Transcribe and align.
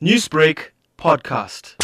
Newsbreak 0.00 0.72
podcast. 0.98 1.74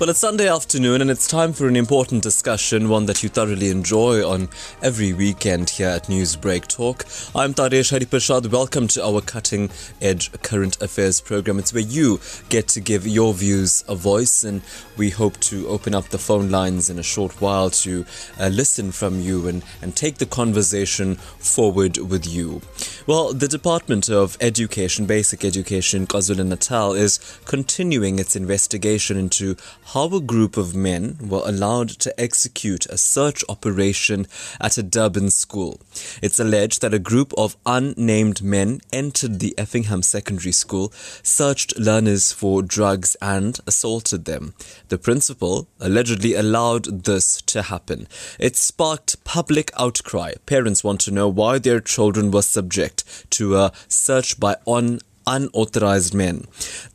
Well, 0.00 0.08
it's 0.08 0.20
Sunday 0.20 0.48
afternoon 0.48 1.02
and 1.02 1.10
it's 1.10 1.26
time 1.26 1.52
for 1.52 1.68
an 1.68 1.76
important 1.76 2.22
discussion, 2.22 2.88
one 2.88 3.04
that 3.04 3.22
you 3.22 3.28
thoroughly 3.28 3.68
enjoy 3.68 4.26
on 4.26 4.48
every 4.82 5.12
weekend 5.12 5.68
here 5.68 5.90
at 5.90 6.04
Newsbreak 6.04 6.68
Talk. 6.68 7.04
I'm 7.34 7.52
Taresh 7.52 7.92
Harreeparshad. 7.92 8.50
Welcome 8.50 8.88
to 8.88 9.04
our 9.04 9.20
Cutting 9.20 9.68
Edge 10.00 10.32
Current 10.40 10.80
Affairs 10.80 11.20
program. 11.20 11.58
It's 11.58 11.74
where 11.74 11.82
you 11.82 12.18
get 12.48 12.66
to 12.68 12.80
give 12.80 13.06
your 13.06 13.34
views 13.34 13.84
a 13.88 13.94
voice, 13.94 14.42
and 14.42 14.62
we 14.96 15.10
hope 15.10 15.38
to 15.40 15.68
open 15.68 15.94
up 15.94 16.08
the 16.08 16.18
phone 16.18 16.48
lines 16.50 16.88
in 16.88 16.98
a 16.98 17.02
short 17.02 17.38
while 17.42 17.68
to 17.68 18.06
uh, 18.40 18.48
listen 18.48 18.92
from 18.92 19.20
you 19.20 19.48
and, 19.48 19.62
and 19.82 19.94
take 19.94 20.16
the 20.16 20.24
conversation 20.24 21.16
forward 21.16 21.98
with 21.98 22.26
you. 22.26 22.62
Well, 23.06 23.34
the 23.34 23.48
Department 23.48 24.08
of 24.08 24.38
Education, 24.40 25.04
Basic 25.04 25.44
Education, 25.44 26.06
KwaZulu 26.06 26.46
Natal, 26.46 26.94
is 26.94 27.18
continuing 27.44 28.18
its 28.18 28.34
investigation 28.34 29.18
into 29.18 29.56
how 29.92 30.06
a 30.14 30.20
group 30.20 30.56
of 30.56 30.72
men 30.74 31.18
were 31.20 31.42
allowed 31.44 31.88
to 31.88 32.20
execute 32.20 32.86
a 32.86 32.96
search 32.96 33.42
operation 33.48 34.24
at 34.60 34.78
a 34.78 34.84
Durban 34.84 35.30
school. 35.30 35.80
It's 36.22 36.38
alleged 36.38 36.80
that 36.82 36.94
a 36.94 37.00
group 37.00 37.32
of 37.36 37.56
unnamed 37.66 38.40
men 38.40 38.80
entered 38.92 39.40
the 39.40 39.52
Effingham 39.58 40.02
Secondary 40.02 40.52
School, 40.52 40.92
searched 41.24 41.76
learners 41.76 42.30
for 42.30 42.62
drugs, 42.62 43.16
and 43.20 43.58
assaulted 43.66 44.26
them. 44.26 44.54
The 44.88 44.98
principal 44.98 45.66
allegedly 45.80 46.34
allowed 46.34 47.04
this 47.04 47.42
to 47.42 47.62
happen. 47.62 48.06
It 48.38 48.54
sparked 48.56 49.24
public 49.24 49.72
outcry. 49.76 50.34
Parents 50.46 50.84
want 50.84 51.00
to 51.00 51.10
know 51.10 51.28
why 51.28 51.58
their 51.58 51.80
children 51.80 52.30
were 52.30 52.42
subject 52.42 53.28
to 53.30 53.56
a 53.56 53.72
search 53.88 54.38
by 54.38 54.56
on 54.66 55.00
unauthorized 55.26 56.14
men. 56.14 56.46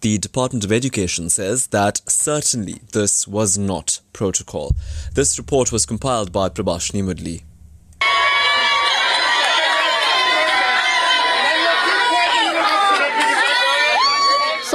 The 0.01 0.17
Department 0.17 0.63
of 0.63 0.71
Education 0.71 1.29
says 1.29 1.67
that 1.67 2.01
certainly 2.07 2.81
this 2.91 3.27
was 3.27 3.57
not 3.57 3.99
protocol. 4.13 4.75
This 5.13 5.37
report 5.37 5.71
was 5.71 5.85
compiled 5.85 6.31
by 6.31 6.49
Prabashni 6.49 7.03
Moodley. 7.03 7.43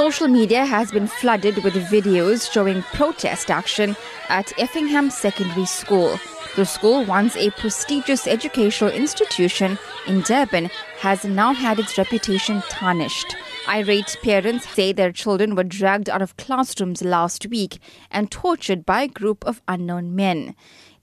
Social 0.01 0.27
media 0.27 0.65
has 0.65 0.91
been 0.91 1.05
flooded 1.05 1.63
with 1.63 1.75
videos 1.75 2.51
showing 2.51 2.81
protest 2.81 3.51
action 3.51 3.95
at 4.29 4.51
Effingham 4.57 5.11
Secondary 5.11 5.67
School. 5.67 6.19
The 6.55 6.65
school, 6.65 7.05
once 7.05 7.37
a 7.37 7.51
prestigious 7.51 8.25
educational 8.25 8.89
institution 8.89 9.77
in 10.07 10.21
Durban, 10.21 10.71
has 11.01 11.23
now 11.23 11.53
had 11.53 11.77
its 11.77 11.99
reputation 11.99 12.63
tarnished. 12.67 13.35
Irate 13.69 14.17
parents 14.23 14.67
say 14.67 14.91
their 14.91 15.11
children 15.11 15.53
were 15.53 15.63
dragged 15.63 16.09
out 16.09 16.23
of 16.23 16.35
classrooms 16.35 17.03
last 17.03 17.45
week 17.45 17.77
and 18.09 18.31
tortured 18.31 18.87
by 18.87 19.03
a 19.03 19.07
group 19.07 19.45
of 19.45 19.61
unknown 19.67 20.15
men. 20.15 20.55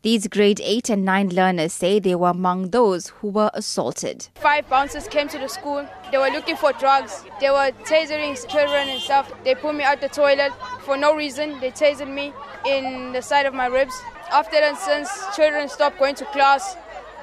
These 0.02 0.28
grade 0.28 0.60
8 0.62 0.90
and 0.90 1.04
9 1.04 1.30
learners 1.30 1.72
say 1.72 1.98
they 1.98 2.14
were 2.14 2.28
among 2.28 2.70
those 2.70 3.08
who 3.08 3.30
were 3.30 3.50
assaulted. 3.52 4.28
Five 4.36 4.68
bouncers 4.68 5.08
came 5.08 5.26
to 5.26 5.38
the 5.38 5.48
school. 5.48 5.84
They 6.12 6.18
were 6.18 6.30
looking 6.30 6.54
for 6.54 6.72
drugs. 6.74 7.24
They 7.40 7.50
were 7.50 7.72
tasering 7.82 8.36
children 8.46 8.88
and 8.90 9.00
stuff. 9.00 9.32
They 9.42 9.56
pulled 9.56 9.74
me 9.74 9.82
out 9.82 10.00
the 10.00 10.08
toilet 10.08 10.52
for 10.82 10.96
no 10.96 11.16
reason. 11.16 11.58
They 11.58 11.72
tasered 11.72 12.14
me 12.14 12.32
in 12.64 13.10
the 13.10 13.20
side 13.20 13.44
of 13.46 13.54
my 13.54 13.66
ribs. 13.66 14.00
After 14.30 14.60
that, 14.60 14.78
since 14.78 15.10
children 15.34 15.68
stopped 15.68 15.98
going 15.98 16.14
to 16.14 16.24
class, 16.26 16.76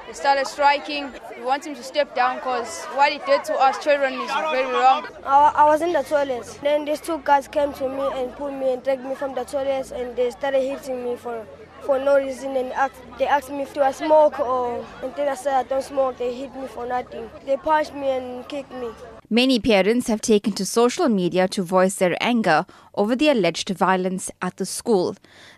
they 0.06 0.12
started 0.12 0.46
striking. 0.46 1.10
We 1.38 1.44
want 1.44 1.66
him 1.66 1.74
to 1.76 1.82
step 1.82 2.14
down 2.14 2.36
because 2.36 2.84
what 2.94 3.10
he 3.10 3.20
did 3.20 3.42
to 3.44 3.54
us 3.54 3.82
children 3.82 4.12
is 4.20 4.30
very 4.30 4.70
wrong. 4.70 5.06
I, 5.24 5.52
I 5.56 5.64
was 5.64 5.80
in 5.80 5.94
the 5.94 6.02
toilet. 6.02 6.58
Then 6.62 6.84
these 6.84 7.00
two 7.00 7.22
guys 7.24 7.48
came 7.48 7.72
to 7.72 7.88
me 7.88 8.06
and 8.20 8.36
pulled 8.36 8.52
me 8.52 8.74
and 8.74 8.84
dragged 8.84 9.02
me 9.02 9.14
from 9.14 9.34
the 9.34 9.44
toilet 9.44 9.90
and 9.92 10.14
they 10.14 10.30
started 10.30 10.60
hitting 10.60 11.02
me 11.02 11.16
for 11.16 11.46
for 11.86 11.98
no 12.00 12.16
reason 12.18 12.56
and 12.56 12.72
asked, 12.72 13.00
they 13.18 13.26
asked 13.26 13.50
me 13.50 13.62
if 13.62 13.78
I 13.78 13.92
smoke 13.92 14.40
or 14.40 14.84
and 15.02 15.14
then 15.14 15.28
I 15.28 15.36
said 15.36 15.54
I 15.54 15.62
don't 15.62 15.82
smoke. 15.82 16.18
They 16.18 16.34
hit 16.34 16.54
me 16.56 16.66
for 16.66 16.84
nothing. 16.84 17.30
They 17.46 17.56
punched 17.56 17.94
me 17.94 18.10
and 18.10 18.46
kicked 18.48 18.72
me. 18.72 18.88
Many 19.30 19.58
parents 19.58 20.06
have 20.06 20.20
taken 20.20 20.52
to 20.52 20.64
social 20.64 21.08
media 21.08 21.48
to 21.48 21.62
voice 21.62 21.96
their 21.96 22.16
anger 22.20 22.64
over 22.94 23.16
the 23.16 23.28
alleged 23.28 23.70
violence 23.70 24.30
at 24.40 24.56
the 24.56 24.66
school. 24.66 25.16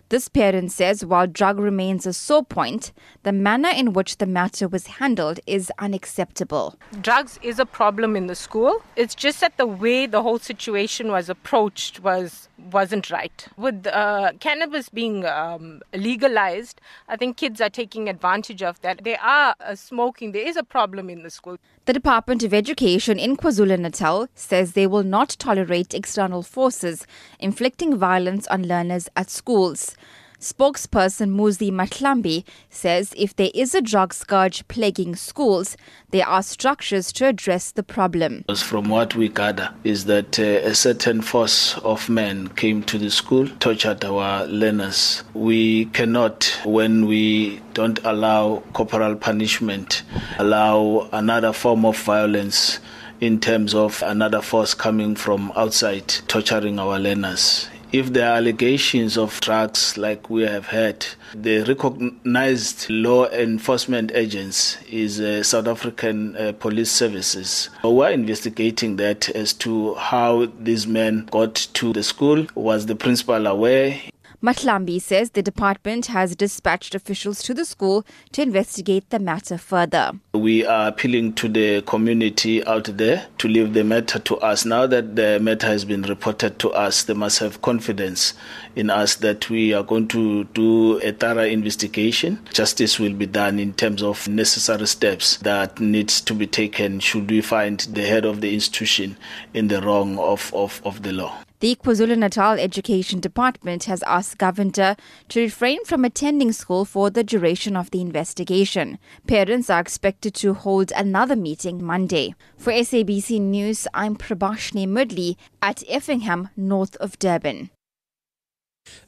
This 0.09 0.27
parent 0.27 0.71
says 0.71 1.05
while 1.05 1.27
drug 1.27 1.59
remains 1.59 2.07
a 2.07 2.13
sore 2.13 2.43
point, 2.43 2.91
the 3.23 3.31
manner 3.31 3.69
in 3.69 3.93
which 3.93 4.17
the 4.17 4.25
matter 4.25 4.67
was 4.67 4.87
handled 4.87 5.39
is 5.45 5.71
unacceptable. 5.77 6.79
Drugs 6.99 7.39
is 7.43 7.59
a 7.59 7.65
problem 7.65 8.15
in 8.15 8.25
the 8.25 8.35
school. 8.35 8.81
It's 8.95 9.13
just 9.13 9.39
that 9.41 9.57
the 9.57 9.67
way 9.67 10.07
the 10.07 10.23
whole 10.23 10.39
situation 10.39 11.11
was 11.11 11.29
approached 11.29 11.99
was 11.99 12.48
wasn't 12.71 13.09
right. 13.09 13.47
With 13.57 13.87
uh, 13.87 14.33
cannabis 14.39 14.89
being 14.89 15.25
um, 15.25 15.81
legalized, 15.93 16.81
I 17.07 17.15
think 17.15 17.37
kids 17.37 17.61
are 17.61 17.69
taking 17.69 18.09
advantage 18.09 18.61
of 18.61 18.81
that. 18.81 19.03
They 19.03 19.17
are 19.17 19.55
uh, 19.59 19.75
smoking. 19.75 20.31
There 20.31 20.47
is 20.47 20.57
a 20.57 20.63
problem 20.63 21.09
in 21.09 21.23
the 21.23 21.29
school. 21.29 21.57
The 21.85 21.93
Department 21.93 22.43
of 22.43 22.53
Education 22.53 23.17
in 23.17 23.35
KwaZulu 23.35 23.79
Natal 23.79 24.27
says 24.35 24.73
they 24.73 24.87
will 24.87 25.03
not 25.03 25.35
tolerate 25.39 25.93
external 25.93 26.43
forces 26.43 27.07
inflicting 27.39 27.97
violence 27.97 28.47
on 28.47 28.67
learners 28.67 29.09
at 29.15 29.29
schools. 29.29 29.95
Spokesperson 30.39 31.31
Muzi 31.31 31.69
Mahlambi 31.69 32.45
says 32.69 33.13
if 33.17 33.35
there 33.35 33.51
is 33.53 33.75
a 33.75 33.81
drug 33.81 34.13
scourge 34.13 34.65
plaguing 34.69 35.13
schools, 35.15 35.75
there 36.11 36.25
are 36.25 36.41
structures 36.41 37.11
to 37.11 37.27
address 37.27 37.71
the 37.71 37.83
problem. 37.83 38.45
From 38.55 38.87
what 38.87 39.15
we 39.15 39.27
gather 39.27 39.73
is 39.83 40.05
that 40.05 40.39
uh, 40.39 40.43
a 40.43 40.73
certain 40.73 41.21
force 41.21 41.77
of 41.79 42.07
men 42.07 42.47
came 42.49 42.83
to 42.83 42.97
the 42.97 43.11
school, 43.11 43.49
tortured 43.59 44.05
our 44.05 44.45
learners. 44.45 45.23
We 45.33 45.85
cannot, 45.87 46.57
when 46.63 47.05
we 47.05 47.61
don't 47.73 47.99
allow 48.05 48.63
corporal 48.71 49.17
punishment, 49.17 50.03
allow 50.37 51.09
another 51.11 51.51
form 51.51 51.83
of 51.85 51.97
violence 51.97 52.79
in 53.19 53.41
terms 53.41 53.75
of 53.75 54.01
another 54.03 54.41
force 54.41 54.73
coming 54.73 55.15
from 55.15 55.51
outside 55.57 56.07
torturing 56.29 56.79
our 56.79 56.97
learners 56.97 57.67
if 57.91 58.13
there 58.13 58.29
are 58.29 58.35
allegations 58.35 59.17
of 59.17 59.39
drugs 59.41 59.97
like 59.97 60.29
we 60.29 60.43
have 60.43 60.67
heard, 60.67 61.05
the 61.33 61.63
recognized 61.63 62.89
law 62.89 63.27
enforcement 63.29 64.11
agents 64.13 64.77
is 64.89 65.19
uh, 65.19 65.41
South 65.43 65.67
African 65.67 66.35
uh, 66.35 66.51
Police 66.59 66.91
Services. 66.91 67.69
We're 67.83 68.11
investigating 68.11 68.97
that 68.97 69.29
as 69.29 69.53
to 69.53 69.95
how 69.95 70.47
these 70.59 70.85
men 70.85 71.27
got 71.31 71.55
to 71.55 71.93
the 71.93 72.03
school. 72.03 72.45
Was 72.53 72.85
the 72.85 72.95
principal 72.95 73.47
aware? 73.47 73.99
Mahlambi 74.41 75.01
says 75.01 75.31
the 75.31 75.41
department 75.41 76.05
has 76.05 76.33
dispatched 76.33 76.95
officials 76.95 77.43
to 77.43 77.53
the 77.53 77.65
school 77.65 78.05
to 78.31 78.41
investigate 78.41 79.09
the 79.09 79.19
matter 79.19 79.57
further. 79.57 80.13
We 80.33 80.65
are 80.65 80.87
appealing 80.87 81.33
to 81.33 81.49
the 81.49 81.81
community 81.81 82.65
out 82.65 82.85
there 82.85 83.27
to 83.39 83.49
leave 83.49 83.73
the 83.73 83.83
matter 83.83 84.17
to 84.17 84.37
us. 84.37 84.63
Now 84.63 84.87
that 84.87 85.17
the 85.17 85.41
matter 85.41 85.67
has 85.67 85.83
been 85.83 86.03
reported 86.03 86.57
to 86.59 86.71
us, 86.71 87.03
they 87.03 87.13
must 87.13 87.39
have 87.39 87.61
confidence 87.61 88.33
in 88.77 88.89
us 88.89 89.15
that 89.15 89.49
we 89.49 89.73
are 89.73 89.83
going 89.83 90.07
to 90.09 90.45
do 90.45 90.99
a 90.99 91.11
thorough 91.11 91.43
investigation. 91.43 92.39
Justice 92.53 92.97
will 92.97 93.13
be 93.13 93.25
done 93.25 93.59
in 93.59 93.73
terms 93.73 94.01
of 94.01 94.25
necessary 94.29 94.87
steps 94.87 95.35
that 95.39 95.81
needs 95.81 96.21
to 96.21 96.33
be 96.33 96.47
taken 96.47 97.01
should 97.01 97.29
we 97.29 97.41
find 97.41 97.81
the 97.91 98.05
head 98.05 98.23
of 98.23 98.39
the 98.39 98.53
institution 98.53 99.17
in 99.53 99.67
the 99.67 99.81
wrong 99.81 100.17
of, 100.17 100.49
of, 100.53 100.81
of 100.85 101.03
the 101.03 101.11
law. 101.11 101.37
The 101.61 101.75
KwaZulu 101.75 102.17
Natal 102.17 102.53
Education 102.53 103.19
Department 103.19 103.83
has 103.83 104.01
asked 104.03 104.37
Governor 104.37 104.95
to 105.27 105.41
refrain 105.41 105.83
from 105.83 106.05
attending 106.05 106.53
school 106.53 106.85
for 106.85 107.09
the 107.09 107.21
duration 107.21 107.75
of 107.75 107.91
the 107.91 107.99
investigation. 107.99 108.97
Parents 109.27 109.69
are 109.69 109.81
expected 109.81 110.33
to 110.35 110.53
hold 110.53 110.93
another 110.95 111.35
meeting 111.35 111.83
Monday. 111.83 112.33
For 112.57 112.71
SABC 112.71 113.41
News, 113.41 113.89
I'm 113.93 114.15
Prabashni 114.15 114.87
Moodley 114.87 115.35
at 115.61 115.83
Effingham, 115.89 116.47
north 116.55 116.95
of 116.95 117.19
Durban. 117.19 117.71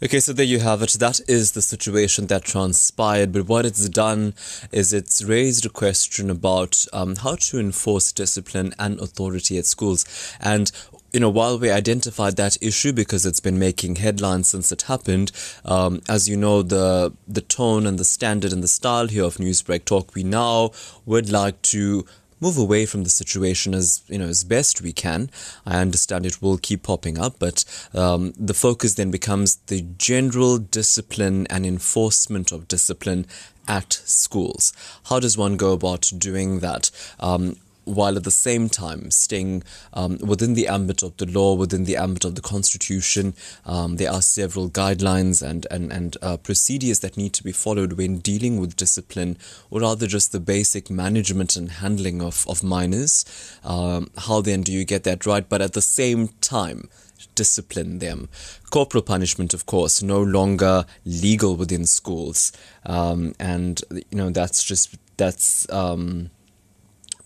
Okay, 0.04 0.20
so 0.20 0.34
there 0.34 0.46
you 0.46 0.60
have 0.60 0.82
it. 0.82 0.98
That 1.00 1.22
is 1.28 1.54
the 1.54 1.62
situation 1.62 2.28
that 2.28 2.44
transpired. 2.44 3.32
But 3.32 3.48
what 3.48 3.66
it's 3.66 3.88
done 3.88 4.34
is 4.72 4.92
it's 4.92 5.24
raised 5.24 5.66
a 5.66 5.70
question 5.70 6.30
about 6.30 6.86
um, 6.92 7.16
how 7.16 7.36
to 7.36 7.60
enforce 7.60 8.12
discipline 8.12 8.74
and 8.78 9.00
authority 9.00 9.58
at 9.58 9.66
schools. 9.66 10.06
And 10.40 10.72
you 11.12 11.20
know, 11.20 11.30
while 11.30 11.60
we 11.60 11.70
identified 11.70 12.38
that 12.38 12.58
issue 12.62 12.94
because 12.94 13.26
it's 13.26 13.40
been 13.40 13.60
making 13.60 13.98
headlines 13.98 14.48
since 14.50 14.72
it 14.72 14.84
happened, 14.84 15.32
um, 15.66 16.02
as 16.08 16.30
you 16.30 16.38
know, 16.38 16.62
the 16.62 17.14
the 17.28 17.42
tone 17.42 17.86
and 17.86 18.00
the 18.00 18.06
standard 18.06 18.54
and 18.54 18.64
the 18.64 18.68
style 18.68 19.08
here 19.08 19.24
of 19.24 19.38
Newsbreak 19.38 19.86
Talk, 19.86 20.16
we 20.16 20.24
now 20.24 20.72
would 21.06 21.30
like 21.30 21.62
to 21.64 22.06
move 22.40 22.58
away 22.58 22.86
from 22.88 23.04
the 23.04 23.10
situation 23.10 23.74
as 23.74 24.02
you 24.08 24.18
know 24.18 24.28
as 24.28 24.44
best 24.44 24.82
we 24.82 24.92
can. 24.94 25.30
I 25.66 25.80
understand 25.80 26.26
it 26.26 26.42
will 26.42 26.58
keep 26.58 26.84
popping 26.84 27.20
up, 27.20 27.36
but 27.40 27.64
um, 27.94 28.34
the 28.38 28.54
focus 28.54 28.96
then 28.96 29.12
becomes 29.12 29.58
the 29.68 29.82
general 29.98 30.58
discipline 30.58 31.46
and 31.50 31.66
enforcement 31.66 32.52
of 32.52 32.68
discipline 32.68 33.28
at 33.68 33.94
schools. 33.94 34.74
How 35.06 35.20
does 35.20 35.38
one 35.38 35.56
go 35.56 35.74
about 35.74 36.12
doing 36.18 36.60
that? 36.60 36.90
Um, 37.20 37.58
while 37.92 38.18
at 38.18 38.24
the 38.24 38.32
same 38.32 38.70
time 38.70 39.12
staying 39.12 39.64
um, 39.94 40.18
within 40.20 40.54
the 40.54 40.68
ambit 40.68 41.04
of 41.04 41.16
the 41.18 41.26
law, 41.26 41.54
within 41.54 41.86
the 41.86 41.98
ambit 41.98 42.26
of 42.26 42.36
the 42.36 42.42
constitution. 42.42 43.34
Um, 43.66 43.98
there 43.98 44.12
are 44.12 44.22
several 44.22 44.70
guidelines 44.70 45.42
and 45.48 45.68
and 45.70 45.92
and 45.92 46.18
uh, 46.22 46.38
procedures 46.38 47.00
that 47.00 47.18
need 47.18 47.34
to 47.34 47.44
be 47.44 47.52
followed 47.52 47.94
when 47.94 48.20
dealing 48.20 48.60
with 48.60 48.76
discipline, 48.76 49.38
or 49.70 49.82
rather 49.82 50.08
just 50.08 50.32
the 50.32 50.40
basic 50.40 50.90
management 50.90 51.56
and 51.56 51.72
handling 51.72 52.22
of 52.22 52.46
of 52.48 52.64
minors. 52.64 53.26
Um, 53.64 54.10
how 54.18 54.42
then 54.42 54.62
do 54.62 54.72
you 54.72 54.86
get 54.86 55.04
that 55.04 55.26
right? 55.26 55.48
But 55.48 55.62
at 55.62 55.74
the 55.74 55.82
same 55.82 56.30
time 56.42 56.90
discipline 57.36 58.00
them. 58.00 58.30
Corporal 58.70 59.04
punishment, 59.04 59.54
of 59.54 59.66
course, 59.66 60.02
no 60.02 60.22
longer 60.22 60.86
legal 61.06 61.56
within 61.56 61.86
schools, 61.86 62.52
um, 62.86 63.34
and 63.40 63.82
you 63.92 64.18
know 64.18 64.30
that's 64.30 64.64
just 64.64 64.96
that's 65.18 65.72
um, 65.72 66.30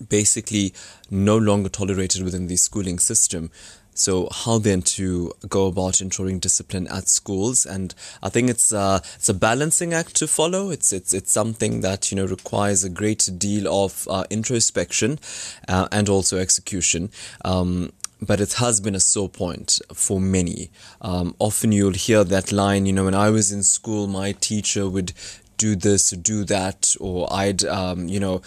basically 0.08 0.74
no 1.10 1.36
longer 1.36 1.68
tolerated 1.68 2.22
within 2.22 2.46
the 2.46 2.56
schooling 2.56 2.98
system. 2.98 3.50
So 3.94 4.28
how 4.30 4.58
then 4.58 4.82
to 4.82 5.32
go 5.48 5.68
about 5.68 6.02
ensuring 6.02 6.38
discipline 6.38 6.86
at 6.88 7.08
schools? 7.08 7.64
And 7.64 7.94
I 8.22 8.28
think 8.28 8.50
it's 8.50 8.70
a, 8.70 9.00
it's 9.14 9.30
a 9.30 9.34
balancing 9.34 9.94
act 9.94 10.16
to 10.16 10.26
follow. 10.26 10.70
It's 10.70 10.92
it's 10.92 11.14
it's 11.14 11.32
something 11.32 11.80
that 11.80 12.12
you 12.12 12.16
know 12.16 12.26
requires 12.26 12.84
a 12.84 12.90
great 12.90 13.26
deal 13.38 13.66
of 13.72 14.06
uh, 14.10 14.24
introspection 14.28 15.18
uh, 15.66 15.88
and 15.90 16.10
also 16.10 16.36
execution. 16.38 17.10
Um, 17.42 17.90
but 18.20 18.40
it 18.40 18.54
has 18.54 18.80
been 18.80 18.94
a 18.94 19.00
sore 19.00 19.28
point 19.28 19.80
for 19.92 20.20
many. 20.20 20.70
Um, 21.00 21.34
often 21.38 21.72
you'll 21.72 21.92
hear 21.92 22.24
that 22.24 22.52
line, 22.52 22.86
you 22.86 22.92
know, 22.92 23.04
when 23.04 23.14
I 23.14 23.30
was 23.30 23.52
in 23.52 23.62
school, 23.62 24.06
my 24.06 24.32
teacher 24.32 24.88
would 24.88 25.12
do 25.58 25.76
this, 25.76 26.10
do 26.10 26.44
that, 26.44 26.96
or 27.00 27.32
I'd, 27.32 27.64
um, 27.64 28.08
you 28.08 28.20
know, 28.20 28.42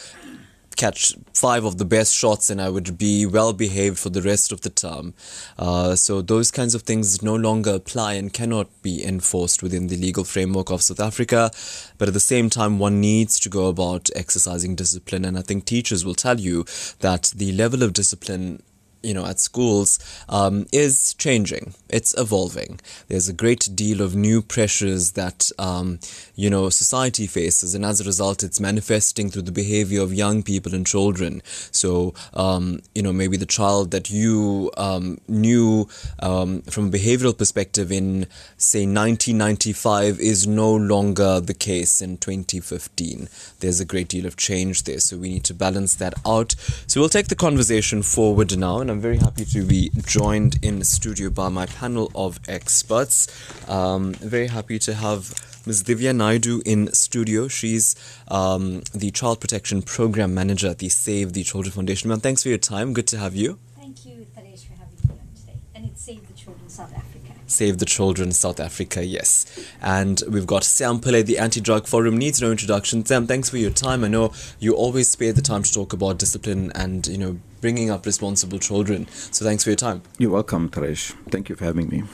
catch 0.75 1.13
five 1.33 1.65
of 1.65 1.77
the 1.77 1.85
best 1.85 2.15
shots 2.15 2.49
and 2.49 2.61
I 2.61 2.69
would 2.69 2.97
be 2.97 3.25
well 3.25 3.53
behaved 3.53 3.99
for 3.99 4.09
the 4.09 4.21
rest 4.21 4.51
of 4.51 4.61
the 4.61 4.69
term. 4.69 5.13
Uh, 5.57 5.95
so 5.95 6.21
those 6.21 6.51
kinds 6.51 6.75
of 6.75 6.83
things 6.83 7.21
no 7.21 7.35
longer 7.35 7.75
apply 7.75 8.13
and 8.13 8.31
cannot 8.31 8.67
be 8.81 9.03
enforced 9.05 9.61
within 9.61 9.87
the 9.87 9.97
legal 9.97 10.23
framework 10.23 10.69
of 10.69 10.81
South 10.81 10.99
Africa. 10.99 11.51
But 11.97 12.07
at 12.07 12.13
the 12.13 12.19
same 12.19 12.49
time, 12.49 12.79
one 12.79 13.01
needs 13.01 13.39
to 13.41 13.49
go 13.49 13.67
about 13.67 14.09
exercising 14.15 14.75
discipline. 14.75 15.25
And 15.25 15.37
I 15.37 15.41
think 15.41 15.65
teachers 15.65 16.05
will 16.05 16.15
tell 16.15 16.39
you 16.39 16.65
that 16.99 17.33
the 17.35 17.51
level 17.51 17.83
of 17.83 17.93
discipline 17.93 18.63
you 19.01 19.13
know 19.13 19.25
at 19.25 19.39
schools 19.39 19.99
um, 20.27 20.65
is 20.71 21.13
changing 21.15 21.73
it's 21.89 22.13
evolving 22.17 22.79
there's 23.07 23.29
a 23.29 23.33
great 23.33 23.69
deal 23.73 24.01
of 24.01 24.15
new 24.15 24.41
pressures 24.41 25.13
that 25.13 25.51
um, 25.57 25.99
you 26.39 26.49
know 26.49 26.69
society 26.69 27.27
faces 27.27 27.75
and 27.75 27.83
as 27.83 27.99
a 27.99 28.05
result 28.05 28.43
it's 28.43 28.61
manifesting 28.61 29.29
through 29.29 29.41
the 29.41 29.51
behavior 29.51 30.01
of 30.01 30.13
young 30.13 30.41
people 30.41 30.73
and 30.73 30.87
children. 30.87 31.41
So 31.71 32.13
um, 32.33 32.81
you 32.95 33.01
know 33.01 33.11
maybe 33.11 33.35
the 33.35 33.45
child 33.45 33.91
that 33.91 34.09
you 34.09 34.71
um, 34.77 35.19
knew 35.27 35.89
um, 36.19 36.61
from 36.61 36.87
a 36.87 36.91
behavioral 36.91 37.37
perspective 37.37 37.91
in 37.91 38.25
say 38.55 38.85
1995 38.85 40.19
is 40.19 40.47
no 40.47 40.73
longer 40.73 41.41
the 41.41 41.53
case 41.53 42.01
in 42.01 42.17
2015 42.17 43.27
there's 43.59 43.81
a 43.81 43.85
great 43.85 44.07
deal 44.07 44.25
of 44.25 44.37
change 44.37 44.83
there 44.83 44.99
so 44.99 45.17
we 45.17 45.29
need 45.29 45.43
to 45.43 45.53
balance 45.53 45.95
that 45.95 46.13
out. 46.25 46.55
So 46.87 47.01
we'll 47.01 47.09
take 47.09 47.27
the 47.27 47.35
conversation 47.35 48.01
forward 48.01 48.57
now 48.57 48.79
and 48.79 48.89
I'm 48.89 49.01
very 49.01 49.17
happy 49.17 49.43
to 49.43 49.65
be 49.65 49.91
joined 50.05 50.57
in 50.61 50.85
studio 50.85 51.29
by 51.29 51.49
my 51.49 51.65
panel 51.65 52.09
of 52.15 52.39
experts. 52.47 53.27
Um, 53.67 54.13
very 54.13 54.47
happy 54.47 54.79
to 54.79 54.93
have 54.93 55.33
Ms. 55.69 55.83
Divya 55.83 56.15
Naidu 56.15 56.63
in 56.65 56.91
studio. 56.93 57.47
She's 57.47 57.95
um, 58.29 58.81
the 58.91 59.11
Child 59.11 59.39
Protection 59.39 59.83
Program 59.83 60.33
Manager 60.33 60.69
at 60.69 60.79
the 60.79 60.89
Save 60.89 61.33
the 61.33 61.43
Children 61.43 61.71
Foundation. 61.71 62.09
Ma'am, 62.09 62.19
thanks 62.19 62.41
for 62.41 62.49
your 62.49 62.57
time. 62.57 62.91
Good 62.91 63.05
to 63.09 63.19
have 63.19 63.35
you. 63.35 63.59
Thank 63.77 64.03
you, 64.03 64.25
Taresh, 64.35 64.65
for 64.65 64.73
having 64.73 64.97
me 65.07 65.11
on 65.11 65.35
today. 65.35 65.59
And 65.75 65.85
it's 65.85 66.03
Save 66.03 66.27
the 66.27 66.33
Children 66.33 66.67
South 66.69 66.91
Africa. 66.91 67.33
Save 67.45 67.77
the 67.77 67.85
Children 67.85 68.31
South 68.31 68.59
Africa, 68.59 69.05
yes. 69.05 69.45
And 69.79 70.23
we've 70.27 70.47
got 70.47 70.63
Sam 70.63 70.99
Pillay, 70.99 71.23
the 71.23 71.37
Anti 71.37 71.61
Drug 71.61 71.85
Forum. 71.85 72.17
Needs 72.17 72.41
no 72.41 72.49
introduction. 72.49 73.05
Sam, 73.05 73.27
thanks 73.27 73.51
for 73.51 73.57
your 73.57 73.69
time. 73.69 74.03
I 74.03 74.07
know 74.07 74.33
you 74.57 74.73
always 74.73 75.07
spare 75.07 75.33
the 75.33 75.43
time 75.43 75.61
to 75.61 75.71
talk 75.71 75.93
about 75.93 76.17
discipline 76.17 76.71
and, 76.73 77.05
you 77.05 77.19
know, 77.19 77.37
bringing 77.61 77.91
up 77.91 78.07
responsible 78.07 78.57
children. 78.57 79.07
So 79.07 79.45
thanks 79.45 79.63
for 79.63 79.69
your 79.69 79.77
time. 79.77 80.01
You're 80.17 80.31
welcome, 80.31 80.71
Taresh. 80.71 81.11
Thank 81.29 81.47
you 81.47 81.55
for 81.55 81.65
having 81.65 81.89
me. 81.89 82.05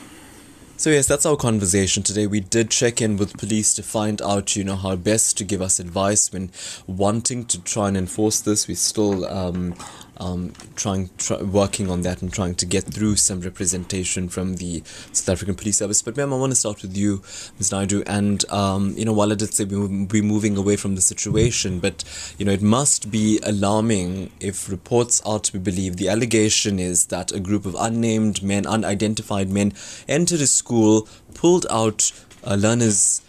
So 0.78 0.90
yes, 0.90 1.08
that's 1.08 1.26
our 1.26 1.38
conversation 1.38 2.04
today. 2.04 2.28
We 2.28 2.42
did 2.42 2.70
check 2.70 3.02
in 3.02 3.16
with 3.16 3.38
police 3.38 3.74
to 3.76 3.82
find 3.82 4.22
out, 4.22 4.58
you 4.58 4.66
know, 4.66 4.76
how 4.76 4.98
best 4.98 5.38
to 5.38 5.46
give 5.46 5.62
us 5.62 5.80
advice 5.80 6.34
when 6.34 6.52
wanting 6.86 7.46
to 7.46 7.62
try 7.62 7.88
and 7.88 7.96
enforce 7.96 8.42
this. 8.42 8.68
We 8.68 8.76
still 8.76 9.26
um, 9.26 9.76
um, 10.18 10.54
trying 10.76 11.10
try, 11.18 11.42
working 11.42 11.90
on 11.90 12.02
that 12.02 12.22
and 12.22 12.32
trying 12.32 12.56
to 12.56 12.66
get 12.66 12.84
through 12.86 13.16
some 13.18 13.42
representation 13.42 14.30
from 14.30 14.56
the 14.58 14.82
South 15.12 15.30
African 15.30 15.56
Police 15.56 15.78
Service. 15.78 16.02
But 16.02 16.18
ma'am, 16.18 16.34
I 16.34 16.38
want 16.38 16.52
to 16.52 16.56
start 16.56 16.82
with 16.82 16.96
you, 16.96 17.22
Ms. 17.58 17.72
Naidu. 17.72 18.04
And 18.08 18.50
um, 18.52 18.94
you 18.98 19.06
know, 19.06 19.14
while 19.14 19.32
I 19.32 19.36
did 19.36 19.54
say 19.54 19.66
we 19.66 20.06
be 20.06 20.22
moving 20.22 20.58
away 20.58 20.76
from 20.76 20.96
the 20.96 21.02
situation, 21.02 21.80
but 21.80 22.04
you 22.38 22.46
know, 22.46 22.52
it 22.52 22.62
must 22.62 23.12
be 23.12 23.40
alarming 23.44 24.32
if 24.40 24.70
reports 24.70 25.22
are 25.26 25.40
to 25.40 25.54
be 25.54 25.60
believed. 25.60 25.98
The 25.98 26.10
allegation 26.10 26.80
is 26.80 27.08
that 27.08 27.32
a 27.32 27.40
group 27.40 27.66
of 27.66 27.76
unnamed 27.78 28.42
men, 28.44 28.66
unidentified 28.66 29.50
men, 29.50 29.74
entered 30.08 30.42
a 30.42 30.48
school, 30.48 31.08
pulled 31.34 31.66
out 31.70 32.12
uh, 32.46 32.56
learners, 32.56 33.22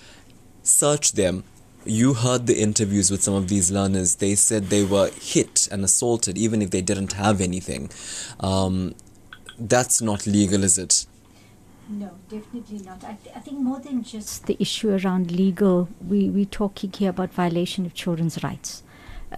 searched 0.63 1.17
them 1.17 1.45
you 1.87 2.15
heard 2.15 2.47
the 2.47 2.61
interviews 2.61 3.11
with 3.11 3.23
some 3.23 3.35
of 3.35 3.49
these 3.49 3.71
learners. 3.71 4.17
They 4.17 4.35
said 4.35 4.65
they 4.65 4.85
were 4.85 5.11
hit 5.11 5.69
and 5.71 5.85
assaulted, 5.85 6.37
even 6.37 6.63
if 6.63 6.71
they 6.71 6.83
didn't 6.83 7.15
have 7.15 7.41
anything. 7.41 7.91
Um, 8.41 8.95
that's 9.59 10.03
not 10.03 10.27
legal, 10.27 10.65
is 10.65 10.79
it? 10.79 11.07
No, 11.89 12.11
definitely 12.29 12.81
not. 12.81 13.05
I, 13.05 13.17
th- 13.23 13.37
I 13.37 13.41
think 13.41 13.61
more 13.61 13.79
than 13.79 14.03
just 14.03 14.47
the 14.47 14.57
issue 14.59 14.91
around 14.91 15.31
legal, 15.31 15.89
we, 16.07 16.29
we're 16.29 16.45
talking 16.45 16.93
here 16.93 17.11
about 17.11 17.33
violation 17.33 17.87
of 17.87 17.95
children's 17.95 18.43
rights. 18.43 18.83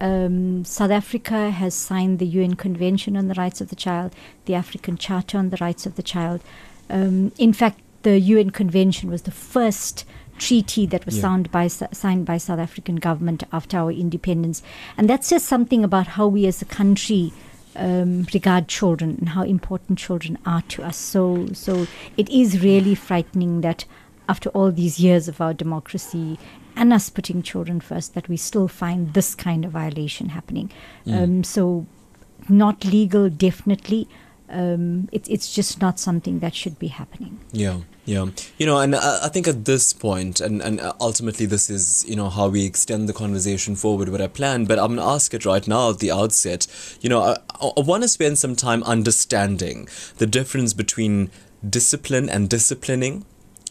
Um, 0.01 0.65
South 0.65 0.91
Africa 0.91 1.51
has 1.51 1.75
signed 1.75 2.19
the 2.19 2.25
UN 2.25 2.55
Convention 2.55 3.15
on 3.15 3.27
the 3.27 3.35
Rights 3.35 3.61
of 3.61 3.69
the 3.69 3.75
Child, 3.75 4.13
the 4.45 4.55
African 4.55 4.97
Charter 4.97 5.37
on 5.37 5.49
the 5.49 5.57
Rights 5.61 5.85
of 5.85 5.95
the 5.95 6.03
Child. 6.03 6.41
Um, 6.89 7.31
in 7.37 7.53
fact, 7.53 7.79
the 8.01 8.19
UN 8.19 8.49
Convention 8.49 9.09
was 9.11 9.23
the 9.23 9.31
first 9.31 10.05
treaty 10.39 10.85
that 10.87 11.05
was 11.05 11.17
yeah. 11.17 11.21
signed 11.21 11.51
by 11.51 11.67
signed 11.67 12.25
by 12.25 12.37
South 12.37 12.59
African 12.59 12.95
government 12.95 13.43
after 13.51 13.77
our 13.77 13.91
independence, 13.91 14.63
and 14.97 15.09
that 15.09 15.23
says 15.23 15.43
something 15.43 15.83
about 15.83 16.07
how 16.07 16.27
we 16.27 16.47
as 16.47 16.61
a 16.61 16.65
country 16.65 17.33
um, 17.75 18.27
regard 18.33 18.67
children 18.67 19.15
and 19.19 19.29
how 19.29 19.43
important 19.43 19.97
children 19.97 20.37
are 20.45 20.61
to 20.63 20.83
us. 20.83 20.97
So, 20.97 21.47
so 21.53 21.87
it 22.17 22.29
is 22.29 22.61
really 22.63 22.95
frightening 22.95 23.61
that 23.61 23.85
after 24.27 24.49
all 24.49 24.71
these 24.71 24.99
years 24.99 25.27
of 25.27 25.41
our 25.41 25.53
democracy 25.53 26.37
and 26.75 26.93
us 26.93 27.09
putting 27.09 27.41
children 27.41 27.79
first, 27.79 28.13
that 28.13 28.29
we 28.29 28.37
still 28.37 28.67
find 28.67 29.13
this 29.13 29.33
kind 29.35 29.65
of 29.65 29.71
violation 29.71 30.29
happening. 30.29 30.71
Mm. 31.05 31.23
Um, 31.23 31.43
so, 31.43 31.87
not 32.47 32.85
legal, 32.85 33.29
definitely. 33.29 34.07
Um, 34.49 35.09
it, 35.11 35.29
it's 35.29 35.53
just 35.53 35.81
not 35.81 35.99
something 35.99 36.39
that 36.39 36.55
should 36.55 36.79
be 36.79 36.87
happening. 36.87 37.39
Yeah. 37.51 37.81
Yeah, 38.09 38.25
you 38.57 38.65
know, 38.65 38.79
and 38.79 38.95
I, 38.95 39.25
I 39.25 39.29
think 39.29 39.47
at 39.47 39.65
this 39.65 39.93
point, 39.93 40.41
and 40.41 40.63
and 40.63 40.81
uh, 40.81 40.93
ultimately 40.99 41.45
this 41.45 41.69
is 41.69 42.03
you 42.07 42.15
know 42.15 42.27
how 42.27 42.47
we 42.47 42.65
extend 42.65 43.07
the 43.07 43.13
conversation 43.13 43.75
forward. 43.75 44.09
What 44.09 44.19
I 44.19 44.25
plan, 44.25 44.65
but 44.65 44.79
I'm 44.79 44.95
gonna 44.95 45.07
ask 45.07 45.31
it 45.35 45.45
right 45.45 45.67
now 45.67 45.91
at 45.91 45.99
the 45.99 46.09
outset. 46.09 46.65
You 47.01 47.09
know, 47.09 47.21
uh, 47.21 47.37
I, 47.61 47.67
I 47.77 47.81
want 47.81 48.01
to 48.01 48.09
spend 48.09 48.39
some 48.39 48.55
time 48.55 48.81
understanding 48.81 49.87
the 50.17 50.25
difference 50.25 50.73
between 50.73 51.29
discipline 51.69 52.29
and 52.29 52.49
disciplining, 52.49 53.25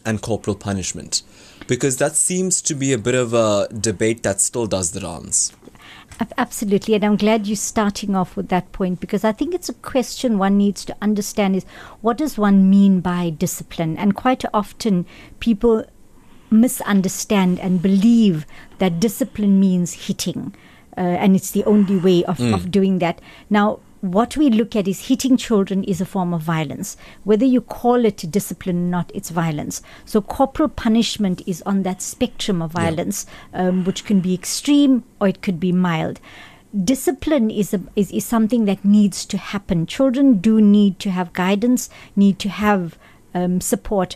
and 0.05 0.21
corporal 0.21 0.55
punishment, 0.55 1.21
because 1.67 1.97
that 1.97 2.15
seems 2.15 2.61
to 2.61 2.75
be 2.75 2.93
a 2.93 2.97
bit 2.97 3.15
of 3.15 3.33
a 3.33 3.67
debate 3.73 4.23
that 4.23 4.39
still 4.39 4.67
does 4.67 4.91
the 4.91 5.01
rounds. 5.01 5.51
Absolutely, 6.37 6.95
and 6.95 7.05
I'm 7.05 7.15
glad 7.15 7.47
you're 7.47 7.55
starting 7.55 8.15
off 8.15 8.35
with 8.35 8.49
that 8.49 8.71
point 8.73 8.99
because 8.99 9.23
I 9.23 9.31
think 9.31 9.53
it's 9.53 9.69
a 9.69 9.73
question 9.73 10.37
one 10.37 10.57
needs 10.57 10.83
to 10.85 10.95
understand 11.01 11.55
is 11.55 11.65
what 12.01 12.17
does 12.17 12.37
one 12.37 12.69
mean 12.69 12.99
by 12.99 13.29
discipline? 13.29 13.97
And 13.97 14.15
quite 14.15 14.43
often 14.53 15.05
people 15.39 15.85
misunderstand 16.51 17.59
and 17.59 17.81
believe 17.81 18.45
that 18.79 18.99
discipline 18.99 19.59
means 19.59 20.07
hitting. 20.07 20.55
Uh, 20.97 21.01
and 21.01 21.35
it's 21.35 21.51
the 21.51 21.63
only 21.63 21.97
way 21.97 22.25
of, 22.25 22.37
mm. 22.37 22.53
of 22.53 22.71
doing 22.71 22.99
that. 22.99 23.21
Now, 23.49 23.79
what 24.01 24.37
we 24.37 24.49
look 24.49 24.75
at 24.75 24.87
is 24.87 25.07
hitting 25.07 25.35
children 25.35 25.83
is 25.83 25.99
a 25.99 26.05
form 26.05 26.33
of 26.33 26.41
violence. 26.41 26.95
Whether 27.23 27.45
you 27.45 27.61
call 27.61 28.05
it 28.05 28.31
discipline 28.31 28.77
or 28.77 28.89
not, 28.89 29.11
it's 29.13 29.29
violence. 29.29 29.81
So 30.05 30.21
corporal 30.21 30.69
punishment 30.69 31.41
is 31.45 31.61
on 31.63 31.83
that 31.83 32.01
spectrum 32.01 32.61
of 32.61 32.71
violence, 32.71 33.25
yeah. 33.53 33.67
um, 33.67 33.83
which 33.83 34.05
can 34.05 34.21
be 34.21 34.33
extreme 34.33 35.03
or 35.19 35.27
it 35.27 35.41
could 35.41 35.59
be 35.59 35.71
mild. 35.71 36.19
Discipline 36.83 37.49
is, 37.49 37.73
a, 37.73 37.81
is 37.95 38.11
is 38.11 38.25
something 38.25 38.65
that 38.65 38.85
needs 38.85 39.25
to 39.25 39.37
happen. 39.37 39.85
Children 39.87 40.37
do 40.37 40.61
need 40.61 40.99
to 40.99 41.09
have 41.09 41.33
guidance, 41.33 41.89
need 42.15 42.37
to 42.39 42.49
have 42.49 42.97
um, 43.33 43.59
support. 43.59 44.15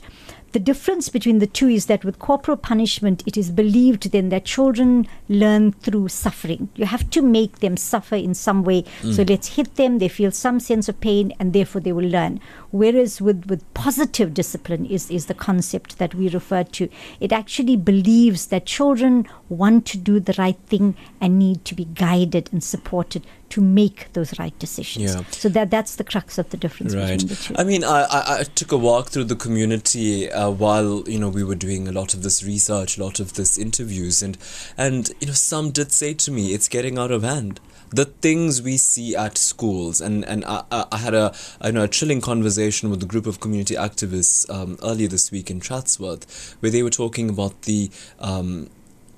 The 0.53 0.59
difference 0.59 1.09
between 1.09 1.39
the 1.39 1.47
two 1.47 1.67
is 1.67 1.87
that 1.87 2.05
with 2.05 2.19
corporal 2.19 2.57
punishment, 2.57 3.23
it 3.25 3.35
is 3.35 3.49
believed 3.49 4.11
then 4.11 4.29
that 4.29 4.45
children 4.45 5.07
learn 5.27 5.71
through 5.73 6.07
suffering. 6.07 6.69
You 6.75 6.85
have 6.85 7.09
to 7.09 7.21
make 7.21 7.59
them 7.59 7.75
suffer 7.75 8.15
in 8.15 8.33
some 8.33 8.63
way. 8.63 8.83
Mm. 9.01 9.13
So 9.15 9.23
let's 9.23 9.55
hit 9.55 9.75
them, 9.75 9.99
they 9.99 10.07
feel 10.07 10.31
some 10.31 10.59
sense 10.59 10.87
of 10.87 10.99
pain, 11.01 11.33
and 11.39 11.53
therefore 11.53 11.81
they 11.81 11.91
will 11.91 12.07
learn. 12.07 12.39
Whereas 12.73 13.21
with, 13.21 13.45
with 13.45 13.71
positive 13.75 14.33
discipline 14.33 14.87
is, 14.87 15.11
is 15.11 15.27
the 15.27 15.35
concept 15.35 15.99
that 15.99 16.15
we 16.15 16.27
refer 16.27 16.63
to. 16.63 16.89
It 17.19 17.31
actually 17.31 17.75
believes 17.75 18.47
that 18.47 18.65
children 18.65 19.27
want 19.47 19.85
to 19.85 19.97
do 19.99 20.19
the 20.19 20.33
right 20.39 20.57
thing 20.65 20.95
and 21.21 21.37
need 21.37 21.65
to 21.65 21.75
be 21.75 21.85
guided 21.85 22.49
and 22.51 22.63
supported 22.63 23.27
to 23.49 23.61
make 23.61 24.11
those 24.13 24.39
right 24.39 24.57
decisions. 24.57 25.13
Yeah. 25.13 25.23
So 25.29 25.49
that 25.49 25.69
that's 25.69 25.97
the 25.97 26.03
crux 26.03 26.39
of 26.39 26.49
the 26.49 26.57
difference 26.57 26.95
right. 26.95 27.19
between 27.19 27.27
the 27.27 27.35
two. 27.35 27.55
I 27.55 27.63
mean, 27.63 27.83
I, 27.83 28.05
I, 28.05 28.39
I 28.39 28.43
took 28.43 28.71
a 28.71 28.77
walk 28.77 29.09
through 29.09 29.25
the 29.25 29.35
community 29.35 30.31
uh, 30.31 30.49
while 30.49 31.07
you 31.07 31.19
know 31.19 31.29
we 31.29 31.43
were 31.43 31.53
doing 31.53 31.87
a 31.87 31.91
lot 31.91 32.15
of 32.15 32.23
this 32.23 32.43
research, 32.43 32.97
a 32.97 33.03
lot 33.03 33.19
of 33.19 33.33
this 33.33 33.59
interviews, 33.59 34.23
and 34.23 34.39
and 34.75 35.11
you 35.19 35.27
know 35.27 35.33
some 35.33 35.69
did 35.69 35.91
say 35.91 36.15
to 36.15 36.31
me, 36.31 36.55
it's 36.55 36.67
getting 36.67 36.97
out 36.97 37.11
of 37.11 37.21
hand 37.21 37.59
the 37.93 38.05
things 38.05 38.61
we 38.61 38.75
see 38.77 39.15
at 39.15 39.37
schools 39.37 40.01
and 40.01 40.25
and 40.25 40.43
I, 40.45 40.63
I 40.71 40.97
had 40.97 41.13
a 41.13 41.33
I 41.61 41.71
know 41.71 41.83
a 41.83 41.87
chilling 41.87 42.21
conversation 42.21 42.89
with 42.89 43.03
a 43.03 43.05
group 43.05 43.27
of 43.27 43.39
community 43.39 43.75
activists 43.75 44.49
um, 44.49 44.77
earlier 44.81 45.07
this 45.07 45.31
week 45.31 45.51
in 45.51 45.61
Chatsworth 45.61 46.55
where 46.59 46.71
they 46.71 46.81
were 46.81 46.89
talking 46.89 47.29
about 47.29 47.63
the 47.63 47.91
um, 48.19 48.69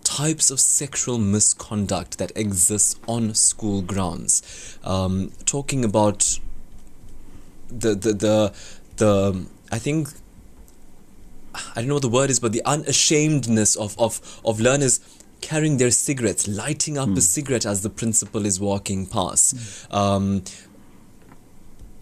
types 0.03 0.51
of 0.51 0.60
sexual 0.60 1.17
misconduct 1.17 2.17
that 2.17 2.32
exists 2.36 3.00
on 3.08 3.34
school 3.34 3.82
grounds. 3.82 4.77
Um, 4.84 5.32
talking 5.46 5.84
about 5.84 6.39
the 7.67 7.96
the 7.96 8.13
the 8.13 8.53
the 8.98 9.46
I 9.72 9.79
think 9.79 10.10
I 11.53 11.75
don't 11.75 11.88
know 11.88 11.96
what 11.96 12.03
the 12.03 12.10
word 12.10 12.29
is, 12.29 12.39
but 12.39 12.51
the 12.51 12.62
unashamedness 12.65 13.75
of 13.75 13.98
of 14.00 14.41
of 14.46 14.60
learners 14.60 15.00
carrying 15.46 15.78
their 15.78 15.92
cigarettes, 15.92 16.48
lighting 16.48 16.98
up 16.98 17.10
mm. 17.10 17.18
a 17.18 17.22
cigarette 17.22 17.68
as 17.68 17.84
the 17.84 17.90
principal 17.90 18.48
is 18.48 18.60
walking 18.60 19.06
past. 19.06 19.56
Mm. 19.56 19.94
Um, 19.94 20.44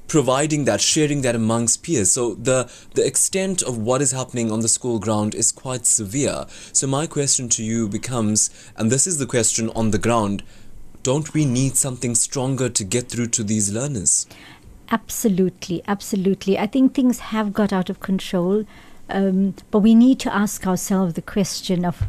providing 0.08 0.64
that, 0.64 0.80
sharing 0.80 1.24
that 1.24 1.36
amongst 1.36 1.84
peers. 1.84 2.12
So 2.12 2.36
the 2.36 2.72
the 2.94 3.06
extent 3.06 3.62
of 3.62 3.78
what 3.78 4.02
is 4.02 4.12
happening 4.12 4.50
on 4.50 4.62
the 4.62 4.70
school 4.70 4.98
ground 4.98 5.36
is 5.36 5.52
quite 5.52 5.86
severe. 5.86 6.46
So 6.72 6.88
my 6.88 7.06
question 7.06 7.50
to 7.50 7.64
you 7.64 7.90
becomes, 7.90 8.50
and 8.78 8.90
this 8.90 9.06
is 9.06 9.18
the 9.18 9.26
question 9.26 9.70
on 9.76 9.92
the 9.92 10.00
ground, 10.08 10.44
don't 11.02 11.34
we 11.34 11.44
need 11.44 11.76
something 11.76 12.16
stronger 12.16 12.70
to 12.70 12.84
get 12.86 13.10
through 13.10 13.28
to 13.38 13.44
these 13.44 13.74
learners? 13.74 14.26
Absolutely, 14.90 15.82
absolutely. 15.86 16.58
I 16.58 16.68
think 16.68 16.94
things 16.94 17.20
have 17.34 17.52
got 17.52 17.74
out 17.74 17.90
of 17.90 18.00
control, 18.00 18.64
um, 19.10 19.56
but 19.72 19.80
we 19.80 19.96
need 19.96 20.20
to 20.20 20.34
ask 20.34 20.66
ourselves 20.66 21.16
the 21.16 21.22
question 21.22 21.84
of 21.84 22.04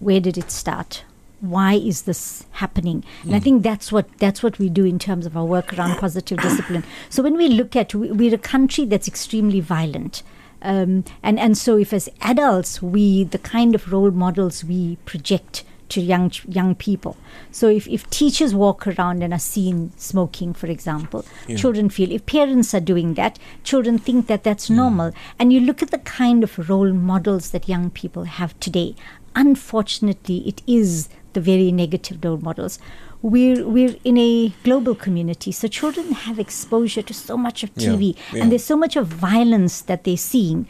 where 0.00 0.20
did 0.20 0.38
it 0.38 0.50
start? 0.50 1.04
why 1.40 1.74
is 1.74 2.02
this 2.02 2.46
happening 2.52 3.04
and 3.22 3.32
mm. 3.32 3.34
i 3.34 3.38
hmm. 3.38 3.44
think 3.44 3.62
that's 3.62 3.92
what 3.92 4.06
that's 4.18 4.42
what 4.42 4.58
we 4.58 4.70
do 4.70 4.84
in 4.84 4.98
terms 4.98 5.26
of 5.26 5.36
our 5.36 5.44
work 5.44 5.74
around 5.74 5.96
positive 6.00 6.38
discipline 6.38 6.82
so 7.10 7.22
when 7.22 7.36
we 7.36 7.48
look 7.48 7.76
at 7.76 7.94
we, 7.94 8.30
are 8.30 8.34
a 8.34 8.38
country 8.38 8.84
that's 8.86 9.06
extremely 9.06 9.60
violent 9.60 10.22
um, 10.62 11.04
and 11.22 11.38
and 11.38 11.58
so 11.58 11.76
if 11.76 11.92
as 11.92 12.08
adults 12.22 12.80
we 12.80 13.24
the 13.24 13.38
kind 13.38 13.74
of 13.74 13.92
role 13.92 14.10
models 14.10 14.64
we 14.64 14.96
project 15.04 15.64
to 15.90 16.00
young 16.00 16.32
young 16.48 16.74
people. 16.74 17.16
So 17.50 17.68
if, 17.68 17.86
if 17.86 18.08
teachers 18.10 18.54
walk 18.54 18.86
around 18.86 19.22
and 19.22 19.32
are 19.32 19.38
seen 19.38 19.92
smoking, 19.96 20.54
for 20.54 20.66
example, 20.66 21.24
yeah. 21.46 21.56
children 21.56 21.88
feel. 21.88 22.10
If 22.10 22.26
parents 22.26 22.74
are 22.74 22.80
doing 22.80 23.14
that, 23.14 23.38
children 23.62 23.98
think 23.98 24.26
that 24.26 24.44
that's 24.44 24.68
mm. 24.68 24.76
normal. 24.76 25.12
And 25.38 25.52
you 25.52 25.60
look 25.60 25.82
at 25.82 25.90
the 25.90 25.98
kind 25.98 26.42
of 26.42 26.68
role 26.68 26.92
models 26.92 27.50
that 27.50 27.68
young 27.68 27.90
people 27.90 28.24
have 28.24 28.58
today. 28.60 28.96
Unfortunately, 29.34 30.38
it 30.46 30.62
is 30.66 31.08
the 31.32 31.40
very 31.40 31.72
negative 31.72 32.24
role 32.24 32.38
models. 32.38 32.78
We're 33.22 33.66
we're 33.66 33.96
in 34.04 34.18
a 34.18 34.48
global 34.64 34.94
community, 34.94 35.50
so 35.52 35.66
children 35.66 36.12
have 36.12 36.38
exposure 36.38 37.02
to 37.02 37.14
so 37.14 37.36
much 37.36 37.62
of 37.64 37.74
TV, 37.74 38.14
yeah, 38.14 38.22
yeah. 38.32 38.42
and 38.42 38.52
there's 38.52 38.64
so 38.64 38.76
much 38.76 38.96
of 38.96 39.06
violence 39.06 39.80
that 39.82 40.04
they're 40.04 40.16
seeing. 40.16 40.66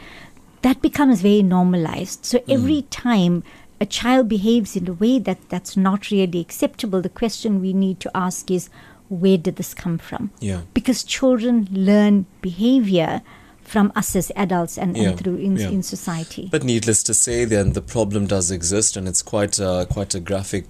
That 0.63 0.81
becomes 0.81 1.21
very 1.21 1.43
normalized. 1.43 2.25
So 2.25 2.39
mm. 2.39 2.55
every 2.55 2.83
time 2.83 3.43
a 3.81 3.87
child 3.87 4.29
behaves 4.29 4.77
in 4.77 4.89
a 4.89 4.93
way 4.93 5.19
that 5.19 5.49
that's 5.49 5.77
not 5.77 6.11
really 6.11 6.41
acceptable, 6.41 7.03
the 7.03 7.09
question 7.09 7.61
we 7.61 7.73
need 7.73 8.01
to 8.01 8.11
ask 8.17 8.51
is, 8.51 8.71
where 9.09 9.37
did 9.37 9.57
this 9.57 9.75
come 9.75 9.99
from? 9.99 10.31
Yeah. 10.41 10.63
Because 10.73 11.05
children 11.05 11.69
learn 11.71 12.27
behavior 12.41 13.21
from 13.65 13.93
us 13.97 14.15
as 14.15 14.31
adults 14.37 14.79
and, 14.79 14.97
yeah, 14.97 15.11
and 15.11 15.19
through 15.19 15.37
in, 15.37 15.57
yeah. 15.57 15.69
in 15.69 15.83
society. 15.83 16.49
But 16.51 16.65
needless 16.65 17.03
to 17.05 17.15
say, 17.15 17.45
then 17.45 17.73
the 17.73 17.83
problem 17.83 18.27
does 18.27 18.51
exist, 18.51 18.97
and 18.97 19.09
it's 19.09 19.23
quite 19.23 19.59
a, 19.59 19.87
quite 19.91 20.15
a 20.15 20.21
graphic. 20.21 20.67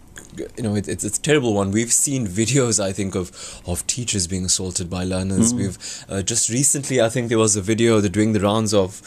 You 0.56 0.64
know, 0.64 0.74
it, 0.74 0.88
it's 0.88 1.04
it's 1.04 1.18
a 1.18 1.22
terrible 1.22 1.54
one. 1.54 1.70
We've 1.70 1.92
seen 1.92 2.26
videos, 2.26 2.82
I 2.82 2.92
think, 2.92 3.14
of 3.14 3.62
of 3.66 3.86
teachers 3.86 4.26
being 4.26 4.44
assaulted 4.44 4.88
by 4.88 5.04
learners. 5.04 5.52
Mm. 5.52 5.56
We've 5.56 6.04
uh, 6.08 6.22
just 6.22 6.48
recently, 6.48 7.00
I 7.00 7.08
think, 7.08 7.28
there 7.28 7.38
was 7.38 7.56
a 7.56 7.62
video 7.62 8.00
that 8.00 8.10
doing 8.10 8.32
the 8.32 8.40
rounds 8.40 8.74
of 8.74 9.02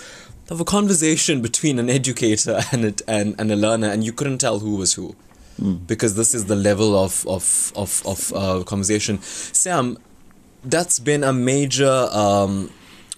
of 0.49 0.61
a 0.61 0.65
conversation 0.65 1.41
between 1.41 1.79
an 1.79 1.89
educator 1.89 2.61
and 2.71 2.85
a, 2.85 2.93
and, 3.09 3.35
and 3.39 3.51
a 3.51 3.55
learner, 3.55 3.87
and 3.87 4.03
you 4.03 4.13
couldn't 4.13 4.37
tell 4.37 4.59
who 4.59 4.75
was 4.75 4.93
who. 4.93 5.15
Mm. 5.61 5.87
Because 5.87 6.15
this 6.15 6.35
is 6.35 6.45
the 6.45 6.55
level 6.55 6.95
of 6.95 7.25
of 7.27 7.73
of, 7.75 8.03
of 8.05 8.33
uh, 8.33 8.63
conversation. 8.63 9.19
Sam, 9.21 9.97
that's 10.63 10.99
been 10.99 11.23
a 11.23 11.33
major 11.33 12.07
um, 12.11 12.69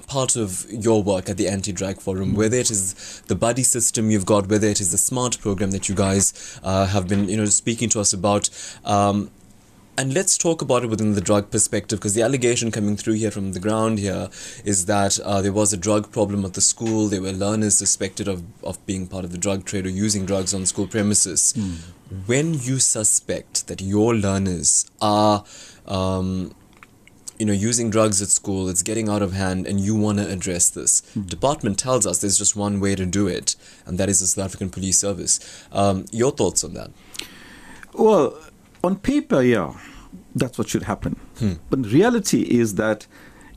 part 0.10 0.36
of 0.36 0.66
your 0.70 1.02
work 1.04 1.30
at 1.30 1.38
the 1.38 1.48
Anti 1.48 1.72
Drug 1.72 2.02
Forum, 2.02 2.34
whether 2.34 2.58
it 2.58 2.72
is 2.72 3.22
the 3.28 3.36
buddy 3.36 3.64
system 3.64 4.10
you've 4.10 4.26
got, 4.26 4.50
whether 4.50 4.68
it 4.68 4.82
is 4.82 4.92
the 4.92 4.98
SMART 4.98 5.40
program 5.40 5.72
that 5.72 5.88
you 5.88 5.96
guys 5.96 6.60
uh, 6.64 6.88
have 6.88 7.08
been, 7.08 7.30
you 7.30 7.38
know, 7.38 7.46
speaking 7.46 7.90
to 7.90 8.00
us 8.00 8.12
about. 8.12 8.50
Um, 8.84 9.30
and 10.00 10.14
let's 10.14 10.38
talk 10.38 10.62
about 10.62 10.84
it 10.86 10.88
within 10.88 11.14
the 11.14 11.22
drug 11.22 11.52
perspective 11.52 12.00
because 12.00 12.14
the 12.14 12.22
allegation 12.22 12.72
coming 12.72 12.96
through 12.96 13.16
here 13.16 13.32
from 13.32 13.52
the 13.52 13.60
ground 13.60 14.00
here 14.00 14.30
is 14.64 14.86
that 14.86 15.20
uh, 15.20 15.42
there 15.42 15.52
was 15.52 15.74
a 15.74 15.78
drug 15.78 16.10
problem 16.12 16.46
at 16.46 16.54
the 16.54 16.62
school. 16.62 17.08
There 17.08 17.22
were 17.22 17.34
learners 17.34 17.78
suspected 17.78 18.30
of, 18.30 18.44
of 18.64 18.84
being 18.86 19.08
part 19.08 19.26
of 19.26 19.34
the 19.34 19.38
drug 19.38 19.66
trade 19.66 19.86
or 19.86 19.90
using 19.90 20.26
drugs 20.26 20.54
on 20.54 20.66
school 20.66 20.88
premises. 20.88 21.54
Mm. 21.58 22.28
When 22.28 22.54
you 22.54 22.80
suspect 22.80 23.68
that 23.68 23.82
your 23.82 24.16
learners 24.16 24.90
are 25.02 25.44
um, 25.86 26.56
you 27.40 27.46
know, 27.46 27.54
using 27.54 27.90
drugs 27.90 28.22
at 28.22 28.28
school, 28.28 28.68
it's 28.68 28.84
getting 28.84 29.08
out 29.08 29.22
of 29.22 29.32
hand, 29.32 29.66
and 29.66 29.80
you 29.80 29.96
want 29.96 30.20
to 30.20 30.30
address 30.30 30.70
this. 30.70 31.02
Mm-hmm. 31.02 31.22
Department 31.24 31.80
tells 31.80 32.06
us 32.06 32.20
there's 32.20 32.38
just 32.38 32.56
one 32.56 32.82
way 32.82 32.96
to 32.96 33.06
do 33.06 33.28
it, 33.28 33.56
and 33.86 33.98
that 33.98 34.10
is 34.10 34.20
the 34.20 34.28
South 34.28 34.46
African 34.46 34.70
Police 34.70 35.00
Service. 35.00 35.66
Um, 35.72 36.06
your 36.12 36.32
thoughts 36.32 36.66
on 36.66 36.74
that? 36.74 36.92
Well, 37.94 38.38
on 38.84 38.98
paper, 38.98 39.42
yeah, 39.42 39.80
that's 40.36 40.58
what 40.58 40.68
should 40.68 40.84
happen. 40.84 41.18
Hmm. 41.40 41.54
But 41.70 41.86
reality 41.86 42.42
is 42.42 42.76
that 42.76 43.08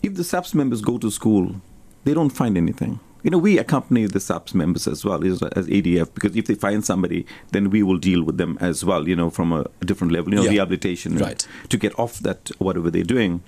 if 0.01 0.15
the 0.15 0.25
SAPS 0.25 0.55
members 0.55 0.81
go 0.81 0.97
to 0.99 1.11
school, 1.11 1.57
they 2.05 2.15
don't 2.15 2.31
find 2.31 2.57
anything. 2.57 3.01
You 3.25 3.31
know, 3.31 3.39
we 3.39 3.59
accompany 3.59 4.07
the 4.07 4.19
SAPS 4.19 4.53
members 4.53 4.89
as 4.89 5.05
well 5.05 5.25
as, 5.25 5.43
as 5.43 5.69
ADF 5.69 6.13
because 6.13 6.35
if 6.37 6.47
they 6.47 6.55
find 6.55 6.85
somebody, 6.85 7.25
then 7.53 7.71
we 7.71 7.83
will 7.85 7.99
deal 7.99 8.25
with 8.25 8.37
them 8.37 8.59
as 8.61 8.85
well. 8.85 9.09
You 9.09 9.15
know, 9.15 9.31
from 9.31 9.53
a, 9.53 9.65
a 9.81 9.85
different 9.85 10.13
level. 10.13 10.33
You 10.33 10.39
know, 10.39 10.45
yeah. 10.45 10.51
rehabilitation, 10.51 11.19
right. 11.19 11.47
to 11.69 11.77
get 11.77 11.97
off 11.99 12.19
that 12.21 12.51
whatever 12.59 12.91
they're 12.91 13.05
doing 13.05 13.43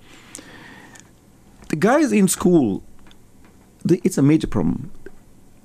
the 1.68 1.76
guys 1.76 2.12
in 2.12 2.28
school, 2.28 2.82
the, 3.84 4.00
it's 4.04 4.18
a 4.18 4.22
major 4.22 4.46
problem. 4.46 4.90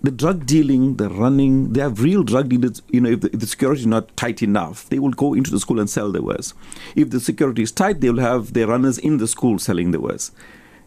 The 0.02 0.12
drug 0.12 0.46
dealing, 0.46 0.96
the 0.96 1.10
running, 1.10 1.74
they 1.74 1.82
have 1.82 2.02
real 2.02 2.24
drug 2.24 2.50
dealers. 2.50 2.82
You 2.90 3.02
know, 3.02 3.10
if 3.10 3.22
the, 3.22 3.34
if 3.34 3.40
the, 3.40 3.48
security 3.48 3.82
is 3.82 3.88
not 3.88 4.16
tight 4.16 4.42
enough, 4.42 4.88
they 4.90 5.00
will 5.00 5.12
go 5.12 5.34
into 5.34 5.52
the 5.52 5.60
school 5.60 5.80
and 5.80 5.90
sell 5.90 6.12
the 6.12 6.22
wares. 6.22 6.54
If 6.96 7.10
the 7.10 7.20
security 7.20 7.64
is 7.64 7.72
tight, 7.72 8.00
they 8.00 8.10
will 8.10 8.22
have 8.22 8.54
their 8.54 8.68
runners 8.68 8.98
in 8.98 9.18
the 9.18 9.28
school 9.28 9.60
selling 9.60 9.92
the 9.92 10.00
wares. 10.00 10.32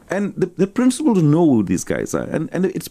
And 0.09 0.35
the, 0.35 0.47
the 0.47 0.67
principals 0.67 1.23
know 1.23 1.47
who 1.47 1.63
these 1.63 1.85
guys 1.85 2.15
are, 2.15 2.25
and, 2.25 2.49
and 2.53 2.67
it's 2.67 2.89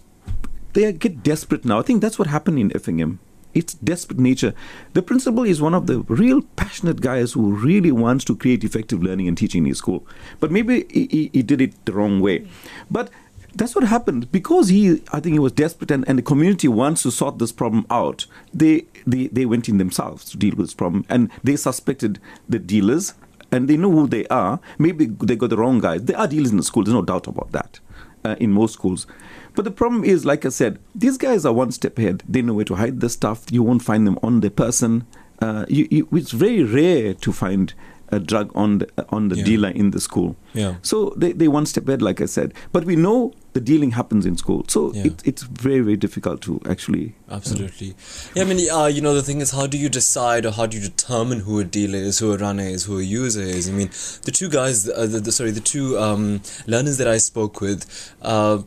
they 0.73 0.91
get 0.93 1.21
desperate 1.21 1.65
now. 1.65 1.79
I 1.79 1.81
think 1.81 2.01
that's 2.01 2.17
what 2.17 2.27
happened 2.27 2.57
in 2.57 2.75
Effingham 2.75 3.19
its 3.53 3.73
desperate 3.75 4.19
nature. 4.19 4.53
The 4.93 5.01
principal 5.01 5.43
is 5.43 5.61
one 5.61 5.73
of 5.73 5.87
the 5.87 5.99
real 6.01 6.41
passionate 6.55 7.01
guys 7.01 7.33
who 7.33 7.51
really 7.51 7.91
wants 7.91 8.25
to 8.25 8.35
create 8.35 8.63
effective 8.63 9.03
learning 9.03 9.27
and 9.27 9.37
teaching 9.37 9.63
in 9.63 9.69
his 9.69 9.77
school. 9.77 10.05
But 10.39 10.51
maybe 10.51 10.85
he, 10.89 11.29
he 11.33 11.41
did 11.41 11.61
it 11.61 11.73
the 11.85 11.93
wrong 11.93 12.19
way. 12.19 12.47
But 12.89 13.09
that's 13.53 13.75
what 13.75 13.83
happened 13.83 14.31
because 14.31 14.69
he 14.69 15.01
i 15.11 15.19
think 15.19 15.33
he 15.33 15.39
was 15.39 15.51
desperate 15.51 15.91
and, 15.91 16.07
and 16.07 16.17
the 16.17 16.23
community 16.23 16.69
wants 16.69 17.03
to 17.03 17.11
sort 17.11 17.37
this 17.37 17.51
problem 17.51 17.85
out 17.89 18.25
they, 18.53 18.85
they 19.05 19.27
they 19.27 19.45
went 19.45 19.67
in 19.67 19.77
themselves 19.77 20.23
to 20.23 20.37
deal 20.37 20.51
with 20.51 20.67
this 20.67 20.73
problem 20.73 21.05
and 21.09 21.29
they 21.43 21.55
suspected 21.57 22.17
the 22.47 22.57
dealers 22.59 23.13
and 23.51 23.67
they 23.67 23.75
know 23.75 23.91
who 23.91 24.07
they 24.07 24.25
are 24.27 24.59
maybe 24.79 25.05
they 25.05 25.35
got 25.35 25.49
the 25.49 25.57
wrong 25.57 25.79
guys 25.79 26.03
there 26.05 26.17
are 26.17 26.27
dealers 26.27 26.51
in 26.51 26.57
the 26.57 26.63
school 26.63 26.83
there's 26.83 26.93
no 26.93 27.01
doubt 27.01 27.27
about 27.27 27.51
that 27.51 27.79
uh, 28.23 28.35
in 28.39 28.51
most 28.51 28.73
schools 28.73 29.07
but 29.55 29.65
the 29.65 29.71
problem 29.71 30.03
is, 30.03 30.25
like 30.25 30.45
I 30.45 30.49
said, 30.49 30.79
these 30.95 31.17
guys 31.17 31.45
are 31.45 31.53
one 31.53 31.71
step 31.71 31.97
ahead. 31.97 32.23
They 32.27 32.41
know 32.41 32.53
where 32.53 32.65
to 32.65 32.75
hide 32.75 32.99
the 32.99 33.09
stuff. 33.09 33.45
You 33.51 33.63
won't 33.63 33.81
find 33.81 34.07
them 34.07 34.17
on 34.23 34.39
the 34.39 34.49
person. 34.49 35.05
Uh, 35.39 35.65
you, 35.67 35.87
you, 35.91 36.07
it's 36.13 36.31
very 36.31 36.63
rare 36.63 37.13
to 37.15 37.31
find 37.31 37.73
a 38.09 38.19
drug 38.19 38.51
on 38.55 38.79
the, 38.79 39.05
on 39.09 39.29
the 39.29 39.37
yeah. 39.37 39.43
dealer 39.43 39.69
in 39.69 39.91
the 39.91 39.99
school. 39.99 40.35
Yeah. 40.53 40.75
So 40.81 41.13
they, 41.17 41.33
they 41.33 41.47
one 41.47 41.65
step 41.65 41.87
ahead, 41.87 42.01
like 42.01 42.21
I 42.21 42.25
said. 42.25 42.53
But 42.71 42.85
we 42.85 42.95
know 42.95 43.33
the 43.53 43.59
dealing 43.59 43.91
happens 43.91 44.25
in 44.25 44.37
school. 44.37 44.63
So 44.67 44.93
Yeah. 44.93 45.07
it, 45.07 45.21
it's 45.25 45.43
very, 45.43 45.81
very 45.81 45.97
difficult 45.97 46.41
to 46.41 46.61
actually. 46.69 47.15
Absolutely. 47.29 47.95
Yeah, 48.33 48.43
I 48.43 48.45
mean, 48.45 48.69
uh, 48.69 48.85
you 48.85 49.01
know, 49.01 49.13
the 49.13 49.21
thing 49.23 49.41
is, 49.41 49.51
how 49.51 49.67
do 49.67 49.77
you 49.77 49.89
decide 49.89 50.45
or 50.45 50.51
how 50.51 50.65
do 50.65 50.77
you 50.77 50.83
determine 50.83 51.41
who 51.41 51.59
a 51.59 51.63
dealer 51.65 51.99
is, 51.99 52.19
who 52.19 52.31
a 52.31 52.37
runner 52.37 52.63
is, 52.63 52.85
who 52.85 52.99
a 52.99 53.03
user 53.03 53.41
is? 53.41 53.67
I 53.69 53.73
mean, 53.73 53.89
the 54.23 54.31
two 54.31 54.49
guys, 54.49 54.87
uh, 54.87 55.05
the, 55.05 55.19
the, 55.19 55.31
sorry, 55.31 55.51
the 55.51 55.59
two 55.59 55.97
um, 55.99 56.41
learners 56.65 56.97
that 56.97 57.07
I 57.07 57.17
spoke 57.17 57.59
with, 57.59 58.13
uh, 58.21 58.61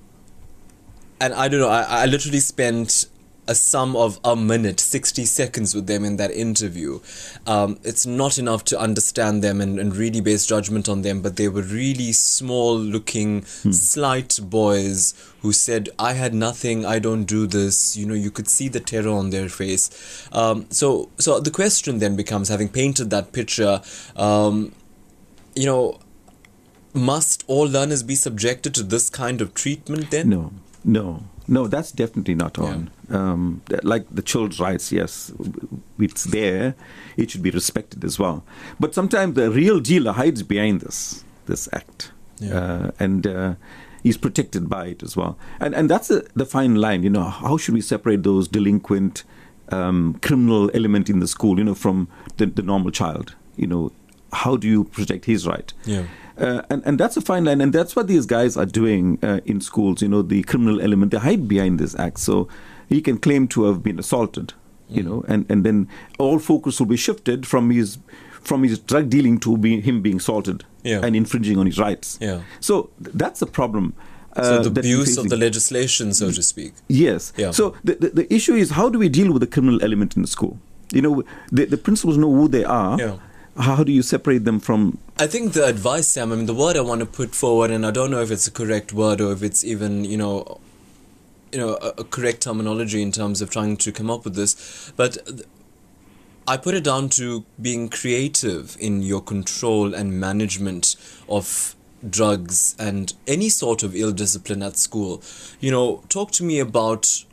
and 1.21 1.33
I 1.33 1.49
don't 1.49 1.61
know, 1.61 1.69
I, 1.71 2.03
I 2.03 2.07
literally 2.07 2.41
spent 2.41 3.07
a 3.47 3.55
sum 3.55 3.95
of 3.97 4.19
a 4.25 4.35
minute, 4.35 4.81
60 4.81 5.25
seconds 5.25 5.75
with 5.75 5.87
them 5.87 6.05
in 6.05 6.17
that 6.17 6.31
interview. 6.31 7.01
Um, 7.47 7.79
it's 7.83 8.07
not 8.07 8.39
enough 8.39 8.65
to 8.67 8.79
understand 8.81 9.43
them 9.43 9.61
and, 9.61 9.79
and 9.79 9.95
really 9.95 10.21
base 10.21 10.47
judgment 10.47 10.89
on 10.89 11.03
them, 11.03 11.21
but 11.21 11.37
they 11.37 11.49
were 11.49 11.63
really 11.63 12.13
small 12.13 12.79
looking, 12.79 13.45
slight 13.45 14.39
boys 14.43 15.15
who 15.43 15.53
said, 15.53 15.91
I 15.99 16.15
had 16.15 16.33
nothing, 16.33 16.87
I 16.87 16.99
don't 16.99 17.25
do 17.25 17.47
this. 17.47 17.97
You 17.97 18.07
know, 18.07 18.15
you 18.15 18.31
could 18.31 18.49
see 18.49 18.69
the 18.69 18.81
terror 18.81 19.11
on 19.11 19.31
their 19.31 19.49
face. 19.49 20.29
Um, 20.33 20.67
so, 20.71 21.11
so 21.19 21.39
the 21.39 21.51
question 21.51 21.99
then 21.99 22.17
becomes 22.17 22.49
having 22.49 22.69
painted 22.69 23.11
that 23.11 23.33
picture, 23.33 23.83
um, 24.17 24.73
you 25.55 25.67
know, 25.67 26.01
must 26.95 27.45
all 27.47 27.67
learners 27.67 28.03
be 28.03 28.15
subjected 28.15 28.75
to 28.77 28.83
this 28.83 29.11
kind 29.11 29.41
of 29.41 29.53
treatment 29.53 30.11
then? 30.11 30.31
No, 30.31 30.53
no, 30.85 31.25
no, 31.47 31.67
that's 31.67 31.93
definitely 31.93 32.37
not 32.37 32.59
on. 32.59 32.91
Um, 33.11 33.61
like 33.83 34.07
the 34.11 34.23
children's 34.23 34.59
rights, 34.61 34.91
yes, 34.93 35.33
it's 35.99 36.25
there. 36.25 36.75
It 37.17 37.31
should 37.31 37.43
be 37.43 37.51
respected 37.51 38.05
as 38.05 38.19
well. 38.19 38.43
But 38.81 38.95
sometimes 38.95 39.35
the 39.35 39.51
real 39.51 39.81
dealer 39.81 40.13
hides 40.13 40.43
behind 40.43 40.81
this 40.81 41.25
this 41.47 41.69
act, 41.73 42.13
Yeah. 42.41 42.59
uh, 42.59 42.91
and 42.99 43.27
uh, 43.27 43.55
he's 44.03 44.17
protected 44.17 44.69
by 44.69 44.87
it 44.87 45.03
as 45.03 45.17
well. 45.17 45.37
And 45.61 45.75
and 45.75 45.91
that's 45.91 46.09
the 46.09 46.27
the 46.35 46.47
fine 46.47 46.77
line. 46.77 47.03
You 47.03 47.11
know, 47.11 47.25
how 47.25 47.59
should 47.59 47.75
we 47.75 47.83
separate 47.83 48.23
those 48.23 48.49
delinquent, 48.49 49.25
um, 49.69 50.19
criminal 50.23 50.71
element 50.73 51.11
in 51.11 51.21
the 51.21 51.29
school? 51.29 51.59
You 51.59 51.65
know, 51.65 51.75
from 51.75 52.09
the, 52.39 52.47
the 52.47 52.63
normal 52.63 52.91
child. 52.91 53.35
You 53.57 53.67
know, 53.67 53.93
how 54.33 54.57
do 54.57 54.67
you 54.67 54.85
protect 54.85 55.27
his 55.27 55.47
right? 55.47 55.73
Yeah. 55.85 56.05
Uh, 56.37 56.63
and, 56.69 56.83
and 56.85 56.99
that's 56.99 57.17
a 57.17 57.21
fine 57.21 57.45
line, 57.45 57.61
and 57.61 57.73
that's 57.73 57.95
what 57.95 58.09
these 58.09 58.27
guys 58.27 58.57
are 58.57 58.67
doing 58.67 59.19
uh, 59.23 59.41
in 59.45 59.61
schools. 59.61 60.03
You 60.03 60.09
know, 60.09 60.23
the 60.23 60.43
criminal 60.43 60.81
element, 60.81 61.13
they 61.13 61.19
hide 61.19 61.47
behind 61.47 61.79
this 61.79 61.95
act. 61.97 62.19
So 62.19 62.49
he 62.89 63.01
can 63.01 63.19
claim 63.19 63.49
to 63.49 63.65
have 63.65 63.83
been 63.83 63.99
assaulted, 63.99 64.53
you 64.89 65.03
Mm. 65.03 65.07
know, 65.07 65.25
and, 65.29 65.47
and 65.51 65.65
then 65.65 65.89
all 66.19 66.39
focus 66.39 66.79
will 66.81 66.87
be 66.87 66.97
shifted 66.97 67.47
from 67.47 67.71
his 67.71 67.99
from 68.43 68.63
his 68.63 68.79
drug 68.79 69.09
dealing 69.09 69.39
to 69.41 69.57
be, 69.57 69.81
him 69.81 70.03
being 70.03 70.17
assaulted 70.19 70.65
Yeah. 70.83 71.01
and 71.03 71.17
infringing 71.17 71.57
on 71.59 71.65
his 71.67 71.79
rights. 71.79 72.19
Yeah. 72.21 72.41
So 72.61 72.91
th- 73.03 73.15
that's 73.17 73.41
a 73.41 73.47
problem. 73.47 73.95
So 74.37 74.43
uh, 74.43 74.63
the 74.63 74.69
that 74.71 74.81
abuse 74.81 75.17
of 75.17 75.29
the 75.31 75.37
legislation, 75.39 76.13
so 76.13 76.31
to 76.31 76.43
speak. 76.43 76.75
Yes. 76.89 77.33
Yeah. 77.39 77.53
So 77.53 77.75
the, 77.85 77.95
the, 77.95 78.09
the 78.11 78.35
issue 78.35 78.55
is 78.55 78.71
how 78.73 78.91
do 78.91 78.99
we 78.99 79.09
deal 79.09 79.33
with 79.33 79.41
the 79.41 79.47
criminal 79.47 79.83
element 79.83 80.15
in 80.17 80.21
the 80.23 80.29
school? 80.29 80.59
You 80.93 81.01
know, 81.01 81.23
the, 81.51 81.65
the 81.65 81.79
principals 81.79 82.19
know 82.19 82.31
who 82.35 82.49
they 82.49 82.65
are. 82.65 82.99
Yeah. 82.99 83.17
How 83.57 83.83
do 83.85 83.93
you 83.93 84.03
separate 84.03 84.45
them 84.45 84.61
from 84.61 84.99
I 85.19 85.27
think 85.27 85.53
the 85.55 85.65
advice, 85.65 86.09
Sam, 86.09 86.31
I 86.33 86.37
mean, 86.37 86.47
the 86.47 86.55
word 86.55 86.77
I 86.77 86.81
want 86.83 87.01
to 87.01 87.07
put 87.07 87.35
forward, 87.35 87.71
and 87.71 87.87
I 87.87 87.93
don't 87.93 88.11
know 88.11 88.21
if 88.21 88.31
it's 88.31 88.47
a 88.49 88.51
correct 88.51 88.93
word 88.93 89.21
or 89.23 89.33
if 89.33 89.43
it's 89.43 89.65
even, 89.65 90.05
you 90.05 90.17
know, 90.19 90.61
you 91.55 91.61
know, 91.61 91.79
a, 91.81 91.95
a 91.99 92.05
correct 92.05 92.43
terminology 92.43 93.01
in 93.01 93.13
terms 93.13 93.41
of 93.41 93.49
trying 93.49 93.77
to 93.77 93.93
come 93.93 94.11
up 94.11 94.25
with 94.25 94.35
this, 94.35 94.93
but 94.97 95.25
th- 95.25 95.47
I 96.49 96.57
put 96.57 96.75
it 96.75 96.83
down 96.83 97.09
to 97.11 97.45
being 97.63 97.89
creative 97.89 98.77
in 98.81 99.03
your 99.03 99.23
control 99.23 99.95
and 99.95 100.19
management 100.19 100.97
of 101.29 101.77
drugs 102.11 102.75
and 102.79 103.15
any 103.29 103.49
sort 103.49 103.85
of 103.85 103.95
ill 103.95 104.11
discipline 104.11 104.63
at 104.65 104.77
school. 104.77 105.23
You 105.61 105.71
know, 105.71 106.03
talk 106.09 106.33
to 106.33 106.45
me 106.45 106.59
about 106.59 107.25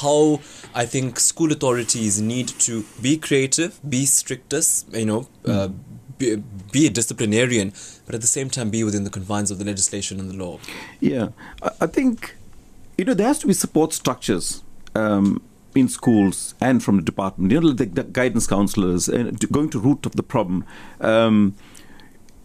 how 0.00 0.40
I 0.74 0.86
think 0.86 1.20
school 1.20 1.52
authorities 1.52 2.20
need 2.20 2.48
to 2.60 2.84
be 3.02 3.18
creative, 3.18 3.78
be 3.88 4.06
strictest, 4.06 4.90
you 4.94 5.04
know, 5.04 5.28
uh, 5.44 5.68
be, 6.16 6.42
be 6.72 6.86
a 6.86 6.90
disciplinarian, 6.90 7.74
but 8.06 8.14
at 8.14 8.22
the 8.22 8.26
same 8.26 8.48
time 8.48 8.70
be 8.70 8.82
within 8.84 9.04
the 9.04 9.10
confines 9.10 9.50
of 9.50 9.58
the 9.58 9.64
legislation 9.66 10.18
and 10.18 10.30
the 10.30 10.34
law. 10.34 10.58
Yeah, 10.98 11.28
I 11.80 11.86
think 11.86 12.36
you 12.96 13.04
know 13.04 13.14
there 13.14 13.26
has 13.26 13.38
to 13.40 13.46
be 13.46 13.52
support 13.52 13.92
structures 13.92 14.62
um, 14.94 15.42
in 15.74 15.88
schools 15.88 16.54
and 16.60 16.82
from 16.82 16.96
the 16.96 17.02
department. 17.02 17.52
You 17.52 17.60
know, 17.60 17.72
the, 17.72 17.86
the 17.86 18.04
guidance 18.04 18.46
counselors 18.46 19.08
and 19.08 19.38
going 19.50 19.70
to 19.70 19.78
root 19.78 20.06
of 20.06 20.12
the 20.16 20.22
problem. 20.22 20.64
Um, 21.00 21.54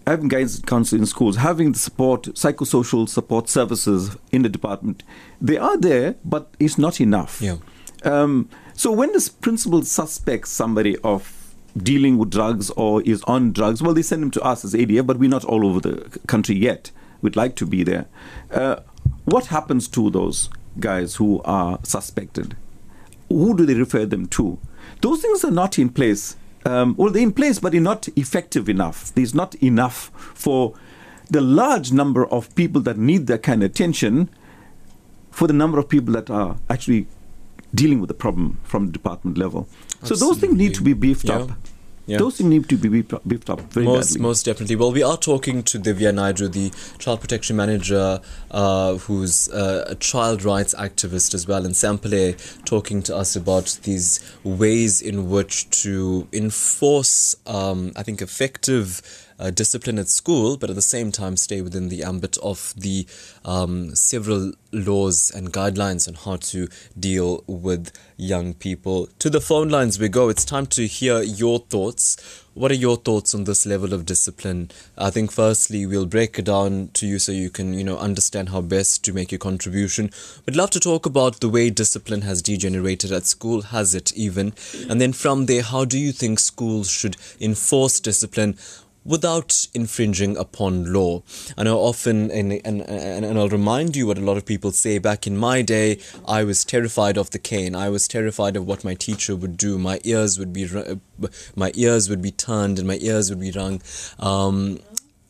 having 0.08 0.28
guidance 0.28 0.60
counselors 0.60 1.02
in 1.02 1.06
schools, 1.06 1.38
having 1.38 1.72
the 1.72 1.80
support, 1.80 2.24
psychosocial 2.24 3.08
support 3.08 3.48
services 3.48 4.18
in 4.32 4.42
the 4.42 4.50
department, 4.50 5.04
they 5.40 5.58
are 5.58 5.78
there, 5.78 6.16
but 6.26 6.54
it's 6.60 6.78
not 6.78 7.00
enough. 7.00 7.42
Yeah. 7.42 7.58
Um, 8.04 8.50
so 8.74 8.92
when 8.92 9.12
this 9.12 9.30
principal 9.30 9.84
suspects 9.84 10.50
somebody 10.50 10.98
of 11.00 11.54
dealing 11.78 12.18
with 12.18 12.32
drugs 12.32 12.72
or 12.72 13.02
is 13.04 13.22
on 13.24 13.52
drugs, 13.52 13.84
well, 13.84 13.94
they 13.94 14.02
send 14.02 14.24
them 14.24 14.32
to 14.32 14.42
us 14.42 14.66
as 14.66 14.74
ADF, 14.74 15.06
but 15.06 15.20
we're 15.20 15.30
not 15.30 15.46
all 15.46 15.66
over 15.66 15.80
the 15.80 16.20
country 16.28 16.56
yet. 16.56 16.92
We'd 17.22 17.36
like 17.36 17.56
to 17.58 17.66
be 17.66 17.84
there. 17.84 18.08
Uh, 18.50 18.78
what 19.32 19.48
happens 19.48 19.88
to 19.90 20.10
those 20.10 20.50
guys 20.80 21.16
who 21.16 21.42
are 21.44 21.80
suspected? 21.84 22.56
Who 23.30 23.56
do 23.56 23.66
they 23.66 23.76
refer 23.76 24.06
them 24.06 24.28
to? 24.28 24.58
Those 25.02 25.22
things 25.22 25.44
are 25.44 25.52
not 25.52 25.78
in 25.78 25.90
place. 25.90 26.36
Um, 26.66 26.96
well, 26.98 27.12
they're 27.12 27.24
in 27.24 27.32
place, 27.32 27.60
but 27.60 27.72
they're 27.72 27.82
not 27.82 28.08
effective 28.16 28.68
enough. 28.68 29.14
There's 29.14 29.34
not 29.36 29.56
enough 29.56 30.12
for 30.36 30.74
the 31.30 31.42
large 31.42 31.92
number 31.92 32.26
of 32.28 32.54
people 32.56 32.82
that 32.82 32.98
need 32.98 33.28
that 33.28 33.44
kind 33.44 33.64
of 33.64 33.70
attention 33.72 34.30
for 35.32 35.48
the 35.48 35.54
number 35.54 35.78
of 35.80 35.88
people 35.88 36.14
that 36.14 36.30
are 36.30 36.58
actually 36.70 37.08
dealing 37.74 38.00
with 38.02 38.08
the 38.08 38.14
problem 38.16 38.58
from 38.64 38.88
the 38.88 38.92
department 38.92 39.38
level. 39.38 39.68
So 40.04 40.16
those 40.16 40.40
things 40.40 40.56
need 40.58 40.74
to 40.76 40.82
be 40.82 40.94
beefed 40.94 41.26
Yeah. 41.26 41.36
up. 41.40 41.52
Yeah. 42.10 42.18
Those 42.18 42.38
things 42.38 42.50
need 42.50 42.68
to 42.70 42.76
be 42.76 42.90
beefed 42.90 43.14
up, 43.52 43.62
very 43.72 43.86
most 43.86 44.14
badly. 44.14 44.22
most 44.22 44.44
definitely. 44.44 44.76
Well, 44.76 44.92
we 44.92 45.04
are 45.04 45.16
talking 45.16 45.62
to 45.64 45.78
Divya 45.78 46.12
Naidu, 46.12 46.48
the 46.48 46.72
child 46.98 47.22
protection 47.22 47.56
manager, 47.56 48.20
uh, 48.50 48.96
who's 48.98 49.48
uh, 49.50 49.86
a 49.88 49.96
child 49.96 50.44
rights 50.44 50.74
activist 50.74 51.36
as 51.36 51.48
well, 51.48 51.66
and 51.66 51.76
Sam 51.76 52.00
Pillay 52.00 52.36
talking 52.66 53.04
to 53.04 53.16
us 53.16 53.36
about 53.36 53.78
these 53.84 54.20
ways 54.44 55.02
in 55.02 55.30
which 55.30 55.70
to 55.84 56.28
enforce, 56.34 57.36
um, 57.46 57.92
I 57.96 58.02
think, 58.02 58.24
effective. 58.24 59.02
Uh, 59.40 59.50
discipline 59.50 59.98
at 59.98 60.10
school, 60.10 60.58
but 60.58 60.70
at 60.70 60.76
the 60.76 60.82
same 60.82 61.14
time 61.14 61.38
stay 61.38 61.62
within 61.62 61.88
the 61.88 62.04
ambit 62.04 62.38
of 62.40 62.74
the 62.76 63.08
um, 63.46 63.96
several 63.96 64.52
laws 64.74 65.32
and 65.34 65.54
guidelines 65.54 66.08
on 66.08 66.14
how 66.14 66.36
to 66.36 66.68
deal 67.00 67.42
with 67.48 67.92
young 68.18 68.54
people. 68.54 69.08
To 69.20 69.30
the 69.30 69.40
phone 69.40 69.70
lines 69.70 69.98
we 69.98 70.10
go. 70.10 70.28
It's 70.28 70.44
time 70.44 70.66
to 70.68 70.86
hear 70.86 71.22
your 71.22 71.60
thoughts. 71.60 72.18
What 72.54 72.72
are 72.72 72.76
your 72.76 72.98
thoughts 72.98 73.34
on 73.34 73.46
this 73.46 73.66
level 73.66 73.94
of 73.94 74.06
discipline? 74.06 74.70
I 74.98 75.10
think 75.10 75.32
firstly 75.32 75.86
we'll 75.86 76.06
break 76.06 76.38
it 76.38 76.46
down 76.46 76.90
to 76.96 77.08
you 77.08 77.18
so 77.18 77.32
you 77.32 77.50
can, 77.50 77.74
you 77.74 77.86
know, 77.86 77.98
understand 77.98 78.50
how 78.50 78.60
best 78.60 79.06
to 79.06 79.14
make 79.14 79.32
your 79.32 79.40
contribution. 79.40 80.12
We'd 80.46 80.58
love 80.58 80.72
to 80.72 80.80
talk 80.82 81.06
about 81.06 81.40
the 81.40 81.48
way 81.48 81.70
discipline 81.70 82.24
has 82.24 82.42
degenerated 82.42 83.14
at 83.14 83.26
school, 83.26 83.62
has 83.62 83.96
it 83.96 84.14
even? 84.16 84.54
And 84.90 85.00
then 85.00 85.14
from 85.14 85.46
there, 85.46 85.64
how 85.64 85.86
do 85.86 85.98
you 85.98 86.12
think 86.12 86.40
schools 86.40 86.92
should 86.92 87.16
enforce 87.40 88.02
discipline? 88.02 88.58
Without 89.06 89.68
infringing 89.74 90.38
upon 90.38 90.92
law. 90.94 91.24
I 91.58 91.64
know 91.64 91.80
often, 91.80 92.30
and, 92.32 92.54
and, 92.66 92.82
and, 92.82 93.38
I'll 93.38 93.50
remind 93.50 93.96
you 93.96 94.08
what 94.08 94.18
a 94.18 94.22
lot 94.22 94.38
of 94.38 94.46
people 94.46 94.72
say 94.72 94.98
back 94.98 95.26
in 95.26 95.38
my 95.38 95.62
day, 95.62 96.00
I 96.28 96.44
was 96.44 96.64
terrified 96.66 97.18
of 97.18 97.32
the 97.32 97.40
cane. 97.40 97.76
I 97.76 97.90
was 97.90 98.08
terrified 98.08 98.56
of 98.56 98.68
what 98.68 98.84
my 98.84 98.94
teacher 98.94 99.36
would 99.36 99.58
do. 99.58 99.78
My 99.78 100.00
ears 100.04 100.38
would 100.38 100.54
be, 100.54 100.68
my 101.56 101.72
ears 101.76 102.10
would 102.10 102.22
be 102.22 102.32
turned 102.32 102.78
and 102.78 102.88
my 102.88 102.98
ears 103.02 103.30
would 103.30 103.40
be 103.40 103.52
wrung. 103.52 103.82
Um, 104.20 104.80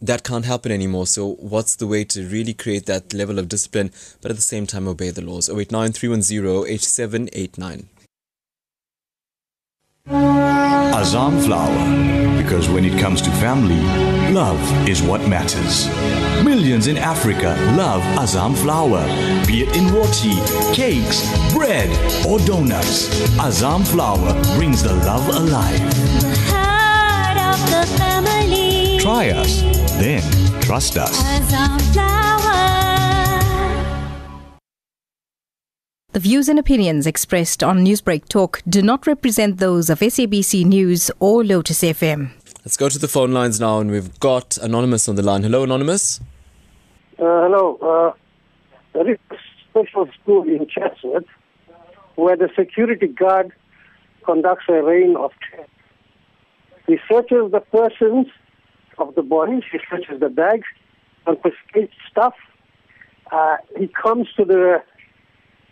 that 0.01 0.23
can't 0.23 0.45
happen 0.45 0.71
anymore. 0.71 1.07
So, 1.07 1.33
what's 1.35 1.75
the 1.75 1.87
way 1.87 2.05
to 2.05 2.25
really 2.27 2.53
create 2.53 2.85
that 2.85 3.13
level 3.13 3.37
of 3.37 3.49
discipline, 3.49 3.91
but 4.21 4.31
at 4.31 4.37
the 4.37 4.43
same 4.43 4.65
time 4.65 4.87
obey 4.87 5.09
the 5.09 5.21
laws? 5.21 5.49
089 5.49 5.91
310 5.91 6.73
8789. 6.73 7.89
Azam 10.07 11.43
flour, 11.43 12.41
because 12.41 12.69
when 12.69 12.85
it 12.85 12.97
comes 12.99 13.21
to 13.21 13.29
family, 13.31 13.79
love 14.33 14.59
is 14.87 15.01
what 15.01 15.27
matters. 15.27 15.87
Millions 16.43 16.87
in 16.87 16.97
Africa 16.97 17.55
love 17.77 18.01
Azam 18.17 18.55
flour, 18.55 19.05
be 19.45 19.61
it 19.63 19.75
in 19.75 19.93
roti, 19.93 20.35
cakes, 20.73 21.21
bread, 21.53 21.89
or 22.25 22.39
donuts. 22.39 23.07
Azam 23.37 23.85
flour 23.85 24.33
brings 24.55 24.81
the 24.83 24.93
love 24.93 25.27
alive. 25.29 25.79
the. 28.21 28.99
Try 28.99 29.29
us, 29.29 29.61
then 29.99 30.21
trust 30.61 30.97
us. 30.97 32.28
The 36.11 36.19
views 36.19 36.49
and 36.49 36.57
opinions 36.57 37.05
expressed 37.05 37.61
on 37.61 37.85
Newsbreak 37.85 38.27
Talk 38.29 38.63
do 38.67 38.81
not 38.81 39.05
represent 39.05 39.59
those 39.59 39.91
of 39.91 39.99
SABC 39.99 40.65
News 40.65 41.11
or 41.19 41.43
Lotus 41.43 41.83
FM. 41.83 42.31
Let's 42.65 42.77
go 42.77 42.89
to 42.89 42.97
the 42.97 43.07
phone 43.07 43.31
lines 43.31 43.59
now, 43.59 43.79
and 43.79 43.91
we've 43.91 44.19
got 44.19 44.57
Anonymous 44.57 45.07
on 45.07 45.17
the 45.17 45.21
line. 45.21 45.43
Hello, 45.43 45.61
Anonymous. 45.61 46.19
Uh, 47.19 47.45
hello. 47.45 47.77
Uh, 47.77 48.13
there 48.93 49.11
is 49.11 49.19
a 49.29 49.35
special 49.69 50.09
school 50.19 50.47
in 50.47 50.67
Chatsworth 50.67 51.27
where 52.15 52.35
the 52.35 52.49
security 52.57 53.05
guard 53.05 53.51
conducts 54.25 54.65
a 54.67 54.81
rain 54.81 55.15
of 55.15 55.29
tests. 55.51 55.71
He 56.87 56.97
searches 57.07 57.51
the 57.51 57.59
persons 57.71 58.25
of 58.97 59.13
the 59.13 59.21
boys, 59.21 59.61
he 59.71 59.77
searches 59.87 60.19
the 60.19 60.29
bags, 60.29 60.65
confiscates 61.25 61.93
stuff. 62.09 62.33
Uh, 63.31 63.57
he 63.77 63.87
comes 63.89 64.27
to 64.37 64.43
the 64.43 64.81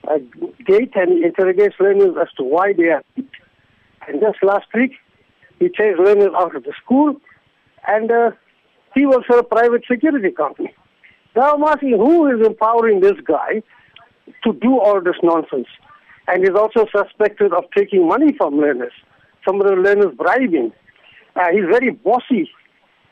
uh, 0.08 0.18
gate 0.66 0.94
and 0.96 1.24
interrogates 1.24 1.76
learners 1.80 2.16
as 2.20 2.28
to 2.38 2.44
why 2.44 2.74
they 2.74 2.90
are. 2.90 3.04
And 4.08 4.22
just 4.22 4.42
last 4.42 4.68
week, 4.74 4.94
he 5.60 5.70
chased 5.70 6.00
learners 6.00 6.32
out 6.36 6.56
of 6.56 6.64
the 6.64 6.74
school, 6.84 7.16
and 7.88 8.12
uh, 8.12 8.32
he 8.96 9.06
works 9.06 9.28
for 9.28 9.40
a 9.40 9.44
private 9.44 9.84
security 9.90 10.32
company. 10.32 10.74
Now 11.36 11.54
I'm 11.54 11.64
asking 11.64 11.98
who 11.98 12.28
is 12.28 12.46
empowering 12.46 13.02
this 13.02 13.20
guy 13.24 13.62
to 14.44 14.54
do 14.54 14.80
all 14.80 15.02
this 15.02 15.16
nonsense? 15.24 15.68
And 16.28 16.44
he's 16.44 16.56
also 16.56 16.86
suspected 16.96 17.54
of 17.54 17.66
taking 17.76 18.08
money 18.08 18.34
from 18.38 18.58
learners. 18.58 18.92
Some 19.46 19.62
of 19.62 19.68
the 19.68 19.74
learners 19.74 20.14
bribing. 20.18 20.74
Uh, 21.36 21.52
he's 21.52 21.66
very 21.72 21.92
bossy. 21.92 22.50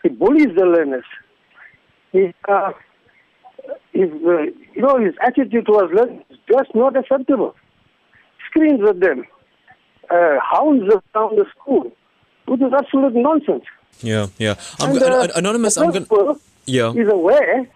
He 0.03 0.09
bullies 0.09 0.55
the 0.55 0.65
learners. 0.65 1.05
He, 2.11 2.33
uh, 2.47 2.71
his, 3.93 4.09
uh, 4.25 4.41
you 4.73 4.81
know, 4.81 4.97
his 4.99 5.13
attitude 5.21 5.65
towards 5.65 5.91
is 5.93 6.37
just 6.49 6.73
not 6.75 6.95
acceptable. 6.97 7.55
Screams 8.49 8.87
at 8.87 8.99
them, 8.99 9.25
uh, 10.09 10.35
hounds 10.51 10.83
around 11.15 11.37
the 11.37 11.45
school, 11.57 11.91
which 12.47 12.61
is 12.61 12.71
absolute 12.77 13.15
nonsense. 13.15 13.63
Yeah, 14.01 14.27
yeah. 14.37 14.55
I'm, 14.79 14.91
And, 14.91 15.03
uh, 15.03 15.19
an- 15.21 15.31
anonymous. 15.35 15.77
I'm 15.77 15.91
going. 15.91 16.05
principal 16.05 16.39
Yeah. 16.65 16.91
is 16.93 17.07
aware, 17.11 17.67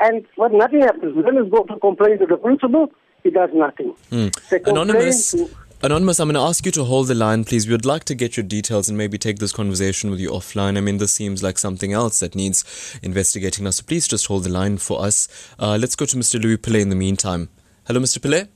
and 0.00 0.24
but 0.36 0.52
nothing 0.52 0.80
happens. 0.82 1.14
Then 1.14 1.24
Learners 1.24 1.50
go 1.50 1.64
to 1.64 1.78
complain 1.78 2.18
to 2.18 2.26
the 2.26 2.36
principal. 2.36 2.92
He 3.22 3.30
does 3.30 3.50
nothing. 3.54 3.94
They 4.10 4.60
Anonymous. 4.66 5.30
to- 5.32 5.48
Anonymous, 5.84 6.18
I'm 6.18 6.28
going 6.28 6.34
to 6.34 6.40
ask 6.40 6.64
you 6.64 6.72
to 6.72 6.84
hold 6.84 7.08
the 7.08 7.14
line, 7.14 7.44
please. 7.44 7.66
We 7.66 7.74
would 7.74 7.84
like 7.84 8.04
to 8.04 8.14
get 8.14 8.38
your 8.38 8.44
details 8.44 8.88
and 8.88 8.96
maybe 8.96 9.18
take 9.18 9.38
this 9.38 9.52
conversation 9.52 10.10
with 10.10 10.18
you 10.18 10.30
offline. 10.30 10.78
I 10.78 10.80
mean, 10.80 10.96
this 10.96 11.12
seems 11.12 11.42
like 11.42 11.58
something 11.58 11.92
else 11.92 12.20
that 12.20 12.34
needs 12.34 12.98
investigating 13.02 13.64
now. 13.64 13.70
So 13.70 13.84
please 13.86 14.08
just 14.08 14.26
hold 14.26 14.44
the 14.44 14.48
line 14.48 14.78
for 14.78 15.04
us. 15.04 15.28
Uh, 15.58 15.76
let's 15.78 15.94
go 15.94 16.06
to 16.06 16.16
Mr. 16.16 16.42
Louis 16.42 16.56
Pillay 16.56 16.80
in 16.80 16.88
the 16.88 16.96
meantime. 16.96 17.50
Hello, 17.86 18.00
Mr. 18.00 18.16
Pillay. 18.18 18.48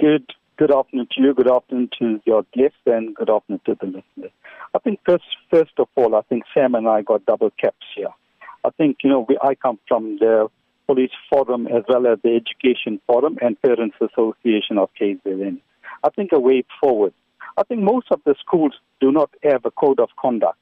Good 0.00 0.24
good 0.56 0.74
afternoon 0.74 1.08
to 1.12 1.20
you, 1.20 1.34
good 1.34 1.50
afternoon 1.50 1.90
to 1.98 2.22
your 2.24 2.46
guests, 2.54 2.78
and 2.86 3.14
good 3.14 3.28
afternoon 3.28 3.60
to 3.66 3.76
the 3.78 3.86
listeners. 3.86 4.32
I 4.74 4.78
think 4.78 5.00
first 5.04 5.24
first 5.50 5.72
of 5.76 5.88
all, 5.96 6.14
I 6.14 6.22
think 6.22 6.44
Sam 6.54 6.74
and 6.74 6.88
I 6.88 7.02
got 7.02 7.26
double 7.26 7.50
caps 7.60 7.84
here. 7.94 8.14
I 8.64 8.70
think, 8.70 8.96
you 9.04 9.10
know, 9.10 9.26
we, 9.28 9.36
I 9.42 9.54
come 9.54 9.78
from 9.86 10.16
the 10.18 10.48
Police 10.86 11.12
Forum 11.28 11.66
as 11.66 11.82
well 11.90 12.06
as 12.06 12.20
the 12.22 12.34
Education 12.34 13.02
Forum 13.06 13.36
and 13.42 13.60
Parents 13.60 13.96
Association 14.00 14.78
of 14.78 14.88
KZN. 14.98 15.60
I 16.04 16.10
think 16.10 16.30
a 16.32 16.38
way 16.38 16.64
forward. 16.80 17.14
I 17.56 17.62
think 17.62 17.80
most 17.80 18.08
of 18.10 18.20
the 18.24 18.34
schools 18.38 18.74
do 19.00 19.10
not 19.10 19.30
have 19.42 19.64
a 19.64 19.70
code 19.70 20.00
of 20.00 20.10
conduct. 20.20 20.58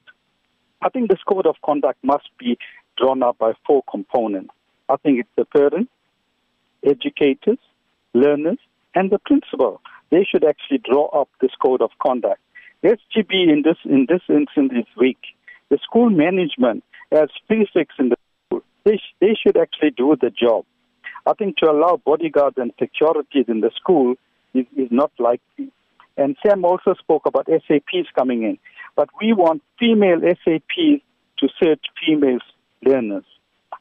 I 0.81 0.89
think 0.89 1.09
this 1.09 1.21
code 1.29 1.45
of 1.45 1.55
conduct 1.65 1.99
must 2.01 2.29
be 2.39 2.57
drawn 2.97 3.21
up 3.21 3.37
by 3.37 3.51
four 3.67 3.83
components. 3.91 4.53
I 4.87 4.95
think 4.97 5.19
it's 5.19 5.29
the 5.35 5.45
parents, 5.45 5.91
educators, 6.85 7.57
learners, 8.13 8.59
and 8.95 9.11
the 9.11 9.19
principal. 9.19 9.81
They 10.11 10.25
should 10.29 10.45
actually 10.45 10.79
draw 10.89 11.07
up 11.07 11.29
this 11.41 11.51
code 11.61 11.81
of 11.81 11.91
conduct. 12.01 12.39
SGB 12.83 13.51
in 13.51 13.63
this 13.65 13.77
in 13.85 14.05
this 14.07 14.21
instance 14.29 14.71
is 14.75 14.85
weak. 14.97 15.19
The 15.69 15.79
school 15.83 16.09
management 16.09 16.83
as 17.11 17.29
prefects 17.47 17.95
in 17.99 18.09
the 18.09 18.15
school, 18.47 18.61
they, 18.83 18.97
sh- 18.97 19.15
they 19.19 19.35
should 19.41 19.57
actually 19.57 19.91
do 19.91 20.15
the 20.19 20.29
job. 20.29 20.65
I 21.25 21.33
think 21.33 21.57
to 21.57 21.71
allow 21.71 22.01
bodyguards 22.03 22.57
and 22.57 22.71
securities 22.77 23.45
in 23.47 23.61
the 23.61 23.71
school 23.75 24.15
is, 24.53 24.65
is 24.75 24.89
not 24.91 25.11
likely. 25.19 25.71
And 26.17 26.37
Sam 26.45 26.63
also 26.63 26.93
spoke 26.99 27.25
about 27.25 27.47
SAPs 27.47 28.09
coming 28.15 28.43
in. 28.43 28.57
But 28.95 29.09
we 29.19 29.33
want 29.33 29.63
female 29.79 30.19
SAPs 30.21 31.01
to 31.39 31.49
search 31.61 31.83
female 32.05 32.39
learners. 32.85 33.25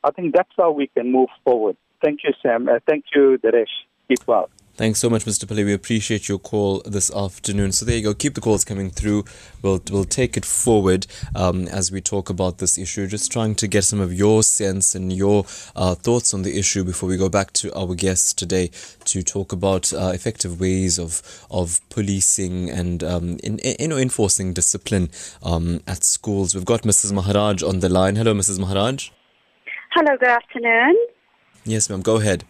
I 0.03 0.11
think 0.11 0.35
that's 0.35 0.51
how 0.57 0.71
we 0.73 0.87
can 0.87 1.13
move 1.13 1.29
forward. 1.45 1.77
Thank 2.03 2.21
you, 2.25 2.33
Sam. 2.43 2.69
Uh, 2.69 2.79
thank 2.87 3.05
you, 3.15 3.39
Taresh. 3.43 3.67
Keep 4.09 4.27
well. 4.27 4.49
Thanks 4.75 5.01
so 5.01 5.11
much, 5.11 5.27
Mr. 5.27 5.45
Pillay. 5.45 5.67
We 5.67 5.75
appreciate 5.75 6.31
your 6.31 6.39
call 6.39 6.81
this 6.87 7.15
afternoon. 7.15 7.73
So 7.73 7.85
there 7.85 7.97
you 7.99 8.05
go. 8.05 8.15
Keep 8.15 8.37
the 8.37 8.41
calls 8.41 8.65
coming 8.65 8.89
through. 8.89 9.27
We'll 9.61 9.83
we'll 9.91 10.05
take 10.07 10.35
it 10.35 10.47
forward 10.47 11.07
um, 11.35 11.69
as 11.69 11.93
we 11.93 12.01
talk 12.01 12.31
about 12.31 12.57
this 12.57 12.79
issue. 12.79 13.07
Just 13.07 13.31
trying 13.31 13.55
to 13.57 13.69
get 13.69 13.85
some 13.85 14.01
of 14.01 14.15
your 14.15 14.43
sense 14.43 14.95
and 14.95 15.13
your 15.13 15.45
uh, 15.77 15.95
thoughts 15.95 16.33
on 16.33 16.41
the 16.41 16.59
issue 16.59 16.85
before 16.85 17.07
we 17.07 17.19
go 17.19 17.29
back 17.29 17.53
to 17.55 17.71
our 17.79 17.95
guests 17.95 18.33
today 18.33 18.71
to 19.05 19.23
talk 19.23 19.53
about 19.53 19.93
uh, 19.93 20.13
effective 20.15 20.59
ways 20.59 20.99
of 20.99 21.21
of 21.51 21.87
policing 21.91 22.71
and 22.71 23.05
um, 23.05 23.37
in, 23.45 23.59
in, 23.59 23.77
you 23.79 23.89
know 23.89 23.99
enforcing 23.99 24.55
discipline 24.55 25.11
um, 25.43 25.83
at 25.87 26.03
schools. 26.03 26.55
We've 26.55 26.65
got 26.65 26.81
Mrs. 26.83 27.13
Maharaj 27.13 27.63
on 27.63 27.81
the 27.81 27.91
line. 27.91 28.17
Hello, 28.17 28.33
Mrs. 28.33 28.59
Maharaj. 28.59 29.11
Hello, 29.91 30.17
good 30.17 30.31
afternoon. 30.31 30.97
Yes, 31.67 31.91
ma'am. 31.91 32.01
Go 32.01 32.17
ahead. 32.17 32.45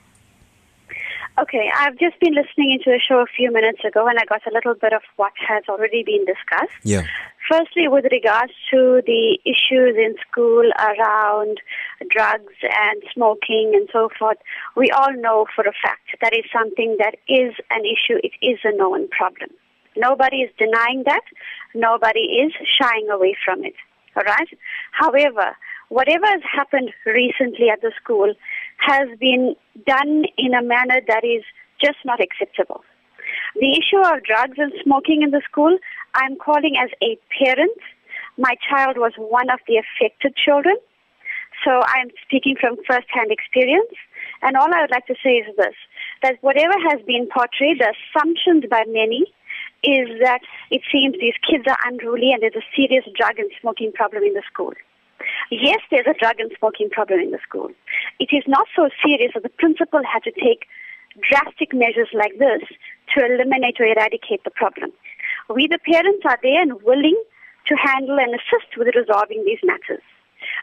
Okay, 1.41 1.71
I've 1.75 1.99
just 1.99 2.21
been 2.21 2.35
listening 2.35 2.79
into 2.79 2.95
a 2.95 3.01
show 3.01 3.21
a 3.21 3.27
few 3.27 3.51
minutes 3.51 3.81
ago 3.85 4.07
and 4.07 4.19
I 4.19 4.25
got 4.27 4.47
a 4.47 4.53
little 4.53 4.75
bit 4.75 4.93
of 4.93 5.01
what 5.17 5.33
has 5.49 5.65
already 5.67 6.03
been 6.03 6.27
discussed. 6.27 6.77
Yeah. 6.83 7.05
Firstly, 7.49 7.89
with 7.89 8.05
regards 8.13 8.53
to 8.71 9.01
the 9.07 9.39
issues 9.47 9.97
in 9.97 10.15
school 10.29 10.71
around 10.79 11.59
drugs 12.11 12.53
and 12.63 13.03
smoking 13.15 13.73
and 13.75 13.89
so 13.93 14.11
forth, 14.19 14.37
we 14.77 14.91
all 14.91 15.13
know 15.15 15.47
for 15.57 15.63
a 15.63 15.73
fact 15.83 16.15
that 16.21 16.35
is 16.35 16.45
something 16.53 16.97
that 16.99 17.17
is 17.29 17.55
an 17.71 17.83
issue. 17.85 18.21
It 18.23 18.33
is 18.43 18.59
a 18.65 18.77
known 18.77 19.09
problem. 19.09 19.51
Nobody 19.97 20.39
is 20.39 20.51
denying 20.59 21.05
that. 21.07 21.25
Nobody 21.75 22.45
is 22.45 22.53
shying 22.79 23.09
away 23.11 23.37
from 23.43 23.65
it. 23.65 23.75
All 24.17 24.23
right? 24.25 24.49
However, 24.93 25.57
whatever 25.89 26.27
has 26.27 26.43
happened 26.45 26.91
recently 27.07 27.69
at 27.71 27.81
the 27.81 27.93
school 28.03 28.35
has 28.87 29.09
been 29.19 29.55
done 29.87 30.25
in 30.37 30.55
a 30.55 30.63
manner 30.63 31.01
that 31.07 31.25
is 31.25 31.45
just 31.81 31.99
not 32.05 32.21
acceptable. 32.21 32.85
The 33.55 33.73
issue 33.73 34.01
of 34.03 34.25
drugs 34.25 34.59
and 34.59 34.73
smoking 34.83 35.23
in 35.23 35.31
the 35.31 35.43
school, 35.49 35.77
I'm 36.15 36.37
calling 36.37 36.77
as 36.77 36.91
a 37.03 37.19
parent. 37.39 37.79
My 38.39 38.55
child 38.69 38.97
was 38.97 39.13
one 39.17 39.51
of 39.51 39.61
the 39.67 39.77
affected 39.79 40.35
children. 40.37 40.77
So 41.65 41.71
I'm 41.71 42.11
speaking 42.27 42.57
from 42.61 42.77
first-hand 42.89 43.31
experience. 43.31 43.95
And 44.43 44.57
all 44.57 44.73
I 44.73 44.81
would 44.81 44.91
like 44.91 45.07
to 45.07 45.15
say 45.23 45.39
is 45.39 45.57
this, 45.57 45.75
that 46.23 46.39
whatever 46.41 46.75
has 46.91 47.01
been 47.07 47.29
portrayed, 47.33 47.79
the 47.79 47.95
assumptions 47.95 48.65
by 48.69 48.83
many, 48.89 49.27
is 49.85 50.09
that 50.23 50.41
it 50.71 50.83
seems 50.91 51.15
these 51.19 51.39
kids 51.49 51.65
are 51.69 51.79
unruly 51.87 52.33
and 52.33 52.43
there's 52.43 52.57
a 52.57 52.67
serious 52.75 53.05
drug 53.17 53.39
and 53.39 53.51
smoking 53.61 53.93
problem 53.93 54.23
in 54.25 54.35
the 54.35 54.43
school. 54.51 54.73
Yes, 55.51 55.81
there's 55.91 56.07
a 56.07 56.19
drug 56.19 56.41
and 56.41 56.51
smoking 56.59 56.91
problem 56.91 57.21
in 57.21 57.31
the 57.31 57.39
school. 57.43 57.71
It 58.19 58.31
is 58.33 58.45
not 58.47 58.67
so 58.75 58.89
serious 59.05 59.33
that 59.35 59.43
the 59.43 59.49
principal 59.49 60.01
had 60.05 60.23
to 60.25 60.33
take 60.33 60.67
drastic 61.29 61.73
measures 61.75 62.09
like 62.13 62.39
this 62.39 62.63
to 63.15 63.25
eliminate 63.25 63.81
or 63.81 63.87
eradicate 63.87 64.45
the 64.45 64.51
problem. 64.51 64.93
We, 65.49 65.67
the 65.69 65.79
parents, 65.79 66.25
are 66.25 66.39
there 66.43 66.63
and 66.63 66.83
willing 66.83 67.21
to 67.67 67.75
handle 67.77 68.19
and 68.19 68.35
assist 68.35 68.77
with 68.77 68.89
resolving 68.95 69.45
these 69.45 69.61
matters. 69.63 70.03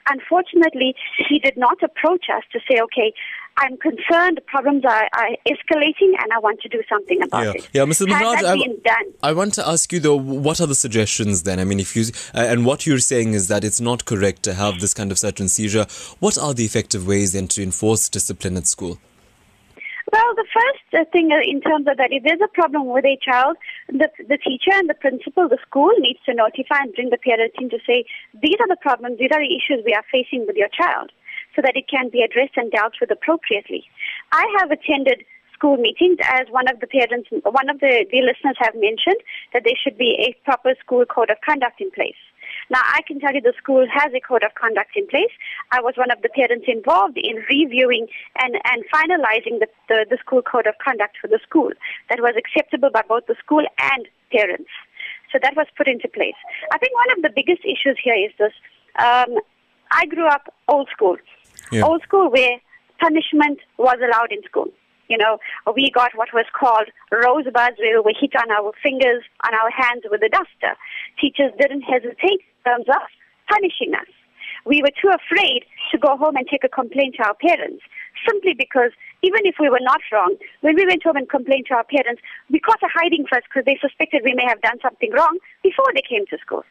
Unfortunately, 0.09 0.95
he 1.29 1.39
did 1.39 1.57
not 1.57 1.81
approach 1.83 2.25
us 2.35 2.43
to 2.53 2.59
say, 2.69 2.79
okay, 2.81 3.13
I'm 3.57 3.75
concerned, 3.77 4.37
the 4.37 4.41
problems 4.47 4.85
are, 4.85 5.09
are 5.17 5.29
escalating, 5.45 6.13
and 6.21 6.31
I 6.33 6.39
want 6.39 6.61
to 6.61 6.69
do 6.69 6.81
something 6.87 7.21
about 7.21 7.43
Yeah, 7.43 7.51
it. 7.51 7.69
yeah, 7.73 7.81
Mrs. 7.83 8.09
Had 8.09 8.45
I, 8.45 9.29
I 9.29 9.33
want 9.33 9.53
to 9.55 9.67
ask 9.67 9.91
you 9.91 9.99
though, 9.99 10.15
what 10.15 10.61
are 10.61 10.67
the 10.67 10.75
suggestions 10.75 11.43
then? 11.43 11.59
I 11.59 11.65
mean, 11.65 11.79
if 11.79 11.93
you 11.95 12.03
uh, 12.33 12.39
and 12.39 12.65
what 12.65 12.85
you're 12.87 12.99
saying 12.99 13.33
is 13.33 13.49
that 13.49 13.65
it's 13.65 13.81
not 13.81 14.05
correct 14.05 14.43
to 14.43 14.53
have 14.53 14.79
this 14.79 14.93
kind 14.93 15.11
of 15.11 15.19
search 15.19 15.41
and 15.41 15.51
seizure. 15.51 15.85
What 16.19 16.37
are 16.37 16.53
the 16.53 16.63
effective 16.63 17.05
ways 17.05 17.33
then 17.33 17.47
to 17.49 17.61
enforce 17.61 18.07
discipline 18.07 18.55
at 18.55 18.65
school? 18.65 18.97
Well, 20.11 20.35
the 20.35 20.45
first 20.53 20.78
uh, 20.93 21.05
thing 21.11 21.31
uh, 21.31 21.39
in 21.43 21.61
terms 21.61 21.87
of 21.87 21.97
that, 21.97 22.11
if 22.11 22.23
there's 22.23 22.41
a 22.43 22.51
problem 22.53 22.87
with 22.87 23.05
a 23.05 23.17
child, 23.21 23.57
the, 23.87 24.09
the 24.27 24.37
teacher 24.37 24.73
and 24.73 24.89
the 24.89 24.93
principal, 24.93 25.47
the 25.47 25.57
school 25.65 25.91
needs 25.99 26.19
to 26.25 26.33
notify 26.33 26.81
and 26.81 26.93
bring 26.93 27.09
the 27.09 27.17
parent 27.17 27.53
in 27.59 27.69
to 27.69 27.79
say, 27.85 28.05
these 28.41 28.57
are 28.59 28.67
the 28.67 28.79
problems, 28.81 29.19
these 29.19 29.31
are 29.31 29.41
the 29.41 29.55
issues 29.55 29.83
we 29.85 29.93
are 29.93 30.05
facing 30.11 30.45
with 30.47 30.55
your 30.55 30.69
child, 30.69 31.11
so 31.55 31.61
that 31.61 31.75
it 31.75 31.87
can 31.89 32.09
be 32.09 32.21
addressed 32.21 32.57
and 32.57 32.71
dealt 32.71 32.93
with 33.01 33.11
appropriately. 33.11 33.83
I 34.31 34.45
have 34.59 34.71
attended 34.71 35.23
school 35.53 35.77
meetings 35.77 36.17
as 36.23 36.47
one 36.49 36.67
of 36.69 36.79
the 36.79 36.87
parents, 36.87 37.29
one 37.43 37.69
of 37.69 37.79
the, 37.79 38.05
the 38.11 38.21
listeners 38.21 38.55
have 38.59 38.75
mentioned 38.75 39.19
that 39.53 39.63
there 39.65 39.75
should 39.75 39.97
be 39.97 40.15
a 40.19 40.33
proper 40.45 40.73
school 40.79 41.05
code 41.05 41.29
of 41.29 41.37
conduct 41.45 41.81
in 41.81 41.91
place. 41.91 42.15
Now, 42.69 42.81
I 42.85 43.01
can 43.07 43.19
tell 43.19 43.33
you 43.33 43.41
the 43.41 43.53
school 43.57 43.87
has 43.91 44.13
a 44.13 44.19
code 44.19 44.43
of 44.43 44.53
conduct 44.53 44.95
in 44.95 45.07
place. 45.07 45.31
I 45.71 45.81
was 45.81 45.95
one 45.97 46.11
of 46.11 46.21
the 46.21 46.29
parents 46.29 46.65
involved 46.67 47.17
in 47.17 47.43
reviewing 47.49 48.07
and, 48.39 48.55
and 48.65 48.83
finalizing 48.93 49.59
the, 49.59 49.67
the, 49.87 50.05
the 50.09 50.17
school 50.17 50.41
code 50.41 50.67
of 50.67 50.75
conduct 50.83 51.17
for 51.19 51.27
the 51.27 51.39
school 51.41 51.71
that 52.09 52.19
was 52.19 52.35
acceptable 52.37 52.89
by 52.91 53.01
both 53.07 53.25
the 53.25 53.35
school 53.43 53.65
and 53.79 54.07
parents. 54.31 54.69
So 55.31 55.39
that 55.41 55.55
was 55.55 55.67
put 55.75 55.87
into 55.87 56.07
place. 56.07 56.37
I 56.71 56.77
think 56.77 56.93
one 56.93 57.17
of 57.17 57.23
the 57.23 57.29
biggest 57.33 57.61
issues 57.65 57.97
here 58.03 58.15
is 58.15 58.31
this. 58.37 58.53
Um, 58.97 59.39
I 59.91 60.05
grew 60.05 60.27
up 60.27 60.53
old 60.67 60.89
school. 60.91 61.17
Yeah. 61.71 61.83
Old 61.83 62.01
school 62.03 62.29
where 62.29 62.57
punishment 62.99 63.59
was 63.77 63.97
allowed 63.97 64.31
in 64.31 64.43
school. 64.43 64.67
You 65.09 65.17
know, 65.17 65.39
we 65.75 65.89
got 65.89 66.11
what 66.13 66.29
was 66.33 66.45
called 66.53 66.85
rosebuds 67.11 67.77
where 67.79 68.01
we 68.01 68.13
hit 68.13 68.35
on 68.37 68.51
our 68.51 68.71
fingers, 68.81 69.25
on 69.43 69.53
our 69.53 69.71
hands 69.73 70.05
with 70.05 70.21
a 70.21 70.29
duster. 70.29 70.77
Teachers 71.19 71.51
didn't 71.59 71.81
hesitate 71.81 72.45
in 72.45 72.61
terms 72.63 72.85
of 72.87 73.01
punishing 73.49 73.97
us. 73.97 74.07
We 74.65 74.83
were 74.85 74.93
too 74.93 75.09
afraid 75.09 75.65
to 75.91 75.97
go 75.97 76.15
home 76.15 76.35
and 76.35 76.45
take 76.47 76.63
a 76.63 76.69
complaint 76.69 77.15
to 77.17 77.25
our 77.25 77.33
parents 77.33 77.81
simply 78.27 78.53
because 78.53 78.91
even 79.23 79.49
if 79.49 79.55
we 79.59 79.69
were 79.69 79.81
not 79.81 80.01
wrong, 80.11 80.35
when 80.61 80.75
we 80.75 80.85
went 80.85 81.01
home 81.01 81.15
and 81.15 81.27
complained 81.27 81.65
to 81.67 81.75
our 81.75 81.83
parents, 81.85 82.21
we 82.51 82.59
caught 82.59 82.83
a 82.83 82.91
hiding 82.93 83.25
first 83.25 83.47
because 83.49 83.65
they 83.65 83.79
suspected 83.81 84.21
we 84.23 84.37
may 84.37 84.45
have 84.45 84.61
done 84.61 84.77
something 84.81 85.11
wrong 85.11 85.39
before 85.63 85.89
they 85.95 86.03
came 86.05 86.25
to 86.27 86.37
school. 86.37 86.63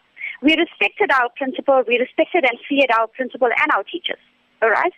We 0.42 0.54
respected 0.54 1.10
our 1.10 1.28
principal, 1.34 1.82
we 1.88 1.98
respected 1.98 2.44
and 2.44 2.54
feared 2.68 2.92
our 2.94 3.08
principal 3.08 3.48
and 3.50 3.68
our 3.74 3.82
teachers. 3.82 4.22
All 4.62 4.70
right? 4.70 4.92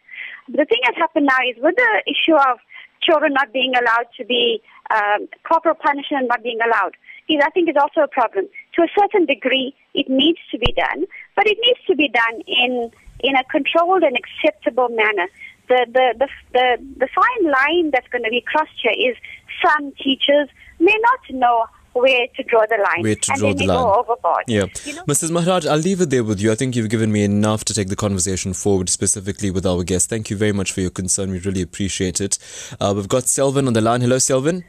The 0.49 0.65
thing 0.65 0.81
that's 0.85 0.97
happened 0.97 1.27
now 1.27 1.41
is 1.49 1.57
with 1.63 1.77
the 1.77 2.03
issue 2.05 2.37
of 2.37 2.59
children 3.03 3.33
not 3.33 3.53
being 3.53 3.73
allowed 3.75 4.07
to 4.17 4.25
be 4.25 4.63
um, 4.91 5.29
corporal 5.49 5.75
punishment 5.75 6.29
not 6.29 6.43
being 6.43 6.59
allowed 6.65 6.97
is 7.29 7.41
I 7.45 7.51
think 7.51 7.69
is 7.69 7.77
also 7.81 8.01
a 8.01 8.09
problem. 8.09 8.49
To 8.75 8.83
a 8.83 8.89
certain 8.99 9.27
degree, 9.27 9.75
it 9.95 10.09
needs 10.09 10.39
to 10.51 10.59
be 10.59 10.73
done, 10.73 11.07
but 11.37 11.47
it 11.47 11.59
needs 11.63 11.81
to 11.87 11.95
be 11.97 12.09
done 12.09 12.43
in 12.47 12.91
in 13.21 13.37
a 13.37 13.45
controlled 13.45 14.03
and 14.03 14.17
acceptable 14.17 14.89
manner. 14.89 15.29
The 15.69 15.87
the 15.89 16.15
the 16.19 16.29
the, 16.53 16.67
the 16.99 17.09
fine 17.15 17.45
line 17.51 17.91
that's 17.93 18.09
going 18.09 18.25
to 18.25 18.31
be 18.31 18.43
crossed 18.45 18.79
here 18.83 19.11
is 19.11 19.17
some 19.65 19.93
teachers 20.03 20.49
may 20.79 20.97
not 21.03 21.21
know 21.31 21.67
where 21.93 22.27
to 22.37 22.43
draw 22.45 22.65
the 22.69 22.77
line, 22.77 23.03
Where 23.03 23.15
to 23.15 23.33
and 23.33 23.41
draw 23.41 23.53
the 23.55 23.67
line. 23.67 23.77
go 23.79 23.95
overboard. 23.95 24.45
Yeah. 24.47 24.65
Mrs. 25.09 25.31
Maharaj, 25.33 25.67
I'll 25.67 25.77
leave 25.79 26.01
it 26.01 26.11
there 26.11 26.23
with 26.25 26.41
you. 26.41 26.53
I 26.53 26.55
think 26.55 26.77
you've 26.77 26.89
given 26.89 27.11
me 27.11 27.25
enough 27.25 27.65
to 27.65 27.75
take 27.75 27.89
the 27.89 27.97
conversation 27.97 28.53
forward, 28.55 28.89
specifically 28.89 29.51
with 29.51 29.67
our 29.67 29.83
guest. 29.83 30.09
Thank 30.09 30.31
you 30.31 30.37
very 30.37 30.53
much 30.53 30.73
for 30.73 30.81
your 30.81 30.91
concern. 30.91 31.31
We 31.31 31.39
really 31.41 31.63
appreciate 31.63 32.21
it. 32.21 32.39
Uh, 32.81 32.93
we've 32.95 33.09
got 33.09 33.25
Selvin 33.25 33.67
on 33.67 33.73
the 33.73 33.81
line. 33.81 34.01
Hello, 34.03 34.17
Selvin. 34.17 34.63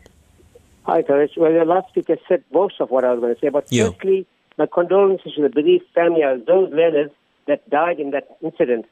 Hi, 0.83 1.03
Taresh. 1.03 1.37
Well, 1.37 1.53
the 1.53 1.63
last 1.65 1.89
speaker 1.89 2.17
said 2.27 2.43
most 2.51 2.81
of 2.81 2.89
what 2.89 3.03
I 3.03 3.11
was 3.11 3.19
going 3.19 3.35
to 3.35 3.39
say, 3.39 3.49
but 3.49 3.65
Yeah. 3.69 3.89
firstly, 3.91 4.25
my 4.57 4.65
condolences 4.65 5.33
to 5.35 5.41
the 5.43 5.49
bereaved 5.49 5.85
family 5.93 6.23
of 6.23 6.45
those 6.47 6.71
learners 6.73 7.11
that 7.47 7.69
died 7.69 7.99
in 7.99 8.11
that 8.11 8.27
incident. 8.43 8.85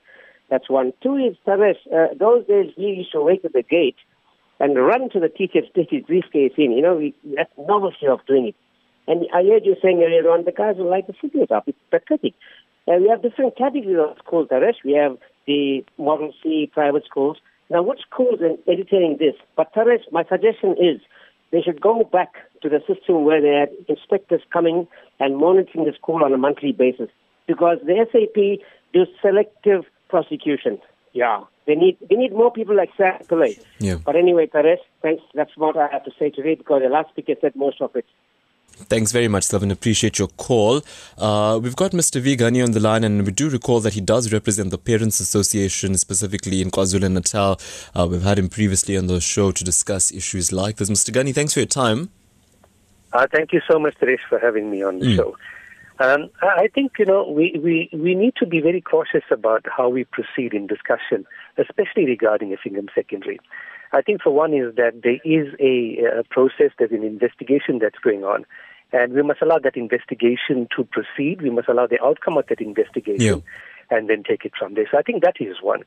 That's 0.49 0.69
one. 0.69 0.93
Two 1.01 1.15
is, 1.15 1.35
Taresh, 1.47 1.77
uh, 1.93 2.13
those 2.15 2.45
days 2.47 2.71
we 2.77 2.85
used 2.85 3.11
to 3.11 3.21
wait 3.21 3.43
at 3.45 3.53
the 3.53 3.61
gate 3.63 3.95
and 4.59 4.75
run 4.75 5.09
to 5.11 5.19
the 5.19 5.29
teacher 5.29 5.61
to 5.61 5.71
take 5.73 5.91
his 5.91 6.03
briefcase 6.03 6.53
in. 6.57 6.71
You 6.71 6.81
know, 6.81 6.95
we, 6.95 7.15
that's 7.35 7.51
novelty 7.57 8.07
of 8.07 8.25
doing 8.25 8.47
it. 8.47 8.55
And 9.07 9.25
I 9.33 9.43
heard 9.43 9.65
you 9.65 9.75
saying 9.81 10.03
earlier 10.03 10.29
on, 10.29 10.45
the 10.45 10.51
guys 10.51 10.75
would 10.77 10.89
like 10.89 11.07
the 11.07 11.13
it 11.21 11.51
up. 11.51 11.67
It's 11.67 11.77
pathetic. 11.89 12.33
And 12.85 13.03
we 13.03 13.09
have 13.09 13.21
different 13.21 13.57
categories 13.57 13.97
of 13.99 14.17
schools, 14.23 14.49
Taresh. 14.51 14.83
We 14.85 14.93
have 14.93 15.17
the 15.47 15.83
Model 15.97 16.33
C 16.43 16.69
private 16.71 17.05
schools. 17.05 17.37
Now, 17.69 17.81
what 17.81 17.97
schools 17.99 18.39
are 18.41 18.55
entertaining 18.71 19.17
this? 19.19 19.35
But 19.55 19.73
Taresh, 19.73 20.03
my 20.11 20.23
suggestion 20.23 20.71
is 20.71 21.01
they 21.51 21.61
should 21.61 21.81
go 21.81 22.03
back 22.03 22.33
to 22.61 22.69
the 22.69 22.79
system 22.87 23.25
where 23.25 23.41
they 23.41 23.53
had 23.59 23.69
inspectors 23.87 24.41
coming 24.51 24.87
and 25.19 25.37
monitoring 25.37 25.85
the 25.85 25.93
school 25.93 26.23
on 26.23 26.33
a 26.33 26.37
monthly 26.37 26.71
basis. 26.71 27.09
Because 27.47 27.77
the 27.83 28.05
SAP 28.11 28.63
do 28.93 29.05
selective 29.21 29.85
prosecution. 30.09 30.79
Yeah. 31.13 31.43
They 31.69 31.75
need 31.75 31.97
they 32.09 32.15
need 32.15 32.33
more 32.33 32.51
people 32.51 32.75
like 32.75 32.89
Sam 32.97 33.13
Pillay. 33.29 33.53
Yeah. 33.79 33.97
But 34.03 34.15
anyway, 34.15 34.47
Taresh, 34.47 34.79
thanks. 35.03 35.21
That's 35.35 35.55
what 35.55 35.77
I 35.77 35.87
have 35.91 36.03
to 36.05 36.11
say 36.19 36.31
today 36.31 36.55
because 36.55 36.81
the 36.81 36.89
last 36.89 37.09
speaker 37.09 37.35
said 37.41 37.55
most 37.55 37.79
of 37.79 37.95
it. 37.95 38.05
Thanks 38.93 39.11
very 39.11 39.27
much, 39.27 39.43
Selvin. 39.43 39.71
Appreciate 39.71 40.17
your 40.17 40.29
call. 40.29 40.81
Uh, 41.17 41.59
we've 41.61 41.75
got 41.75 41.91
Mr. 41.91 42.19
V. 42.21 42.35
Gani 42.37 42.61
on 42.63 42.71
the 42.71 42.79
line, 42.79 43.03
and 43.03 43.23
we 43.25 43.31
do 43.31 43.49
recall 43.49 43.81
that 43.81 43.93
he 43.93 44.01
does 44.01 44.31
represent 44.33 44.71
the 44.71 44.77
Parents 44.79 45.19
Association, 45.19 45.95
specifically 45.97 46.61
in 46.61 46.71
KwaZulu 46.71 47.11
Natal. 47.11 47.59
Uh, 47.93 48.07
we've 48.09 48.23
had 48.23 48.39
him 48.39 48.49
previously 48.49 48.97
on 48.97 49.07
the 49.07 49.19
show 49.21 49.51
to 49.51 49.63
discuss 49.63 50.11
issues 50.13 50.51
like 50.51 50.77
this. 50.77 50.89
Mr. 50.89 51.11
Gani, 51.13 51.33
thanks 51.33 51.53
for 51.53 51.59
your 51.59 51.67
time. 51.67 52.09
Uh, 53.13 53.27
thank 53.31 53.51
you 53.53 53.61
so 53.69 53.77
much, 53.79 53.95
Teresh, 54.01 54.23
for 54.29 54.39
having 54.39 54.71
me 54.71 54.81
on 54.81 54.99
the 54.99 55.07
Mm. 55.07 55.15
show. 55.17 55.35
Um, 55.99 56.29
I 56.41 56.69
think 56.73 56.93
you 56.97 57.05
know 57.05 57.29
we, 57.29 57.59
we, 57.61 57.89
we 57.91 58.15
need 58.15 58.33
to 58.37 58.45
be 58.45 58.61
very 58.61 58.81
cautious 58.81 59.23
about 59.31 59.65
how 59.75 59.89
we 59.89 60.05
proceed 60.05 60.53
in 60.53 60.65
discussion, 60.67 61.25
especially 61.57 62.05
regarding 62.05 62.53
Effingham 62.53 62.87
Secondary. 62.95 63.39
I 63.91 64.01
think 64.01 64.21
for 64.21 64.31
one 64.31 64.53
is 64.53 64.75
that 64.75 65.01
there 65.03 65.19
is 65.25 65.53
a, 65.59 66.19
a 66.19 66.23
process, 66.23 66.71
there's 66.77 66.91
an 66.91 67.03
investigation 67.03 67.79
that's 67.79 67.99
going 67.99 68.23
on, 68.23 68.45
and 68.93 69.13
we 69.13 69.23
must 69.23 69.41
allow 69.41 69.59
that 69.59 69.75
investigation 69.75 70.67
to 70.75 70.83
proceed. 70.85 71.41
We 71.41 71.49
must 71.49 71.67
allow 71.67 71.87
the 71.87 72.01
outcome 72.03 72.37
of 72.37 72.45
that 72.47 72.61
investigation, 72.61 73.43
and 73.89 74.09
then 74.09 74.23
take 74.23 74.45
it 74.45 74.53
from 74.57 74.75
there. 74.75 74.87
So 74.89 74.97
I 74.97 75.01
think 75.01 75.23
that 75.23 75.35
is 75.39 75.57
one. 75.61 75.81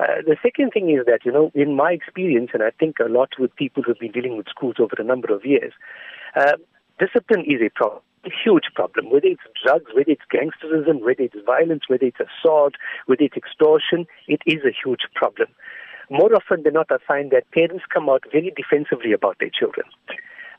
Uh, 0.00 0.22
the 0.26 0.36
second 0.42 0.70
thing 0.72 0.90
is 0.90 1.06
that, 1.06 1.20
you 1.24 1.30
know, 1.30 1.52
in 1.54 1.76
my 1.76 1.92
experience, 1.92 2.50
and 2.52 2.62
I 2.62 2.70
think 2.70 2.98
a 2.98 3.08
lot 3.08 3.28
with 3.38 3.54
people 3.54 3.82
who've 3.82 3.98
been 3.98 4.10
dealing 4.10 4.36
with 4.36 4.48
schools 4.48 4.76
over 4.80 4.94
a 4.98 5.04
number 5.04 5.32
of 5.32 5.44
years, 5.44 5.72
uh, 6.34 6.54
discipline 6.98 7.44
is 7.46 7.60
a 7.64 7.70
problem, 7.70 8.02
a 8.26 8.30
huge 8.44 8.64
problem. 8.74 9.10
Whether 9.10 9.28
it's 9.28 9.42
drugs, 9.64 9.90
whether 9.94 10.10
it's 10.10 10.22
gangsterism, 10.32 11.00
whether 11.00 11.22
it's 11.22 11.36
violence, 11.44 11.84
whether 11.88 12.06
it's 12.06 12.20
assault, 12.20 12.74
whether 13.06 13.22
it's 13.22 13.36
extortion, 13.36 14.06
it 14.28 14.42
is 14.46 14.64
a 14.64 14.72
huge 14.72 15.02
problem. 15.14 15.48
More 16.10 16.34
often 16.34 16.62
than 16.62 16.74
not, 16.74 16.86
I 16.90 16.98
find 17.06 17.30
that 17.30 17.50
parents 17.50 17.84
come 17.92 18.08
out 18.08 18.24
very 18.30 18.52
defensively 18.54 19.12
about 19.12 19.38
their 19.40 19.50
children. 19.50 19.86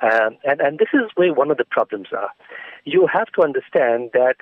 Um, 0.02 0.38
and, 0.44 0.60
and 0.60 0.80
this 0.80 0.90
is 0.94 1.10
where 1.16 1.34
one 1.34 1.52
of 1.52 1.58
the 1.58 1.66
problems 1.66 2.08
are. 2.12 2.30
You 2.84 3.08
have 3.12 3.28
to 3.36 3.42
understand 3.44 4.12
that 4.14 4.36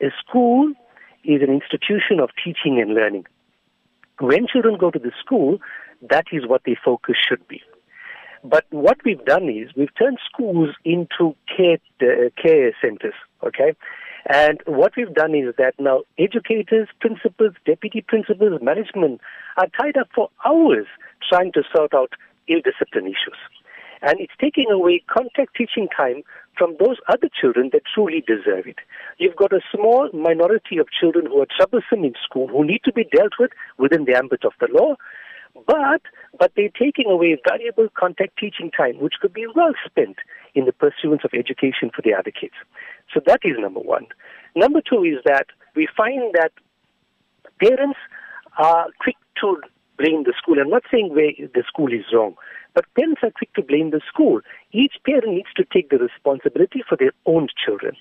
a 0.00 0.10
school 0.20 0.72
is 1.24 1.42
an 1.42 1.50
institution 1.50 2.20
of 2.20 2.30
teaching 2.42 2.80
and 2.80 2.94
learning. 2.94 3.26
When 4.18 4.46
children 4.46 4.76
go 4.78 4.90
to 4.90 4.98
the 4.98 5.12
school, 5.18 5.58
that 6.08 6.26
is 6.32 6.46
what 6.46 6.62
their 6.64 6.78
focus 6.84 7.16
should 7.28 7.46
be. 7.48 7.62
But 8.42 8.64
what 8.70 8.98
we've 9.04 9.24
done 9.24 9.48
is 9.48 9.70
we've 9.76 9.94
turned 9.98 10.18
schools 10.32 10.70
into 10.84 11.36
care, 11.54 11.78
uh, 12.00 12.30
care 12.40 12.74
centers, 12.80 13.14
okay? 13.44 13.74
And 14.26 14.60
what 14.66 14.92
we've 14.96 15.12
done 15.12 15.34
is 15.34 15.54
that 15.58 15.74
now 15.78 16.02
educators, 16.18 16.88
principals, 17.00 17.54
deputy 17.66 18.02
principals, 18.06 18.60
management 18.62 19.20
are 19.56 19.68
tied 19.78 19.96
up 19.98 20.08
for 20.14 20.30
hours 20.44 20.86
trying 21.28 21.52
to 21.52 21.62
sort 21.74 21.94
out 21.94 22.12
ill 22.48 22.60
discipline 22.64 23.06
issues. 23.06 23.38
And 24.02 24.18
it's 24.18 24.32
taking 24.40 24.70
away 24.70 25.02
contact 25.10 25.56
teaching 25.56 25.88
time 25.94 26.22
from 26.56 26.76
those 26.78 26.96
other 27.08 27.28
children 27.38 27.70
that 27.72 27.82
truly 27.94 28.24
deserve 28.26 28.66
it. 28.66 28.78
You've 29.18 29.36
got 29.36 29.52
a 29.52 29.60
small 29.74 30.08
minority 30.14 30.78
of 30.78 30.88
children 30.90 31.26
who 31.26 31.40
are 31.42 31.46
troublesome 31.54 32.04
in 32.04 32.14
school, 32.24 32.48
who 32.48 32.64
need 32.64 32.80
to 32.84 32.92
be 32.92 33.04
dealt 33.04 33.32
with 33.38 33.50
within 33.76 34.06
the 34.06 34.16
ambit 34.16 34.44
of 34.44 34.52
the 34.58 34.68
law, 34.72 34.96
but 35.66 36.02
but 36.38 36.52
they're 36.56 36.68
taking 36.68 37.06
away 37.10 37.36
valuable 37.46 37.88
contact 37.98 38.38
teaching 38.38 38.70
time, 38.70 38.98
which 39.00 39.14
could 39.20 39.32
be 39.32 39.46
well 39.54 39.72
spent 39.84 40.16
in 40.54 40.64
the 40.64 40.72
pursuance 40.72 41.22
of 41.24 41.30
education 41.34 41.90
for 41.94 42.02
the 42.02 42.14
other 42.14 42.30
kids. 42.30 42.54
So 43.12 43.20
that 43.26 43.40
is 43.44 43.56
number 43.58 43.80
one. 43.80 44.06
Number 44.56 44.80
two 44.80 45.04
is 45.04 45.22
that 45.24 45.46
we 45.76 45.88
find 45.96 46.34
that 46.34 46.52
parents 47.60 47.98
are 48.58 48.86
quick 49.00 49.16
to 49.40 49.60
blame 49.98 50.24
the 50.24 50.34
school. 50.36 50.58
I'm 50.60 50.70
not 50.70 50.84
saying 50.90 51.14
the 51.14 51.64
school 51.68 51.92
is 51.92 52.04
wrong, 52.12 52.34
but 52.74 52.84
parents 52.94 53.20
are 53.22 53.30
quick 53.30 53.52
to 53.54 53.62
blame 53.62 53.90
the 53.90 54.00
school. 54.08 54.40
Each 54.72 54.94
parent 55.04 55.28
needs 55.28 55.52
to 55.56 55.64
take 55.64 55.90
the 55.90 55.98
responsibility 55.98 56.82
for 56.88 56.96
their 56.96 57.12
own 57.26 57.48
children. 57.64 57.96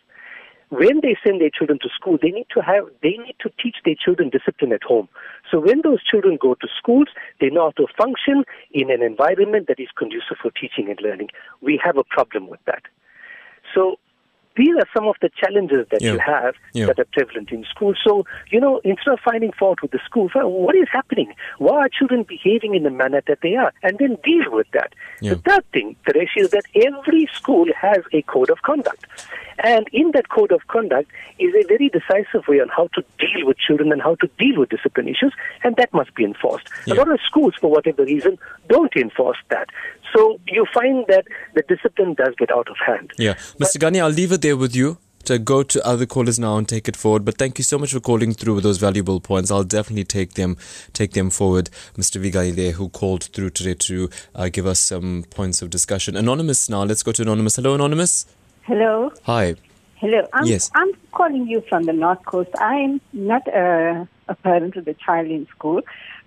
When 0.69 1.01
they 1.01 1.17
send 1.25 1.41
their 1.41 1.49
children 1.49 1.79
to 1.81 1.89
school, 1.89 2.17
they 2.21 2.29
need 2.29 2.47
to 2.53 2.61
have 2.61 2.85
they 3.01 3.17
need 3.17 3.35
to 3.41 3.49
teach 3.61 3.77
their 3.83 3.95
children 3.95 4.29
discipline 4.29 4.71
at 4.71 4.83
home. 4.83 5.09
So 5.49 5.59
when 5.59 5.81
those 5.83 6.03
children 6.03 6.37
go 6.39 6.53
to 6.53 6.67
schools, 6.77 7.07
they 7.41 7.49
know 7.49 7.65
how 7.65 7.83
to 7.83 7.87
function 7.97 8.43
in 8.71 8.91
an 8.91 9.01
environment 9.01 9.67
that 9.67 9.79
is 9.79 9.89
conducive 9.97 10.37
for 10.41 10.51
teaching 10.51 10.89
and 10.89 10.99
learning. 11.01 11.29
We 11.61 11.79
have 11.83 11.97
a 11.97 12.03
problem 12.03 12.49
with 12.49 12.59
that. 12.65 12.83
So 13.73 13.97
these 14.55 14.75
are 14.77 14.87
some 14.93 15.07
of 15.07 15.15
the 15.21 15.29
challenges 15.37 15.87
that 15.91 16.01
Yeah. 16.01 16.13
you 16.13 16.19
have 16.19 16.55
Yeah. 16.73 16.85
that 16.87 16.99
are 16.99 17.05
prevalent 17.05 17.51
in 17.51 17.63
schools. 17.65 17.97
So, 18.03 18.25
you 18.49 18.59
know, 18.59 18.81
instead 18.83 19.13
of 19.13 19.19
finding 19.19 19.51
fault 19.53 19.81
with 19.81 19.91
the 19.91 19.99
school, 20.05 20.29
what 20.33 20.75
is 20.75 20.87
happening? 20.91 21.33
Why 21.59 21.77
are 21.85 21.89
children 21.89 22.23
behaving 22.23 22.75
in 22.75 22.83
the 22.83 22.89
manner 22.89 23.21
that 23.27 23.39
they 23.41 23.55
are? 23.55 23.71
And 23.83 23.97
then 23.99 24.17
deal 24.23 24.51
with 24.51 24.67
that. 24.71 24.93
Yeah. 25.21 25.35
The 25.35 25.37
third 25.37 25.65
thing, 25.71 25.95
Teresh, 26.05 26.35
is 26.37 26.51
that 26.51 26.63
every 26.75 27.27
school 27.33 27.67
has 27.75 27.99
a 28.13 28.21
code 28.23 28.49
of 28.49 28.61
conduct. 28.63 29.05
And 29.61 29.87
in 29.91 30.11
that 30.11 30.29
code 30.29 30.51
of 30.53 30.65
conduct 30.67 31.11
is 31.37 31.53
a 31.53 31.67
very 31.67 31.89
decisive 31.89 32.47
way 32.47 32.61
on 32.61 32.69
how 32.69 32.87
to 32.95 33.03
deal 33.17 33.45
with 33.45 33.57
children 33.57 33.91
and 33.91 34.01
how 34.01 34.15
to 34.15 34.27
deal 34.37 34.59
with 34.59 34.69
discipline 34.69 35.07
issues, 35.09 35.33
and 35.63 35.75
that 35.75 35.93
must 35.93 36.15
be 36.15 36.23
enforced. 36.23 36.69
A 36.87 36.93
lot 36.93 37.11
of 37.11 37.19
schools, 37.25 37.55
for 37.59 37.69
whatever 37.69 38.03
reason, 38.05 38.37
don't 38.69 38.95
enforce 38.95 39.37
that. 39.49 39.69
So 40.15 40.39
you 40.47 40.65
find 40.73 41.05
that 41.07 41.25
the 41.55 41.63
discipline 41.63 42.13
does 42.15 42.33
get 42.37 42.51
out 42.51 42.67
of 42.69 42.77
hand. 42.85 43.11
Yeah. 43.17 43.33
Mr. 43.59 43.79
Gani, 43.79 43.99
I'll 44.01 44.09
leave 44.09 44.31
it 44.31 44.41
there 44.41 44.57
with 44.57 44.75
you 44.75 44.97
to 45.25 45.37
go 45.37 45.61
to 45.63 45.85
other 45.85 46.05
callers 46.05 46.39
now 46.39 46.57
and 46.57 46.67
take 46.67 46.87
it 46.87 46.95
forward. 46.95 47.23
But 47.25 47.37
thank 47.37 47.57
you 47.59 47.63
so 47.63 47.77
much 47.77 47.93
for 47.93 47.99
calling 47.99 48.33
through 48.33 48.55
with 48.55 48.63
those 48.63 48.77
valuable 48.77 49.19
points. 49.19 49.51
I'll 49.51 49.63
definitely 49.63 50.05
take 50.05 50.33
them 50.33 50.57
take 50.93 51.11
them 51.11 51.29
forward. 51.29 51.69
Mr. 51.95 52.19
Vigaile, 52.21 52.71
who 52.71 52.89
called 52.89 53.25
through 53.25 53.51
today 53.51 53.75
to 53.75 54.09
uh, 54.33 54.49
give 54.49 54.65
us 54.65 54.79
some 54.79 55.25
points 55.29 55.61
of 55.61 55.69
discussion. 55.69 56.15
Anonymous 56.15 56.69
now. 56.69 56.83
Let's 56.83 57.03
go 57.03 57.11
to 57.11 57.21
Anonymous. 57.21 57.57
Hello, 57.57 57.75
Anonymous. 57.75 58.25
Hello. 58.63 59.11
Hi. 59.23 59.55
Hello. 59.95 60.25
I'm, 60.33 60.45
Yes. 60.45 60.71
I'm 60.73 60.91
calling 61.11 61.45
you 61.47 61.61
from 61.67 61.83
the 61.83 61.93
North 61.93 62.23
Coast. 62.25 62.49
I'm 62.57 63.01
not 63.11 63.45
a, 63.49 64.07
a 64.29 64.35
parent 64.35 64.77
of 64.77 64.87
a 64.87 64.93
child 64.93 65.27
in 65.27 65.45
school, 65.47 65.81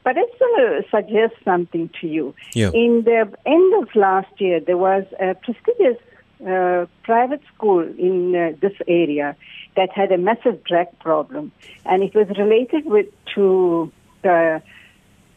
But 0.04 0.18
I 0.18 0.22
just 0.22 0.40
want 0.40 0.84
to 0.84 0.90
suggest 0.90 1.34
something 1.44 1.88
to 2.00 2.08
you. 2.08 2.34
Yeah. 2.54 2.70
In 2.72 3.02
the 3.04 3.32
end 3.46 3.82
of 3.82 3.94
last 3.94 4.40
year, 4.40 4.58
there 4.60 4.76
was 4.76 5.04
a 5.20 5.34
prestigious 5.34 5.98
uh, 6.46 6.86
private 7.04 7.40
school 7.54 7.80
in 7.80 8.34
uh, 8.34 8.52
this 8.60 8.72
area 8.88 9.36
that 9.76 9.90
had 9.92 10.10
a 10.10 10.18
massive 10.18 10.64
drug 10.64 10.88
problem, 10.98 11.52
and 11.86 12.02
it 12.02 12.14
was 12.14 12.28
related 12.36 12.84
with 12.84 13.06
to 13.34 13.92
the 14.22 14.60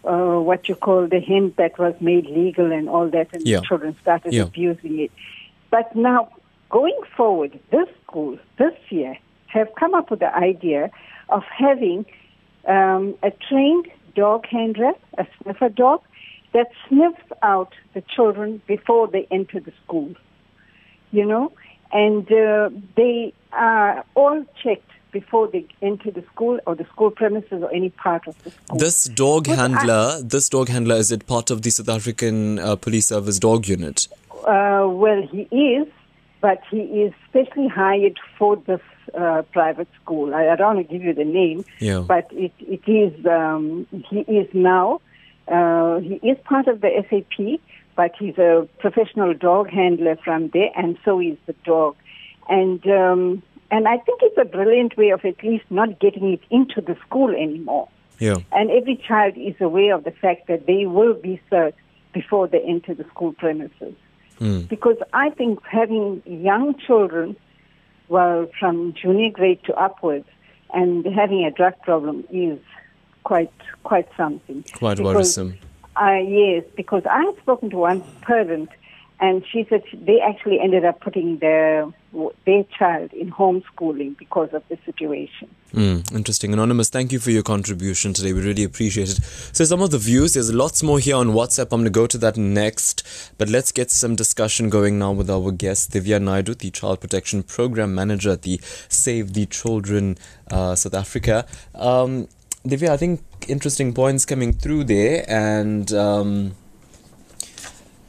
uh, 0.03 0.39
what 0.39 0.67
you 0.69 0.75
call 0.75 1.07
the 1.07 1.19
hemp 1.19 1.55
that 1.55 1.77
was 1.79 1.95
made 1.99 2.25
legal 2.27 2.71
and 2.71 2.89
all 2.89 3.07
that, 3.09 3.27
and 3.33 3.45
Yeah. 3.47 3.61
children 3.61 3.95
started 4.01 4.33
Yeah. 4.33 4.43
abusing 4.43 4.99
it. 4.99 5.11
But 5.71 5.95
now, 5.95 6.29
going 6.69 6.97
forward, 7.15 7.59
this 7.71 7.87
school 8.03 8.37
this 8.57 8.75
year 8.89 9.17
have 9.47 9.73
come 9.75 9.93
up 9.93 10.09
with 10.11 10.19
the 10.19 10.35
idea 10.35 10.91
of 11.29 11.43
having 11.45 12.05
um, 12.67 13.15
a 13.23 13.31
trained 13.31 13.87
dog 14.15 14.45
handler, 14.47 14.93
a 15.17 15.25
sniffer 15.41 15.69
dog, 15.69 16.01
that 16.53 16.67
sniffs 16.87 17.29
out 17.43 17.73
the 17.93 18.01
children 18.01 18.61
before 18.65 19.07
they 19.07 19.27
enter 19.29 19.59
the 19.59 19.73
school. 19.83 20.15
You 21.11 21.25
know, 21.25 21.51
and 21.91 22.29
uh, 22.31 22.69
they 22.95 23.33
are 23.53 24.03
all 24.15 24.43
checked 24.61 24.91
before 25.11 25.47
they 25.47 25.65
enter 25.81 26.11
the 26.11 26.23
school 26.33 26.59
or 26.67 26.75
the 26.75 26.83
school 26.85 27.09
premises 27.09 27.63
or 27.63 27.71
any 27.73 27.89
part 27.89 28.27
of 28.27 28.35
the 28.43 28.51
school. 28.51 28.79
This 28.79 29.05
dog 29.05 29.47
I- 29.47 29.55
handler, 29.55 30.21
this 30.21 30.49
dog 30.49 30.67
handler, 30.67 30.95
is 30.95 31.11
it 31.11 31.25
part 31.25 31.51
of 31.51 31.61
the 31.61 31.69
South 31.69 31.87
African 31.89 32.59
uh, 32.59 32.75
Police 32.75 33.07
Service 33.07 33.39
dog 33.39 33.67
unit? 33.67 34.07
Uh, 34.31 34.85
well, 34.89 35.21
he 35.31 35.43
is, 35.77 35.87
but 36.41 36.61
he 36.69 36.81
is 37.03 37.13
specially 37.29 37.69
hired 37.69 38.19
for 38.37 38.57
this 38.57 38.81
uh, 39.17 39.41
private 39.51 39.87
school. 40.01 40.33
I, 40.33 40.49
I 40.49 40.55
don't 40.55 40.75
want 40.75 40.87
to 40.87 40.93
give 40.93 41.03
you 41.03 41.13
the 41.13 41.25
name, 41.25 41.65
Yeah. 41.79 41.99
but 41.99 42.27
it, 42.31 42.51
it 42.59 42.87
is. 42.87 43.25
Um, 43.25 43.87
he 44.09 44.19
is 44.21 44.47
now. 44.53 45.01
Uh, 45.47 45.99
he 45.99 46.15
is 46.15 46.37
part 46.43 46.67
of 46.67 46.81
the 46.81 46.89
SAP, 47.09 47.59
but 47.95 48.11
he's 48.17 48.37
a 48.37 48.67
professional 48.79 49.33
dog 49.33 49.69
handler 49.69 50.17
from 50.23 50.49
there, 50.49 50.69
and 50.75 50.97
so 51.05 51.21
is 51.21 51.37
the 51.45 51.53
dog. 51.63 51.95
And 52.49 52.85
um, 52.87 53.43
and 53.71 53.87
I 53.87 53.97
think 53.97 54.19
it's 54.21 54.37
a 54.37 54.45
brilliant 54.45 54.95
way 54.97 55.09
of 55.09 55.25
at 55.25 55.43
least 55.43 55.65
not 55.69 55.99
getting 55.99 56.33
it 56.33 56.41
into 56.49 56.81
the 56.81 56.95
school 57.07 57.29
anymore. 57.29 57.89
Yeah. 58.19 58.37
And 58.51 58.71
every 58.71 58.95
child 59.07 59.33
is 59.37 59.55
aware 59.59 59.95
of 59.95 60.03
the 60.03 60.11
fact 60.11 60.47
that 60.47 60.65
they 60.67 60.85
will 60.85 61.13
be 61.13 61.41
searched 61.49 61.77
before 62.13 62.47
they 62.47 62.61
enter 62.61 62.93
the 62.93 63.03
school 63.05 63.33
premises. 63.33 63.93
Mm. 64.39 64.67
Because 64.67 64.97
I 65.13 65.29
think 65.31 65.59
having 65.65 66.21
young 66.25 66.75
children, 66.77 67.35
well, 68.09 68.47
from 68.59 68.93
junior 68.93 69.29
grade 69.31 69.59
to 69.65 69.75
upwards, 69.75 70.27
and 70.73 71.05
having 71.05 71.43
a 71.45 71.51
drug 71.51 71.73
problem 71.81 72.23
is 72.31 72.59
quite 73.23 73.51
quite 73.83 74.07
something. 74.17 74.63
Quite 74.77 74.97
Because- 74.97 75.15
worrisome. 75.15 75.57
Uh, 75.97 76.19
yes, 76.27 76.65
because 76.75 77.03
I 77.09 77.23
had 77.23 77.37
spoken 77.37 77.69
to 77.69 77.77
one 77.77 78.03
parent, 78.21 78.69
and 79.19 79.45
she 79.51 79.65
said 79.69 79.83
they 79.93 80.19
actually 80.19 80.59
ended 80.59 80.83
up 80.83 80.99
putting 80.99 81.37
their 81.37 81.87
their 82.45 82.63
child 82.77 83.11
in 83.13 83.29
homeschooling 83.31 84.17
because 84.17 84.49
of 84.53 84.63
the 84.69 84.77
situation. 84.85 85.49
Mm, 85.73 86.15
interesting. 86.15 86.53
Anonymous, 86.53 86.89
thank 86.89 87.11
you 87.11 87.19
for 87.19 87.31
your 87.31 87.43
contribution 87.43 88.13
today. 88.13 88.31
We 88.31 88.41
really 88.41 88.63
appreciate 88.63 89.09
it. 89.09 89.21
So, 89.23 89.65
some 89.65 89.81
of 89.81 89.91
the 89.91 89.97
views, 89.97 90.33
there's 90.33 90.53
lots 90.53 90.81
more 90.81 90.99
here 90.99 91.17
on 91.17 91.29
WhatsApp. 91.29 91.73
I'm 91.73 91.81
going 91.81 91.85
to 91.85 91.89
go 91.89 92.07
to 92.07 92.17
that 92.19 92.37
next. 92.37 93.03
But 93.37 93.49
let's 93.49 93.71
get 93.71 93.91
some 93.91 94.15
discussion 94.15 94.69
going 94.69 94.97
now 94.97 95.11
with 95.11 95.29
our 95.29 95.51
guest, 95.51 95.91
Divya 95.91 96.21
Naidu, 96.21 96.55
the 96.55 96.71
Child 96.71 97.01
Protection 97.01 97.43
Program 97.43 97.93
Manager 97.93 98.31
at 98.31 98.43
the 98.43 98.59
Save 98.87 99.33
the 99.33 99.45
Children 99.45 100.17
uh, 100.51 100.75
South 100.75 100.93
Africa. 100.93 101.45
Um, 101.73 102.27
Divya, 102.65 102.89
I 102.89 102.97
think 102.97 103.21
interesting 103.47 103.93
points 103.93 104.25
coming 104.25 104.53
through 104.53 104.85
there. 104.85 105.25
And, 105.27 105.91
um, 105.93 106.55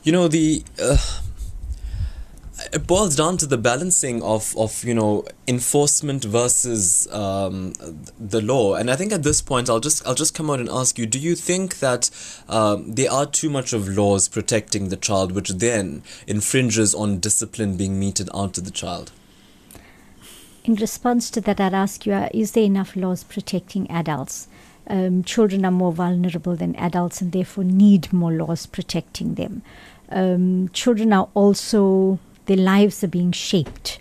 you 0.07 0.13
know, 0.13 0.29
the. 0.29 0.63
Uh, 0.81 0.97
it 2.73 2.87
boils 2.87 3.15
down 3.15 3.37
to 3.37 3.47
the 3.47 3.59
balancing 3.59 4.23
of, 4.23 4.57
of 4.57 4.83
you 4.83 4.95
know 4.95 5.25
enforcement 5.47 6.25
versus 6.25 7.07
um, 7.13 7.75
the 8.19 8.41
law 8.41 8.75
and 8.75 8.91
I 8.91 8.97
think 8.97 9.13
at 9.13 9.23
this 9.23 9.43
point 9.43 9.69
I'll 9.69 9.79
just 9.79 10.05
I'll 10.07 10.15
just 10.15 10.35
come 10.35 10.51
out 10.51 10.59
and 10.59 10.69
ask 10.69 10.99
you 10.99 11.07
do 11.07 11.19
you 11.19 11.37
think 11.37 11.81
that 11.81 12.11
um, 12.49 12.95
there 12.95 13.13
are 13.13 13.27
too 13.27 13.51
much 13.51 13.73
of 13.75 13.87
laws 13.87 14.27
protecting 14.27 14.89
the 14.89 14.97
child 14.97 15.33
which 15.33 15.51
then 15.51 16.03
infringes 16.27 16.95
on 16.95 17.21
discipline 17.21 17.77
being 17.77 18.01
meted 18.01 18.31
out 18.35 18.55
to 18.55 18.63
the 18.63 18.73
child 18.73 19.13
In 20.65 20.75
response 20.75 21.31
to 21.31 21.41
that, 21.43 21.61
I'd 21.61 21.75
ask 21.75 22.07
you: 22.07 22.13
uh, 22.13 22.29
Is 22.35 22.51
there 22.53 22.65
enough 22.65 22.97
laws 22.97 23.23
protecting 23.23 23.89
adults? 23.89 24.49
Um, 24.89 25.25
children 25.25 25.65
are 25.65 25.71
more 25.71 25.93
vulnerable 25.93 26.57
than 26.57 26.75
adults, 26.77 27.21
and 27.21 27.33
therefore 27.33 27.65
need 27.65 28.13
more 28.13 28.33
laws 28.33 28.67
protecting 28.67 29.35
them. 29.35 29.63
Um, 30.11 30.69
children 30.73 31.13
are 31.13 31.29
also 31.35 32.19
their 32.47 32.57
lives 32.57 33.03
are 33.03 33.09
being 33.09 33.33
shaped, 33.33 33.99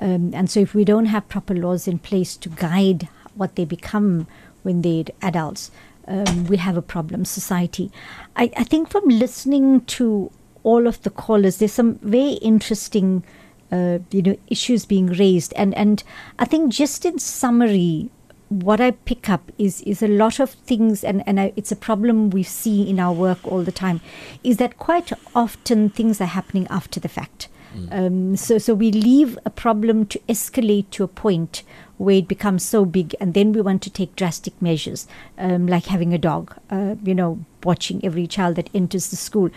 um, 0.00 0.32
and 0.32 0.50
so 0.50 0.60
if 0.60 0.74
we 0.74 0.84
don't 0.84 1.06
have 1.06 1.28
proper 1.28 1.54
laws 1.54 1.88
in 1.88 1.98
place 1.98 2.36
to 2.36 2.48
guide 2.48 3.08
what 3.34 3.56
they 3.56 3.64
become 3.64 4.26
when 4.62 4.82
they're 4.82 5.04
adults, 5.20 5.70
um, 6.06 6.46
we 6.46 6.56
have 6.58 6.76
a 6.76 6.82
problem. 6.82 7.24
Society. 7.24 7.90
I, 8.36 8.50
I 8.56 8.64
think 8.64 8.88
from 8.88 9.08
listening 9.08 9.80
to 9.96 10.30
all 10.62 10.86
of 10.86 11.02
the 11.02 11.10
callers, 11.10 11.58
there's 11.58 11.72
some 11.72 11.98
very 12.02 12.34
interesting 12.34 13.24
uh, 13.70 13.98
you 14.10 14.22
know 14.22 14.36
issues 14.48 14.86
being 14.86 15.06
raised 15.06 15.52
and 15.54 15.74
and 15.74 16.02
I 16.38 16.44
think 16.44 16.72
just 16.72 17.04
in 17.04 17.18
summary 17.18 18.10
what 18.48 18.80
I 18.80 18.92
pick 18.92 19.28
up 19.28 19.52
is 19.58 19.82
is 19.82 20.02
a 20.02 20.08
lot 20.08 20.40
of 20.40 20.50
things 20.50 21.04
and 21.04 21.22
and 21.26 21.38
I, 21.38 21.52
it's 21.56 21.72
a 21.72 21.76
problem 21.76 22.30
we 22.30 22.42
see 22.42 22.88
in 22.88 22.98
our 22.98 23.12
work 23.12 23.38
all 23.44 23.62
the 23.62 23.72
time 23.72 24.00
is 24.42 24.56
that 24.56 24.78
quite 24.78 25.12
often 25.34 25.90
things 25.90 26.20
are 26.20 26.26
happening 26.26 26.66
after 26.70 26.98
the 27.00 27.08
fact. 27.08 27.48
Um, 27.92 28.34
so 28.36 28.56
so 28.56 28.74
we 28.74 28.90
leave 28.90 29.38
a 29.44 29.50
problem 29.50 30.06
to 30.06 30.18
escalate 30.20 30.88
to 30.92 31.04
a 31.04 31.08
point 31.08 31.62
where 31.98 32.16
it 32.16 32.26
becomes 32.26 32.64
so 32.64 32.84
big 32.84 33.14
and 33.20 33.34
then 33.34 33.52
we 33.52 33.60
want 33.60 33.82
to 33.82 33.90
take 33.90 34.16
drastic 34.16 34.60
measures 34.62 35.06
um, 35.36 35.66
like 35.66 35.86
having 35.86 36.14
a 36.14 36.18
dog 36.18 36.56
uh, 36.70 36.94
you 37.04 37.14
know 37.14 37.44
watching 37.64 38.02
every 38.04 38.26
child 38.26 38.56
that 38.56 38.70
enters 38.74 39.10
the 39.10 39.16
school. 39.16 39.50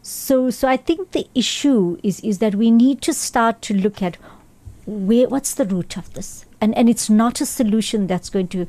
So 0.00 0.48
so 0.48 0.66
I 0.66 0.78
think 0.78 1.12
the 1.12 1.26
issue 1.34 1.98
is 2.02 2.20
is 2.20 2.38
that 2.38 2.54
we 2.54 2.70
need 2.70 3.02
to 3.02 3.12
start 3.12 3.60
to 3.62 3.74
look 3.74 4.02
at 4.02 4.16
where 4.88 5.28
what's 5.28 5.52
the 5.52 5.66
root 5.66 5.98
of 5.98 6.14
this? 6.14 6.46
And 6.60 6.74
and 6.76 6.88
it's 6.88 7.10
not 7.10 7.40
a 7.42 7.46
solution 7.46 8.06
that's 8.06 8.30
going 8.30 8.48
to 8.48 8.66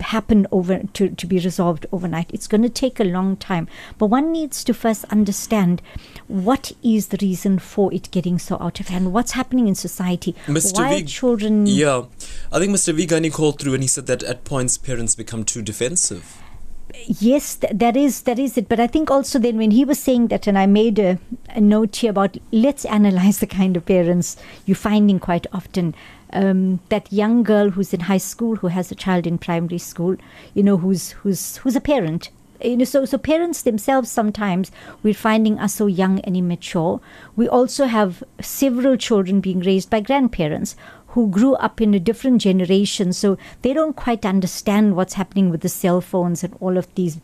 happen 0.00 0.46
over 0.52 0.82
to, 0.94 1.08
to 1.10 1.26
be 1.26 1.38
resolved 1.40 1.86
overnight. 1.90 2.30
It's 2.32 2.46
going 2.46 2.62
to 2.62 2.68
take 2.68 3.00
a 3.00 3.04
long 3.04 3.36
time. 3.36 3.66
But 3.98 4.06
one 4.06 4.30
needs 4.30 4.62
to 4.64 4.72
first 4.72 5.04
understand 5.06 5.82
what 6.28 6.70
is 6.82 7.08
the 7.08 7.18
reason 7.20 7.58
for 7.58 7.92
it 7.92 8.10
getting 8.12 8.38
so 8.38 8.56
out 8.60 8.78
of 8.78 8.88
hand. 8.88 9.12
What's 9.12 9.32
happening 9.32 9.66
in 9.66 9.74
society? 9.74 10.36
Mr. 10.46 10.76
why 10.76 10.94
are 10.94 11.02
children 11.02 11.66
yeah. 11.66 12.04
I 12.52 12.60
think 12.60 12.72
Mr. 12.72 12.96
Vigani 12.96 13.32
called 13.32 13.58
through 13.58 13.74
and 13.74 13.82
he 13.82 13.88
said 13.88 14.06
that 14.06 14.22
at 14.22 14.44
points 14.44 14.78
parents 14.78 15.16
become 15.16 15.44
too 15.44 15.62
defensive 15.62 16.40
yes 17.06 17.56
th- 17.56 17.72
that 17.74 17.96
is 17.96 18.22
that 18.22 18.38
is 18.38 18.56
it. 18.56 18.68
But 18.68 18.80
i 18.80 18.86
think 18.86 19.10
also 19.10 19.38
then 19.38 19.56
when 19.56 19.70
he 19.70 19.84
was 19.84 19.98
saying 19.98 20.28
that 20.28 20.46
and 20.46 20.58
i 20.58 20.66
made 20.66 20.98
a, 20.98 21.18
a 21.50 21.60
note 21.60 21.96
here 21.96 22.10
about 22.10 22.36
let's 22.52 22.84
analyze 22.84 23.38
the 23.40 23.46
kind 23.46 23.76
of 23.76 23.86
parents 23.86 24.36
you're 24.64 24.74
finding 24.76 25.18
quite 25.18 25.46
often 25.52 25.94
um, 26.32 26.80
that 26.88 27.12
young 27.12 27.42
girl 27.42 27.70
who's 27.70 27.94
in 27.94 28.00
high 28.00 28.18
school 28.18 28.56
who 28.56 28.68
has 28.68 28.90
a 28.90 28.94
child 28.94 29.26
in 29.26 29.38
primary 29.38 29.78
school 29.78 30.16
you 30.54 30.62
know 30.62 30.76
who's 30.76 31.10
who's 31.10 31.58
who's 31.58 31.76
a 31.76 31.80
parent. 31.80 32.30
You 32.64 32.78
know, 32.78 32.84
so 32.84 33.04
so 33.04 33.18
parents 33.18 33.62
themselves 33.62 34.10
sometimes 34.10 34.72
we're 35.02 35.12
finding 35.12 35.58
are 35.58 35.68
so 35.68 35.86
young 35.86 36.20
and 36.20 36.34
immature. 36.34 37.00
We 37.36 37.46
also 37.46 37.84
have 37.84 38.24
several 38.40 38.96
children 38.96 39.40
being 39.42 39.60
raised 39.60 39.90
by 39.90 40.00
grandparents 40.00 40.74
who 41.16 41.28
grew 41.28 41.54
up 41.54 41.80
in 41.80 41.94
a 41.94 41.98
different 41.98 42.42
generation, 42.42 43.10
so 43.10 43.38
they 43.62 43.72
don't 43.72 43.96
quite 43.96 44.26
understand 44.26 44.94
what's 44.94 45.14
happening 45.14 45.48
with 45.48 45.62
the 45.62 45.68
cell 45.68 46.02
phones 46.02 46.44
and 46.44 46.54
all 46.60 46.76
of 46.76 46.94
these. 46.94 47.18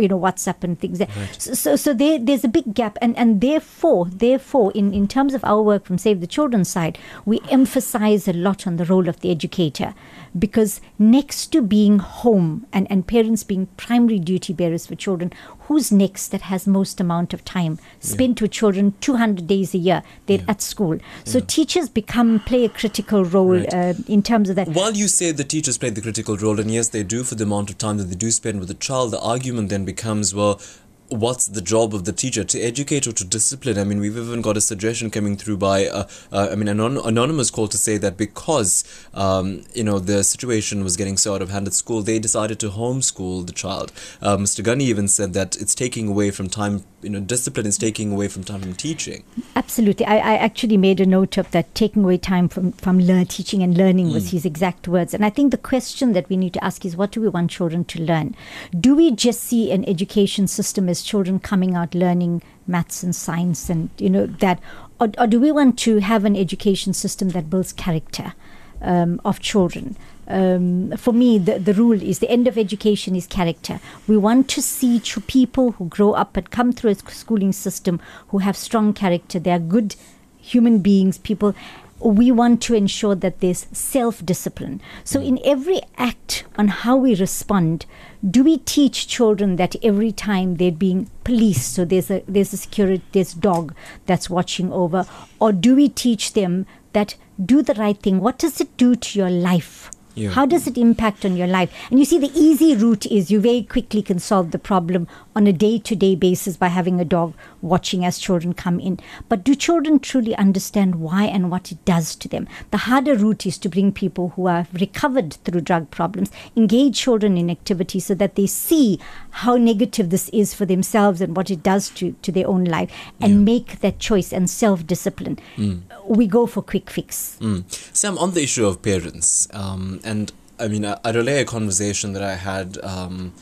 You 0.00 0.08
know 0.08 0.18
WhatsApp 0.18 0.62
and 0.64 0.78
things. 0.78 0.98
That, 0.98 1.10
So, 1.38 1.54
so, 1.54 1.76
so 1.76 1.92
there, 1.94 2.18
there's 2.18 2.44
a 2.44 2.48
big 2.48 2.74
gap, 2.74 2.98
and 3.00 3.16
and 3.16 3.40
therefore, 3.40 4.06
therefore, 4.06 4.72
in 4.72 4.92
in 4.94 5.08
terms 5.08 5.34
of 5.34 5.44
our 5.44 5.62
work 5.62 5.84
from 5.84 5.98
Save 5.98 6.20
the 6.20 6.26
Children's 6.26 6.68
side, 6.68 6.98
we 7.24 7.40
emphasize 7.50 8.28
a 8.28 8.32
lot 8.32 8.66
on 8.66 8.76
the 8.76 8.84
role 8.84 9.08
of 9.08 9.20
the 9.20 9.30
educator, 9.30 9.94
because 10.38 10.80
next 10.98 11.46
to 11.52 11.62
being 11.62 11.98
home 11.98 12.66
and 12.72 12.86
and 12.90 13.06
parents 13.06 13.42
being 13.44 13.66
primary 13.76 14.18
duty 14.18 14.52
bearers 14.52 14.86
for 14.86 14.94
children, 14.94 15.32
who's 15.68 15.90
next 15.92 16.28
that 16.28 16.42
has 16.42 16.66
most 16.66 17.00
amount 17.00 17.32
of 17.34 17.44
time 17.44 17.78
spent 18.00 18.40
with 18.40 18.50
children 18.50 18.94
200 19.00 19.46
days 19.46 19.74
a 19.74 19.78
year? 19.78 20.02
They're 20.26 20.44
at 20.48 20.62
school. 20.62 20.98
So 21.24 21.40
teachers 21.40 21.88
become 21.88 22.40
play 22.40 22.64
a 22.64 22.68
critical 22.68 23.24
role 23.24 23.48
Right. 23.48 23.72
uh, 23.74 23.94
in 24.06 24.22
terms 24.22 24.50
of 24.50 24.56
that. 24.56 24.68
While 24.68 24.94
you 24.96 25.08
say 25.08 25.32
the 25.32 25.44
teachers 25.44 25.78
play 25.78 25.90
the 25.90 26.00
critical 26.02 26.36
role, 26.36 26.60
and 26.60 26.70
yes, 26.70 26.88
they 26.88 27.02
do 27.02 27.24
for 27.24 27.34
the 27.34 27.44
amount 27.44 27.70
of 27.70 27.78
time 27.78 27.96
that 27.98 28.04
they 28.04 28.14
do 28.14 28.30
spend 28.30 28.58
with 28.60 28.68
the 28.68 28.74
child, 28.74 29.12
the 29.12 29.20
argument 29.20 29.68
then 29.70 29.84
becomes, 29.92 30.34
well, 30.34 30.60
what's 31.08 31.46
the 31.46 31.60
job 31.60 31.94
of 31.94 32.04
the 32.04 32.12
teacher 32.12 32.44
to 32.44 32.60
educate 32.60 33.06
or 33.06 33.12
to 33.12 33.24
discipline? 33.24 33.78
I 33.78 33.84
mean, 33.84 34.00
we've 34.00 34.16
even 34.16 34.42
got 34.42 34.56
a 34.56 34.60
suggestion 34.60 35.10
coming 35.10 35.36
through 35.36 35.56
by, 35.56 35.86
uh, 35.86 36.06
uh, 36.32 36.48
I 36.52 36.54
mean, 36.54 36.68
an 36.68 36.80
anonymous 36.80 37.50
call 37.50 37.68
to 37.68 37.78
say 37.78 37.96
that 37.98 38.16
because 38.16 38.84
um, 39.14 39.64
you 39.74 39.84
know 39.84 39.98
the 39.98 40.22
situation 40.22 40.84
was 40.84 40.96
getting 40.96 41.16
so 41.16 41.34
out 41.34 41.42
of 41.42 41.50
hand 41.50 41.66
at 41.66 41.74
school, 41.74 42.02
they 42.02 42.18
decided 42.18 42.58
to 42.60 42.70
homeschool 42.70 43.46
the 43.46 43.52
child. 43.52 43.92
Uh, 44.20 44.36
Mr. 44.36 44.62
Gunny 44.62 44.84
even 44.84 45.08
said 45.08 45.32
that 45.34 45.56
it's 45.56 45.74
taking 45.74 46.08
away 46.08 46.30
from 46.30 46.48
time. 46.48 46.84
You 47.00 47.10
know, 47.10 47.20
discipline 47.20 47.66
is 47.66 47.78
taking 47.78 48.10
away 48.12 48.26
from 48.26 48.42
time 48.42 48.60
from 48.60 48.74
teaching. 48.74 49.22
Absolutely. 49.54 50.04
I, 50.04 50.16
I 50.16 50.36
actually 50.36 50.76
made 50.76 50.98
a 50.98 51.06
note 51.06 51.38
of 51.38 51.48
that 51.52 51.72
taking 51.76 52.02
away 52.02 52.18
time 52.18 52.48
from, 52.48 52.72
from 52.72 52.98
learn, 52.98 53.26
teaching 53.26 53.62
and 53.62 53.76
learning 53.76 54.12
was 54.12 54.28
Mm. 54.28 54.32
his 54.32 54.44
exact 54.44 54.88
words. 54.88 55.14
And 55.14 55.24
I 55.24 55.30
think 55.30 55.52
the 55.52 55.58
question 55.58 56.12
that 56.14 56.28
we 56.28 56.36
need 56.36 56.54
to 56.54 56.64
ask 56.64 56.84
is 56.84 56.96
what 56.96 57.12
do 57.12 57.20
we 57.20 57.28
want 57.28 57.52
children 57.52 57.84
to 57.84 58.02
learn? 58.02 58.34
Do 58.78 58.96
we 58.96 59.12
just 59.12 59.44
see 59.44 59.70
an 59.70 59.84
education 59.88 60.48
system 60.48 60.88
as 60.88 61.02
children 61.02 61.38
coming 61.38 61.76
out 61.76 61.94
learning 61.94 62.42
maths 62.66 63.04
and 63.04 63.14
science 63.14 63.70
and, 63.70 63.90
you 63.98 64.10
know, 64.10 64.26
that, 64.26 64.58
or, 65.00 65.10
or 65.18 65.26
do 65.28 65.38
we 65.38 65.52
want 65.52 65.78
to 65.78 65.98
have 65.98 66.24
an 66.24 66.34
education 66.34 66.92
system 66.92 67.28
that 67.30 67.48
builds 67.48 67.72
character 67.72 68.34
um, 68.80 69.20
of 69.24 69.40
children? 69.40 69.96
Um, 70.28 70.94
for 70.98 71.12
me, 71.12 71.38
the, 71.38 71.58
the 71.58 71.72
rule 71.72 72.00
is 72.00 72.18
the 72.18 72.30
end 72.30 72.46
of 72.46 72.58
education 72.58 73.16
is 73.16 73.26
character. 73.26 73.80
We 74.06 74.16
want 74.18 74.48
to 74.50 74.62
see 74.62 75.00
people 75.26 75.72
who 75.72 75.88
grow 75.88 76.12
up 76.12 76.36
and 76.36 76.50
come 76.50 76.72
through 76.72 76.90
a 76.90 76.94
schooling 76.96 77.52
system 77.52 77.98
who 78.28 78.38
have 78.38 78.56
strong 78.56 78.92
character. 78.92 79.38
They 79.38 79.52
are 79.52 79.58
good 79.58 79.96
human 80.36 80.80
beings, 80.80 81.16
people. 81.18 81.54
We 82.00 82.30
want 82.30 82.62
to 82.62 82.74
ensure 82.74 83.16
that 83.16 83.40
there's 83.40 83.66
self 83.72 84.24
discipline. 84.24 84.80
So, 85.02 85.20
in 85.20 85.40
every 85.44 85.80
act 85.96 86.44
on 86.56 86.68
how 86.68 86.96
we 86.96 87.16
respond, 87.16 87.86
do 88.28 88.44
we 88.44 88.58
teach 88.58 89.08
children 89.08 89.56
that 89.56 89.74
every 89.82 90.12
time 90.12 90.56
they're 90.56 90.70
being 90.70 91.10
policed, 91.24 91.74
so 91.74 91.84
there's 91.84 92.08
a 92.08 92.22
there's 92.28 92.52
a 92.52 92.56
security, 92.56 93.02
there's 93.10 93.34
dog 93.34 93.74
that's 94.06 94.30
watching 94.30 94.72
over, 94.72 95.06
or 95.40 95.50
do 95.52 95.74
we 95.74 95.88
teach 95.88 96.34
them 96.34 96.66
that 96.98 97.14
do 97.52 97.62
the 97.62 97.74
right 97.74 97.96
thing? 97.96 98.18
What 98.20 98.38
does 98.38 98.60
it 98.60 98.76
do 98.76 98.96
to 98.96 99.18
your 99.18 99.30
life? 99.30 99.90
Yeah. 100.16 100.30
How 100.30 100.46
does 100.46 100.66
it 100.66 100.76
impact 100.76 101.24
on 101.24 101.36
your 101.36 101.46
life? 101.46 101.72
And 101.90 102.00
you 102.00 102.04
see, 102.04 102.18
the 102.18 102.32
easy 102.34 102.74
route 102.74 103.06
is 103.06 103.30
you 103.30 103.40
very 103.40 103.62
quickly 103.62 104.02
can 104.02 104.18
solve 104.18 104.50
the 104.50 104.58
problem 104.58 105.06
on 105.38 105.46
a 105.46 105.52
day 105.52 105.78
to 105.78 105.94
day 105.94 106.16
basis 106.16 106.56
by 106.56 106.66
having 106.66 106.98
a 107.00 107.04
dog 107.04 107.32
watching 107.62 108.04
as 108.04 108.18
children 108.18 108.52
come 108.52 108.80
in. 108.80 108.98
But 109.28 109.44
do 109.44 109.54
children 109.54 110.00
truly 110.00 110.34
understand 110.34 110.96
why 110.96 111.26
and 111.26 111.48
what 111.48 111.70
it 111.70 111.84
does 111.84 112.16
to 112.16 112.26
them? 112.26 112.48
The 112.72 112.78
harder 112.88 113.14
route 113.14 113.46
is 113.46 113.56
to 113.58 113.68
bring 113.68 113.92
people 113.92 114.30
who 114.30 114.48
are 114.48 114.66
recovered 114.72 115.34
through 115.44 115.60
drug 115.60 115.92
problems, 115.92 116.32
engage 116.56 116.98
children 116.98 117.38
in 117.38 117.50
activities 117.50 118.06
so 118.06 118.16
that 118.16 118.34
they 118.34 118.48
see 118.48 118.98
how 119.30 119.54
negative 119.54 120.10
this 120.10 120.28
is 120.30 120.54
for 120.54 120.66
themselves 120.66 121.20
and 121.20 121.36
what 121.36 121.52
it 121.52 121.62
does 121.62 121.88
to, 121.90 122.16
to 122.22 122.32
their 122.32 122.48
own 122.48 122.64
life 122.64 122.90
and 123.20 123.44
make 123.44 123.78
that 123.78 124.00
choice 124.00 124.32
and 124.32 124.50
self 124.50 124.84
discipline. 124.88 125.38
Mm. 125.56 125.82
We 126.04 126.26
go 126.26 126.46
for 126.46 126.62
quick 126.62 126.90
fix. 126.90 127.38
Mm. 127.40 127.62
Sam, 127.94 128.18
on 128.18 128.32
the 128.32 128.42
issue 128.42 128.66
of 128.66 128.82
parents, 128.82 129.46
um, 129.54 130.00
and 130.02 130.32
I 130.58 130.66
mean, 130.66 130.84
I, 130.84 130.98
I 131.04 131.12
relay 131.12 131.42
a 131.42 131.44
conversation 131.44 132.12
that 132.14 132.24
I 132.24 132.34
had 132.34 132.76
um, 132.82 133.32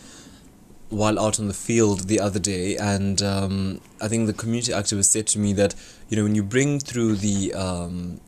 while 0.89 1.19
out 1.19 1.41
on 1.41 1.49
the 1.49 1.55
field 1.55 2.07
the 2.09 2.21
other 2.21 2.39
day, 2.39 2.77
and 2.77 3.21
um, 3.23 3.81
I 4.01 4.09
think 4.09 4.27
the 4.27 4.33
community 4.33 4.73
activist 4.73 5.07
said 5.07 5.27
to 5.29 5.39
me 5.39 5.53
that 5.55 5.75
you 6.09 6.17
know 6.17 6.23
when 6.25 6.35
you 6.35 6.43
bring 6.43 6.79
through 6.81 7.17
the 7.17 7.53
um, 7.55 8.21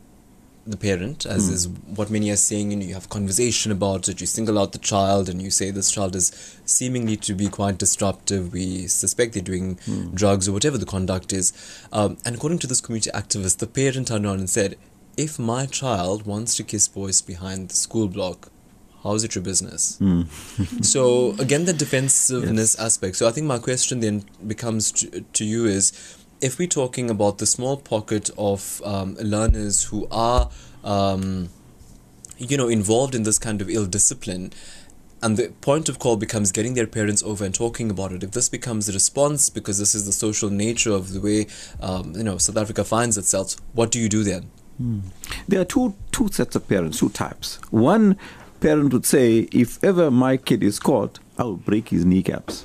the 0.66 0.76
parent, 0.76 1.24
as 1.24 1.48
Mm. 1.48 1.52
is 1.54 1.68
what 1.68 2.10
many 2.10 2.30
are 2.30 2.36
saying, 2.36 2.70
you 2.72 2.76
know, 2.76 2.84
you 2.84 2.92
have 2.92 3.08
conversation 3.08 3.72
about 3.72 4.06
it, 4.06 4.20
you 4.20 4.26
single 4.26 4.58
out 4.58 4.72
the 4.72 4.78
child, 4.78 5.28
and 5.30 5.40
you 5.40 5.50
say 5.50 5.70
this 5.70 5.90
child 5.90 6.14
is 6.14 6.30
seemingly 6.66 7.16
to 7.16 7.32
be 7.34 7.48
quite 7.48 7.78
disruptive. 7.78 8.52
We 8.52 8.86
suspect 8.86 9.32
they're 9.32 9.42
doing 9.42 9.76
Mm. 9.86 10.14
drugs 10.14 10.46
or 10.46 10.52
whatever 10.52 10.76
the 10.76 10.84
conduct 10.84 11.32
is. 11.32 11.54
Um, 11.90 12.18
and 12.24 12.36
according 12.36 12.58
to 12.58 12.66
this 12.66 12.82
community 12.82 13.10
activist, 13.14 13.58
the 13.58 13.66
parent 13.66 14.08
turned 14.08 14.26
around 14.26 14.40
and 14.40 14.50
said, 14.50 14.76
"If 15.16 15.38
my 15.38 15.64
child 15.64 16.26
wants 16.26 16.54
to 16.56 16.62
kiss 16.64 16.86
boys 16.86 17.22
behind 17.22 17.70
the 17.70 17.74
school 17.76 18.08
block, 18.08 18.50
how 19.02 19.14
is 19.14 19.24
it 19.24 19.34
your 19.34 19.44
business?" 19.44 19.98
Mm. 20.00 20.84
so 20.84 21.34
again, 21.38 21.64
the 21.64 21.72
defensiveness 21.72 22.74
aspect. 22.78 23.16
So 23.16 23.28
I 23.28 23.32
think 23.32 23.46
my 23.46 23.58
question 23.58 24.00
then 24.00 24.24
becomes 24.46 24.92
to, 24.92 25.20
to 25.20 25.44
you 25.44 25.66
is, 25.66 25.92
if 26.40 26.58
we're 26.58 26.68
talking 26.68 27.10
about 27.10 27.38
the 27.38 27.46
small 27.46 27.76
pocket 27.76 28.30
of 28.38 28.80
um, 28.84 29.14
learners 29.16 29.84
who 29.84 30.06
are, 30.10 30.50
um, 30.84 31.48
you 32.38 32.56
know, 32.56 32.68
involved 32.68 33.14
in 33.14 33.24
this 33.24 33.38
kind 33.38 33.60
of 33.60 33.68
ill 33.68 33.86
discipline, 33.86 34.52
and 35.22 35.36
the 35.36 35.48
point 35.60 35.88
of 35.88 35.98
call 35.98 36.16
becomes 36.16 36.52
getting 36.52 36.74
their 36.74 36.86
parents 36.86 37.22
over 37.22 37.44
and 37.44 37.54
talking 37.54 37.90
about 37.90 38.12
it. 38.12 38.22
If 38.22 38.32
this 38.32 38.48
becomes 38.48 38.88
a 38.88 38.92
response 38.92 39.50
because 39.50 39.78
this 39.78 39.94
is 39.94 40.06
the 40.06 40.12
social 40.12 40.50
nature 40.50 40.92
of 40.92 41.12
the 41.12 41.20
way, 41.20 41.46
um, 41.80 42.14
you 42.14 42.22
know, 42.22 42.38
South 42.38 42.56
Africa 42.56 42.84
finds 42.84 43.18
itself, 43.18 43.56
what 43.72 43.90
do 43.90 43.98
you 43.98 44.08
do 44.08 44.22
then? 44.22 44.50
Hmm. 44.76 45.00
There 45.48 45.60
are 45.60 45.64
two 45.64 45.96
two 46.12 46.28
sets 46.28 46.54
of 46.54 46.68
parents, 46.68 47.00
two 47.00 47.08
types. 47.08 47.58
One 47.70 48.16
parent 48.60 48.92
would 48.92 49.06
say, 49.06 49.48
if 49.52 49.82
ever 49.82 50.10
my 50.10 50.36
kid 50.36 50.62
is 50.62 50.78
caught, 50.78 51.18
I 51.38 51.44
will 51.44 51.56
break 51.56 51.88
his 51.88 52.04
kneecaps. 52.04 52.64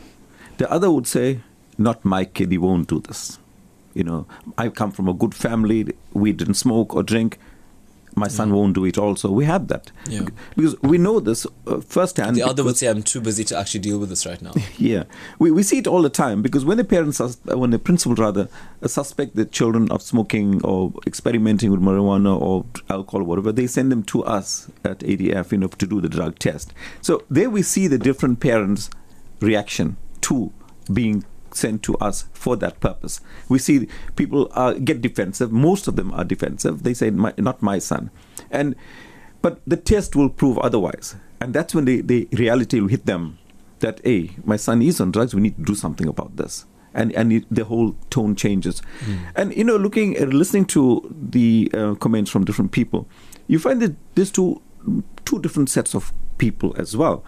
The 0.58 0.72
other 0.72 0.92
would 0.92 1.08
say, 1.08 1.42
not 1.78 2.04
my 2.04 2.26
kid, 2.26 2.52
he 2.52 2.58
won't 2.58 2.88
do 2.88 3.00
this. 3.00 3.40
You 3.94 4.04
know, 4.04 4.26
I 4.58 4.70
come 4.70 4.92
from 4.92 5.08
a 5.08 5.14
good 5.14 5.36
family, 5.36 5.88
we 6.14 6.32
didn't 6.32 6.56
smoke 6.56 6.96
or 6.96 7.04
drink. 7.04 7.38
My 8.16 8.28
son 8.28 8.54
won't 8.54 8.74
do 8.76 8.86
it 8.86 8.98
also. 8.98 9.32
We 9.32 9.46
have 9.46 9.68
that. 9.70 9.92
Yeah. 10.08 10.28
Because 10.56 10.80
we 10.82 10.98
know 10.98 11.20
this 11.20 11.48
uh, 11.68 11.80
firsthand. 11.82 12.36
The 12.36 12.44
other 12.44 12.64
would 12.64 12.78
say, 12.78 12.88
I'm 12.88 13.04
too 13.04 13.22
busy 13.22 13.44
to 13.46 13.58
actually 13.58 13.80
deal 13.82 13.98
with 14.00 14.10
this 14.10 14.26
right 14.26 14.42
now. 14.42 14.54
yeah, 14.78 15.04
we, 15.40 15.52
we 15.52 15.64
see 15.64 15.80
it 15.80 15.88
all 15.88 16.02
the 16.02 16.10
time 16.10 16.42
because 16.42 16.66
when 16.66 16.78
the 16.78 16.84
parents, 16.84 17.18
sus- 17.18 17.40
uh, 17.52 17.58
when 17.58 17.72
the 17.72 17.80
principal 17.80 18.16
rather, 18.16 18.48
uh, 18.82 18.88
suspect 18.88 19.36
the 19.36 19.46
children 19.46 19.90
of 19.92 20.02
smoking 20.02 20.64
or 20.64 20.94
experimenting 21.08 21.72
with 21.72 21.82
marijuana 21.82 22.40
or 22.40 22.66
alcohol 22.90 23.22
or 23.22 23.26
whatever, 23.26 23.52
they 23.52 23.68
send 23.68 23.92
them 23.92 24.04
to 24.04 24.24
us 24.24 24.70
at 24.84 25.00
ADF, 25.00 25.52
you 25.52 25.58
know, 25.58 25.68
to 25.68 25.88
do 25.88 26.02
the 26.02 26.10
drug 26.10 26.38
test. 26.40 26.74
So 27.02 27.24
there 27.30 27.50
we 27.50 27.62
see 27.64 27.88
the 27.88 27.98
different 27.98 28.40
parents' 28.40 28.90
reaction 29.40 29.98
to 30.22 30.52
being 30.92 31.26
sent 31.56 31.84
to 31.84 31.96
us 31.98 32.26
for 32.34 32.56
that 32.58 32.80
purpose. 32.80 33.22
We 33.50 33.60
see 33.60 33.88
people 34.16 34.50
uh, 34.54 34.74
get 34.74 35.02
defensive. 35.02 35.52
Most 35.52 35.88
of 35.88 35.96
them 35.96 36.14
are 36.14 36.24
defensive. 36.24 36.84
They 36.84 36.94
say, 36.94 37.10
my, 37.10 37.34
"Not 37.38 37.62
my 37.62 37.80
son," 37.80 38.10
and 38.52 38.76
but 39.42 39.62
the 39.68 39.78
test 39.78 40.16
will 40.16 40.30
prove 40.30 40.58
otherwise, 40.60 41.16
and 41.40 41.54
that's 41.54 41.76
when 41.76 41.86
the, 41.86 42.02
the 42.02 42.28
reality 42.32 42.80
will 42.80 42.88
hit 42.88 43.06
them 43.06 43.38
that 43.80 44.02
hey, 44.04 44.32
my 44.44 44.56
son 44.56 44.82
is 44.82 45.00
on 45.00 45.12
drugs. 45.12 45.36
We 45.36 45.42
need 45.42 45.58
to 45.58 45.64
do 45.64 45.76
something 45.76 46.08
about 46.08 46.38
this, 46.38 46.66
and 46.94 47.12
and 47.14 47.32
it, 47.34 47.46
the 47.52 47.66
whole 47.66 47.96
tone 48.10 48.36
changes. 48.36 48.82
And 49.36 49.56
you 49.56 49.64
know, 49.64 49.78
looking 49.78 50.18
uh, 50.22 50.26
listening 50.26 50.66
to 50.68 51.14
the 51.30 51.70
uh, 51.74 51.96
comments 51.96 52.32
from 52.32 52.46
different 52.46 52.72
people, 52.72 53.08
you 53.48 53.60
find 53.60 53.82
that 53.82 53.96
there's 54.16 54.32
two 54.32 54.62
two 55.26 55.40
different 55.40 55.70
sets 55.70 55.94
of 55.94 56.12
people 56.38 56.74
as 56.78 56.98
well. 56.98 57.24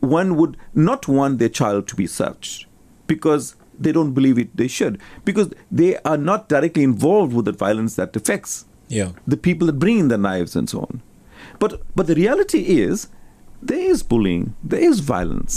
One 0.00 0.36
would 0.36 0.56
not 0.74 1.08
want 1.08 1.38
their 1.38 1.48
child 1.48 1.88
to 1.88 1.96
be 1.96 2.06
searched 2.06 2.66
because 3.14 3.54
they 3.84 3.92
don't 3.96 4.12
believe 4.18 4.38
it 4.42 4.50
they 4.60 4.68
should 4.76 4.94
because 5.28 5.48
they 5.80 5.90
are 6.10 6.18
not 6.30 6.48
directly 6.54 6.84
involved 6.90 7.32
with 7.36 7.46
the 7.50 7.56
violence 7.66 7.92
that 8.00 8.16
affects 8.20 8.52
Yeah. 8.98 9.10
the 9.32 9.38
people 9.46 9.66
that 9.68 9.78
bring 9.84 9.98
in 10.02 10.08
the 10.12 10.18
knives 10.26 10.54
and 10.60 10.68
so 10.72 10.80
on. 10.88 11.00
But 11.62 11.72
but 11.98 12.06
the 12.10 12.16
reality 12.22 12.60
is 12.84 13.08
there 13.70 13.84
is 13.94 14.02
bullying, 14.12 14.44
there 14.72 14.84
is 14.90 15.00
violence 15.16 15.54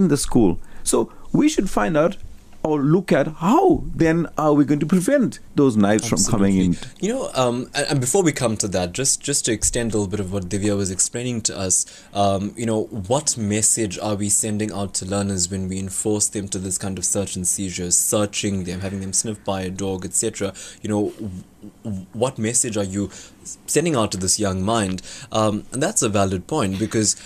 in 0.00 0.08
the 0.12 0.16
school. 0.26 0.52
So 0.92 0.98
we 1.40 1.48
should 1.54 1.68
find 1.78 1.96
out 2.02 2.16
or 2.64 2.80
look 2.80 3.12
at 3.12 3.26
how 3.26 3.82
then 3.94 4.28
are 4.38 4.52
we 4.54 4.64
going 4.64 4.80
to 4.80 4.86
prevent 4.86 5.40
those 5.54 5.76
knives 5.76 6.08
from 6.08 6.18
coming 6.24 6.56
in. 6.56 6.76
You 7.00 7.08
know, 7.08 7.30
um, 7.34 7.70
and, 7.74 8.00
before 8.00 8.22
we 8.22 8.32
come 8.32 8.56
to 8.58 8.68
that, 8.68 8.92
just 8.92 9.20
just 9.20 9.44
to 9.46 9.52
extend 9.52 9.92
a 9.92 9.98
little 9.98 10.10
bit 10.10 10.20
of 10.20 10.32
what 10.32 10.48
Divya 10.48 10.76
was 10.76 10.90
explaining 10.90 11.42
to 11.42 11.58
us, 11.58 11.86
um, 12.14 12.52
you 12.56 12.66
know, 12.66 12.84
what 12.84 13.36
message 13.36 13.98
are 13.98 14.14
we 14.14 14.28
sending 14.28 14.72
out 14.72 14.94
to 14.94 15.06
learners 15.06 15.50
when 15.50 15.68
we 15.68 15.78
enforce 15.78 16.28
them 16.28 16.48
to 16.48 16.58
this 16.58 16.78
kind 16.78 16.98
of 16.98 17.04
search 17.04 17.36
and 17.36 17.46
seizures, 17.46 17.96
searching 17.96 18.64
them, 18.64 18.80
having 18.80 19.00
them 19.00 19.12
sniffed 19.12 19.44
by 19.44 19.62
a 19.62 19.70
dog, 19.70 20.04
etc. 20.04 20.52
You 20.82 20.88
know, 20.88 21.32
what 22.12 22.38
message 22.38 22.76
are 22.76 22.84
you 22.84 23.10
sending 23.66 23.96
out 23.96 24.12
to 24.12 24.18
this 24.18 24.38
young 24.38 24.62
mind? 24.62 25.02
Um, 25.30 25.64
and 25.72 25.82
that's 25.82 26.02
a 26.02 26.08
valid 26.08 26.46
point 26.46 26.78
because 26.78 27.16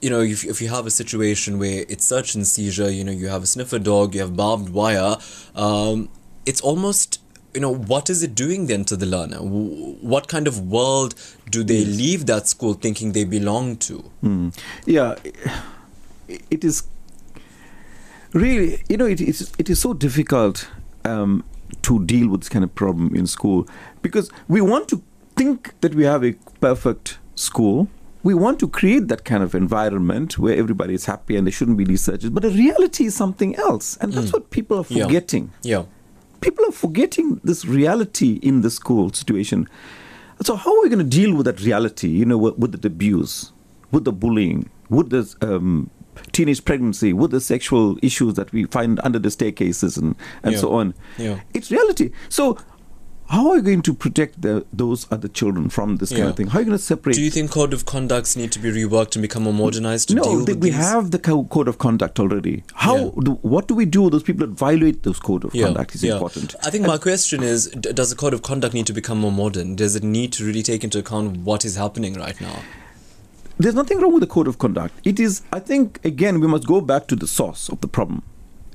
you 0.00 0.10
know, 0.10 0.20
if, 0.20 0.44
if 0.44 0.60
you 0.60 0.68
have 0.68 0.86
a 0.86 0.90
situation 0.90 1.58
where 1.58 1.84
it's 1.88 2.04
search 2.04 2.34
and 2.34 2.46
seizure, 2.46 2.90
you 2.90 3.04
know, 3.04 3.12
you 3.12 3.28
have 3.28 3.42
a 3.42 3.46
sniffer 3.46 3.78
dog, 3.78 4.14
you 4.14 4.20
have 4.20 4.36
barbed 4.36 4.70
wire, 4.70 5.16
um, 5.54 6.08
it's 6.44 6.60
almost, 6.60 7.20
you 7.54 7.60
know, 7.60 7.74
what 7.74 8.10
is 8.10 8.22
it 8.22 8.34
doing 8.34 8.66
then 8.66 8.84
to 8.84 8.96
the 8.96 9.06
learner? 9.06 9.38
What 9.38 10.28
kind 10.28 10.46
of 10.46 10.60
world 10.60 11.14
do 11.50 11.64
they 11.64 11.84
leave 11.84 12.26
that 12.26 12.46
school 12.46 12.74
thinking 12.74 13.12
they 13.12 13.24
belong 13.24 13.76
to? 13.78 13.98
Hmm. 14.20 14.48
Yeah, 14.84 15.14
it 16.28 16.64
is 16.64 16.84
really, 18.32 18.82
you 18.88 18.96
know, 18.96 19.06
it, 19.06 19.20
it 19.20 19.28
is 19.28 19.52
it 19.58 19.70
is 19.70 19.80
so 19.80 19.94
difficult 19.94 20.68
um, 21.04 21.44
to 21.82 22.04
deal 22.04 22.28
with 22.28 22.42
this 22.42 22.48
kind 22.48 22.64
of 22.64 22.74
problem 22.74 23.14
in 23.14 23.26
school 23.26 23.66
because 24.02 24.30
we 24.46 24.60
want 24.60 24.88
to 24.88 25.02
think 25.36 25.74
that 25.80 25.94
we 25.94 26.04
have 26.04 26.24
a 26.24 26.32
perfect 26.60 27.18
school 27.34 27.88
we 28.28 28.34
want 28.44 28.56
to 28.64 28.68
create 28.78 29.04
that 29.12 29.22
kind 29.30 29.42
of 29.46 29.54
environment 29.54 30.28
where 30.42 30.56
everybody 30.62 30.94
is 31.00 31.04
happy 31.12 31.34
and 31.36 31.46
there 31.46 31.52
shouldn't 31.58 31.78
be 31.82 31.84
these 31.92 32.02
searches. 32.08 32.30
But 32.36 32.42
the 32.42 32.50
reality 32.64 33.04
is 33.10 33.14
something 33.22 33.52
else. 33.68 33.86
And 34.00 34.12
that's 34.14 34.32
what 34.34 34.44
people 34.56 34.74
are 34.80 34.84
Mm. 34.84 34.96
Yeah. 34.96 35.04
forgetting. 35.06 35.44
Yeah. 35.72 35.82
People 36.46 36.64
are 36.70 36.76
forgetting 36.86 37.28
this 37.50 37.60
reality 37.78 38.32
in 38.48 38.62
the 38.64 38.70
school 38.80 39.06
situation. 39.20 39.60
So, 40.46 40.52
how 40.62 40.70
are 40.76 40.82
we 40.82 40.88
going 40.94 41.04
to 41.10 41.16
deal 41.20 41.32
with 41.36 41.46
that 41.50 41.60
reality, 41.70 42.08
you 42.20 42.26
know, 42.30 42.38
with, 42.44 42.56
with 42.62 42.72
the 42.82 42.88
abuse, 42.94 43.34
with 43.92 44.04
the 44.08 44.12
bullying, 44.22 44.58
with 44.96 45.08
the 45.14 45.22
um, 45.48 45.88
teenage 46.36 46.62
pregnancy, 46.68 47.10
with 47.20 47.30
the 47.30 47.40
sexual 47.40 47.96
issues 48.08 48.32
that 48.34 48.48
we 48.52 48.64
find 48.76 48.92
under 49.06 49.20
the 49.26 49.30
staircases 49.30 49.92
and, 50.00 50.14
and 50.42 50.52
Yeah. 50.54 50.60
so 50.64 50.68
on? 50.80 50.86
Yeah. 51.26 51.36
It's 51.54 51.70
reality. 51.70 52.10
So, 52.28 52.58
how 53.28 53.50
are 53.50 53.56
you 53.56 53.62
going 53.62 53.82
to 53.82 53.94
protect 53.94 54.42
the, 54.42 54.64
those 54.72 55.10
other 55.10 55.28
children 55.28 55.68
from 55.68 55.96
this 55.96 56.10
kind 56.10 56.24
of 56.24 56.36
thing? 56.36 56.46
How 56.46 56.58
are 56.58 56.62
you 56.62 56.66
going 56.66 56.78
to 56.78 56.82
separate? 56.82 57.14
Do 57.14 57.22
you 57.22 57.30
think 57.30 57.50
code 57.50 57.72
of 57.72 57.84
conducts 57.84 58.36
need 58.36 58.52
to 58.52 58.58
be 58.58 58.70
reworked 58.70 59.16
and 59.16 59.22
become 59.22 59.42
more 59.44 59.52
modernized 59.52 60.08
to 60.08 60.14
no, 60.14 60.22
deal 60.22 60.36
th- 60.44 60.48
with 60.48 60.62
we 60.62 60.70
these? 60.70 60.78
have 60.78 61.10
the 61.10 61.18
code 61.18 61.68
of 61.68 61.78
conduct 61.78 62.20
already. 62.20 62.62
How? 62.74 63.10
Do, 63.10 63.32
what 63.42 63.66
do 63.66 63.74
we 63.74 63.84
do 63.84 64.02
with 64.02 64.12
those 64.12 64.22
people 64.22 64.46
that 64.46 64.52
violate 64.52 65.02
those 65.02 65.18
code 65.18 65.44
of 65.44 65.52
conduct? 65.52 65.94
Is 65.94 66.04
yeah. 66.04 66.14
important. 66.14 66.54
I 66.62 66.70
think 66.70 66.86
my 66.86 66.98
question 66.98 67.42
is: 67.42 67.66
Does 67.68 68.10
the 68.10 68.16
code 68.16 68.34
of 68.34 68.42
conduct 68.42 68.74
need 68.74 68.86
to 68.86 68.92
become 68.92 69.18
more 69.18 69.32
modern? 69.32 69.74
Does 69.74 69.96
it 69.96 70.04
need 70.04 70.32
to 70.34 70.44
really 70.44 70.62
take 70.62 70.84
into 70.84 70.98
account 70.98 71.38
what 71.38 71.64
is 71.64 71.76
happening 71.76 72.14
right 72.14 72.40
now? 72.40 72.62
There's 73.58 73.74
nothing 73.74 74.00
wrong 74.00 74.12
with 74.12 74.20
the 74.20 74.26
code 74.26 74.48
of 74.48 74.58
conduct. 74.58 74.94
It 75.02 75.18
is, 75.18 75.40
I 75.50 75.60
think, 75.60 76.04
again, 76.04 76.40
we 76.40 76.46
must 76.46 76.66
go 76.66 76.82
back 76.82 77.06
to 77.06 77.16
the 77.16 77.26
source 77.26 77.70
of 77.70 77.80
the 77.80 77.88
problem, 77.88 78.22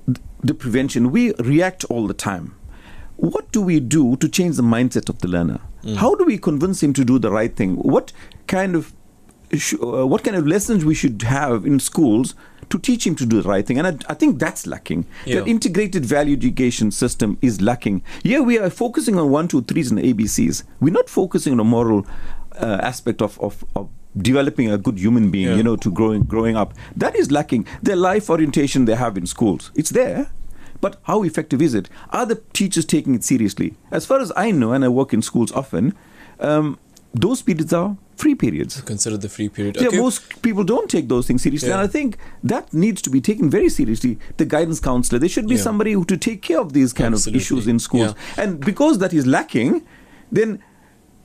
Th- 0.08 0.18
the 0.44 0.56
prevention. 0.56 1.12
We 1.12 1.34
react 1.36 1.86
all 1.86 2.08
the 2.08 2.16
time. 2.16 2.56
What 3.18 3.52
do 3.52 3.62
we 3.62 3.80
do 3.80 4.16
to 4.18 4.28
change 4.30 4.56
the 4.56 4.64
mindset 4.64 5.10
of 5.10 5.20
the 5.20 5.28
learner? 5.28 5.60
Mm. 5.84 5.96
How 5.98 6.16
do 6.16 6.26
we 6.26 6.38
convince 6.38 6.82
him 6.84 6.94
to 6.94 7.06
do 7.06 7.20
the 7.20 7.32
right 7.32 7.56
thing? 7.56 7.76
What 7.76 8.12
kind 8.48 8.76
of 8.76 8.94
sh- 9.56 9.76
uh, 9.82 10.08
what 10.08 10.24
kind 10.24 10.36
of 10.36 10.48
lessons 10.48 10.84
we 10.86 10.96
should 10.96 11.22
have 11.24 11.66
in 11.66 11.80
schools 11.80 12.34
to 12.70 12.80
teach 12.80 13.06
him 13.06 13.16
to 13.16 13.26
do 13.26 13.42
the 13.42 13.50
right 13.50 13.66
thing? 13.66 13.78
And 13.80 13.88
I, 13.88 14.12
I 14.12 14.14
think 14.16 14.40
that's 14.40 14.66
lacking. 14.66 15.06
Yeah. 15.26 15.36
That 15.42 15.48
integrated 15.48 16.06
value 16.06 16.36
education 16.36 16.92
system 16.92 17.38
is 17.42 17.62
lacking. 17.62 18.02
Yeah, 18.24 18.40
we 18.40 18.58
are 18.58 18.70
focusing 18.70 19.18
on 19.20 19.30
one, 19.30 19.48
two, 19.48 19.62
threes, 19.62 19.92
and 19.92 20.00
ABCs. 20.00 20.64
We're 20.80 20.94
not 20.94 21.10
focusing 21.10 21.54
on 21.54 21.60
a 21.60 21.64
moral 21.64 22.08
uh, 22.60 22.80
aspect 22.82 23.22
of, 23.22 23.40
of, 23.40 23.64
of 23.76 23.90
developing 24.18 24.70
a 24.72 24.78
good 24.78 24.98
human 25.00 25.32
being, 25.32 25.48
Yeah. 25.48 25.56
you 25.56 25.64
know, 25.64 25.76
to 25.78 25.92
growing 25.92 26.24
growing 26.24 26.56
up. 26.58 26.74
That 26.96 27.16
is 27.16 27.32
lacking. 27.32 27.66
The 27.84 27.96
life 27.96 28.30
orientation 28.30 28.86
they 28.86 28.96
have 28.96 29.18
in 29.18 29.26
schools, 29.26 29.72
it's 29.76 29.92
there. 29.92 30.30
But 30.82 31.00
how 31.04 31.24
effective 31.24 31.62
is 31.62 31.74
it? 31.74 31.90
Are 32.10 32.26
the 32.26 32.42
teachers 32.54 32.86
taking 32.86 33.16
it 33.16 33.24
seriously? 33.24 33.76
As 33.92 34.06
far 34.06 34.20
as 34.20 34.32
I 34.36 34.52
know, 34.52 34.74
and 34.74 34.84
I 34.84 34.90
work 34.90 35.14
in 35.14 35.22
schools 35.22 35.52
often, 35.52 35.94
um, 36.40 36.80
those 37.14 37.42
periods 37.42 37.72
are 37.74 37.98
free 38.16 38.36
periods. 38.36 38.82
Consider 38.82 39.18
the 39.18 39.30
free 39.30 39.50
period. 39.50 39.78
Yeah, 39.80 39.88
Okay. 39.88 39.98
most 39.98 40.42
people 40.42 40.64
don't 40.64 40.90
take 40.90 41.08
those 41.08 41.28
things 41.28 41.42
seriously, 41.42 41.70
Yeah. 41.70 41.76
and 41.76 41.84
I 41.84 41.88
think 41.88 42.18
that 42.44 42.74
needs 42.74 43.02
to 43.04 43.10
be 43.10 43.20
taken 43.22 43.50
very 43.50 43.70
seriously. 43.70 44.18
The 44.38 44.46
guidance 44.46 44.80
counselor, 44.80 45.20
there 45.20 45.30
should 45.30 45.48
be 45.48 45.56
Yeah. 45.56 45.62
somebody 45.62 45.94
who 45.94 46.06
to 46.06 46.18
take 46.18 46.42
care 46.42 46.60
of 46.60 46.74
these 46.74 46.94
kind 46.94 47.14
Absolutely. 47.14 47.38
of 47.38 47.42
issues 47.42 47.68
in 47.68 47.80
schools. 47.80 48.14
And 48.38 48.60
because 48.60 49.00
that 49.00 49.14
is 49.14 49.26
lacking, 49.26 49.82
then 50.32 50.60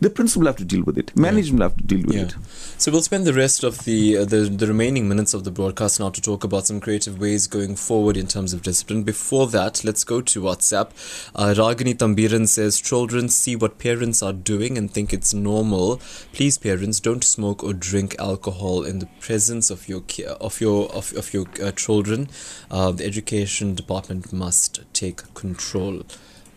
the 0.00 0.10
principal 0.10 0.46
have 0.46 0.56
to 0.56 0.64
deal 0.64 0.82
with 0.82 0.98
it. 0.98 1.16
Management 1.16 1.58
will 1.60 1.68
have 1.68 1.76
to 1.78 1.84
deal 1.84 2.02
with 2.06 2.14
Yeah. 2.14 2.22
it. 2.24 2.34
So 2.78 2.92
we'll 2.92 3.00
spend 3.00 3.24
the 3.26 3.32
rest 3.32 3.64
of 3.64 3.84
the, 3.84 4.18
uh, 4.18 4.24
the 4.26 4.40
the 4.62 4.66
remaining 4.66 5.08
minutes 5.08 5.32
of 5.32 5.44
the 5.44 5.50
broadcast 5.50 5.98
now 5.98 6.10
to 6.10 6.20
talk 6.20 6.44
about 6.44 6.66
some 6.66 6.80
creative 6.80 7.18
ways 7.18 7.46
going 7.46 7.76
forward 7.76 8.16
in 8.18 8.26
terms 8.26 8.52
of 8.52 8.60
discipline. 8.60 9.04
Before 9.04 9.46
that, 9.48 9.84
let's 9.84 10.04
go 10.04 10.20
to 10.20 10.42
WhatsApp. 10.42 10.90
Uh, 11.34 11.54
Ragini 11.56 11.94
Tambiran 11.94 12.46
says, 12.46 12.78
"Children 12.80 13.30
see 13.30 13.56
what 13.56 13.78
parents 13.78 14.22
are 14.22 14.34
doing 14.34 14.76
and 14.76 14.90
think 14.90 15.14
it's 15.14 15.32
normal. 15.32 16.00
Please, 16.32 16.58
parents, 16.58 17.00
don't 17.00 17.24
smoke 17.24 17.64
or 17.64 17.72
drink 17.72 18.14
alcohol 18.18 18.82
in 18.84 18.98
the 18.98 19.08
presence 19.20 19.70
of 19.70 19.88
your 19.88 20.02
ki- 20.02 20.24
of 20.26 20.60
your 20.60 20.90
of, 20.92 21.14
of 21.16 21.32
your 21.32 21.46
uh, 21.62 21.70
children. 21.72 22.28
Uh, 22.70 22.90
the 22.92 23.04
education 23.06 23.74
department 23.74 24.30
must 24.32 24.80
take 24.92 25.22
control." 25.32 26.02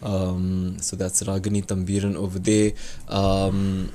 Um, 0.02 0.78
so 0.80 0.96
that's 0.96 1.22
Ragini 1.24 1.66
Tambiran 1.66 2.16
over 2.16 2.40
there. 2.40 2.72
Um, 3.08 3.92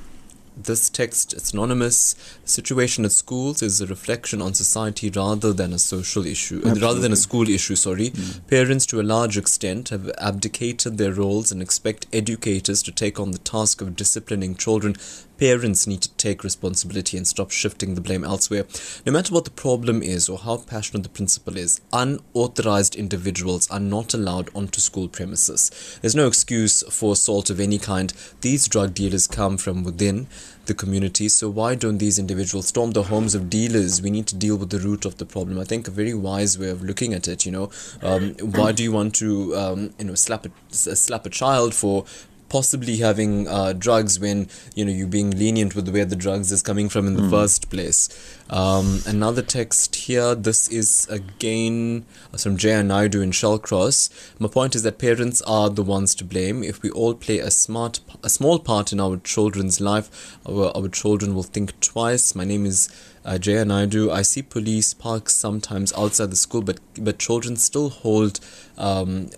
this 0.57 0.89
text, 0.89 1.33
it's 1.33 1.51
anonymous. 1.51 2.13
The 2.43 2.49
situation 2.49 3.03
at 3.05 3.11
schools 3.11 3.61
is 3.61 3.81
a 3.81 3.87
reflection 3.87 4.41
on 4.41 4.53
society 4.53 5.09
rather 5.09 5.51
than 5.51 5.73
a 5.73 5.79
social 5.79 6.25
issue, 6.25 6.61
uh, 6.65 6.75
rather 6.75 6.99
than 6.99 7.11
a 7.11 7.17
school 7.17 7.49
issue, 7.49 7.75
sorry. 7.75 8.13
Parents, 8.47 8.85
to 8.87 9.01
a 9.01 9.03
large 9.03 9.37
extent, 9.37 9.89
have 9.89 10.09
abdicated 10.17 10.97
their 10.97 11.11
roles 11.11 11.51
and 11.51 11.61
expect 11.61 12.07
educators 12.13 12.81
to 12.83 12.91
take 12.91 13.19
on 13.19 13.31
the 13.31 13.37
task 13.37 13.81
of 13.81 13.95
disciplining 13.95 14.55
children. 14.55 14.95
Parents 15.37 15.85
need 15.85 16.01
to 16.01 16.09
take 16.11 16.43
responsibility 16.43 17.17
and 17.17 17.27
stop 17.27 17.51
shifting 17.51 17.95
the 17.95 18.01
blame 18.01 18.23
elsewhere. 18.23 18.65
No 19.05 19.11
matter 19.11 19.33
what 19.33 19.45
the 19.45 19.51
problem 19.51 20.01
is 20.01 20.29
or 20.29 20.37
how 20.37 20.57
passionate 20.57 21.03
the 21.03 21.09
principal 21.09 21.57
is, 21.57 21.81
unauthorized 21.91 22.95
individuals 22.95 23.69
are 23.69 23.79
not 23.79 24.13
allowed 24.13 24.49
onto 24.55 24.79
school 24.79 25.07
premises. 25.09 25.99
There's 26.01 26.15
no 26.15 26.27
excuse 26.27 26.83
for 26.89 27.13
assault 27.13 27.49
of 27.49 27.59
any 27.59 27.77
kind. 27.77 28.13
These 28.41 28.67
drug 28.67 28.93
dealers 28.93 29.27
come 29.27 29.57
from 29.57 29.83
within 29.83 30.27
the 30.67 30.73
community, 30.73 31.29
so 31.29 31.49
why 31.49 31.75
don't 31.75 31.97
these 31.97 32.17
individuals 32.17 32.67
storm 32.67 32.91
the 32.91 33.03
homes 33.03 33.35
of 33.35 33.49
dealers? 33.49 34.01
We 34.01 34.09
need 34.09 34.27
to 34.27 34.35
deal 34.35 34.55
with 34.55 34.69
the 34.69 34.79
root 34.79 35.05
of 35.05 35.17
the 35.17 35.25
problem. 35.25 35.59
I 35.59 35.63
think 35.63 35.87
a 35.87 35.91
very 35.91 36.13
wise 36.13 36.57
way 36.57 36.69
of 36.69 36.81
looking 36.81 37.13
at 37.13 37.27
it. 37.27 37.45
You 37.45 37.51
know, 37.51 37.71
um, 38.01 38.35
why 38.39 38.71
do 38.71 38.83
you 38.83 38.91
want 38.91 39.15
to, 39.15 39.55
um, 39.55 39.93
you 39.99 40.05
know, 40.05 40.15
slap 40.15 40.45
a 40.45 40.51
slap 40.73 41.25
a 41.25 41.29
child 41.29 41.73
for? 41.75 42.05
Possibly 42.47 42.97
having 42.97 43.47
uh, 43.47 43.73
drugs 43.73 44.19
when 44.19 44.47
you 44.75 44.85
know 44.85 44.91
you're 44.91 45.07
being 45.07 45.31
lenient 45.31 45.75
with 45.75 45.89
where 45.89 46.05
the 46.05 46.15
drugs 46.15 46.51
is 46.51 46.61
coming 46.61 46.89
from 46.89 47.07
in 47.07 47.15
the 47.15 47.23
Mm. 47.23 47.29
first 47.31 47.69
place. 47.69 48.07
Um, 48.49 49.01
another 49.07 49.41
text 49.41 49.95
here. 49.95 50.35
This 50.35 50.67
is 50.69 51.07
again 51.09 52.05
uh, 52.33 52.37
from 52.37 52.55
Jaya 52.57 52.83
Naidu 52.83 53.21
in 53.21 53.31
Shallcross. 53.31 54.09
My 54.39 54.47
point 54.47 54.75
is 54.75 54.83
that 54.83 54.99
parents 54.99 55.41
are 55.41 55.69
the 55.69 55.81
ones 55.83 56.13
to 56.15 56.23
blame. 56.23 56.63
If 56.63 56.81
we 56.83 56.91
all 56.91 57.15
play 57.15 57.39
a 57.39 57.49
smart, 57.51 57.99
a 58.23 58.29
small 58.29 58.59
part 58.59 58.93
in 58.93 58.99
our 58.99 59.17
children's 59.17 59.81
life, 59.81 60.37
our, 60.45 60.71
our 60.77 60.87
children 60.87 61.33
will 61.33 61.43
think 61.43 61.77
twice. 61.79 62.35
My 62.35 62.45
name 62.45 62.65
is 62.65 62.87
uh, 63.25 63.39
Jaya 63.39 63.65
Naidu. 63.65 64.11
I 64.11 64.21
see 64.21 64.43
police 64.43 64.93
parks 64.93 65.35
sometimes 65.35 65.91
outside 65.97 66.29
the 66.29 66.35
school, 66.35 66.61
but 66.61 66.79
but 67.01 67.17
children 67.17 67.55
still 67.57 67.89
hold 67.89 68.39
um, 68.77 69.31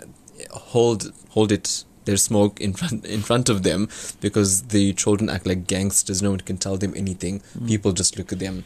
hold 0.51 1.13
hold 1.29 1.51
it 1.53 1.85
their 2.07 2.17
smoke 2.17 2.59
in 2.59 2.73
front 2.73 3.05
in 3.05 3.21
front 3.21 3.47
of 3.49 3.61
them 3.61 3.87
because 4.19 4.63
the 4.75 4.93
children 5.03 5.29
act 5.29 5.45
like 5.45 5.67
gangsters. 5.67 6.23
No 6.23 6.31
one 6.31 6.39
can 6.51 6.57
tell 6.57 6.77
them 6.77 6.93
anything. 6.95 7.41
People 7.67 7.91
just 8.03 8.17
look 8.17 8.31
at 8.33 8.39
them. 8.39 8.63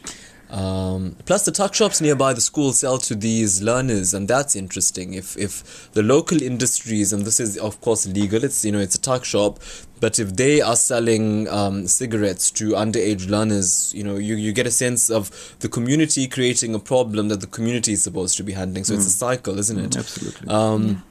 Um, 0.50 1.16
plus, 1.24 1.46
the 1.46 1.50
tuck 1.50 1.72
shops 1.72 2.02
nearby 2.02 2.34
the 2.34 2.42
school 2.42 2.72
sell 2.74 2.98
to 3.08 3.14
these 3.14 3.62
learners, 3.62 4.12
and 4.12 4.28
that's 4.28 4.54
interesting. 4.54 5.14
If 5.14 5.34
if 5.38 5.90
the 5.92 6.02
local 6.02 6.42
industries, 6.42 7.10
and 7.12 7.24
this 7.24 7.40
is 7.40 7.56
of 7.56 7.80
course 7.80 8.06
legal, 8.06 8.44
it's 8.44 8.62
you 8.62 8.70
know 8.72 8.78
it's 8.86 8.94
a 8.94 9.00
tuck 9.00 9.24
shop, 9.24 9.60
but 9.98 10.18
if 10.18 10.36
they 10.36 10.60
are 10.60 10.76
selling 10.76 11.48
um, 11.48 11.86
cigarettes 11.86 12.50
to 12.60 12.72
underage 12.72 13.30
learners, 13.30 13.94
you 13.94 14.04
know 14.04 14.16
you, 14.16 14.34
you 14.34 14.52
get 14.52 14.66
a 14.66 14.70
sense 14.70 15.08
of 15.08 15.30
the 15.60 15.70
community 15.70 16.28
creating 16.28 16.74
a 16.74 16.78
problem 16.78 17.28
that 17.28 17.40
the 17.40 17.46
community 17.46 17.92
is 17.94 18.02
supposed 18.02 18.36
to 18.36 18.42
be 18.42 18.52
handling. 18.52 18.84
So 18.84 18.92
it's 18.92 19.06
a 19.06 19.16
Mm. 19.16 19.24
cycle, 19.26 19.58
isn't 19.58 19.78
it? 19.78 19.92
Mm, 19.92 20.00
absolutely. 20.00 20.48
Um, 20.48 21.02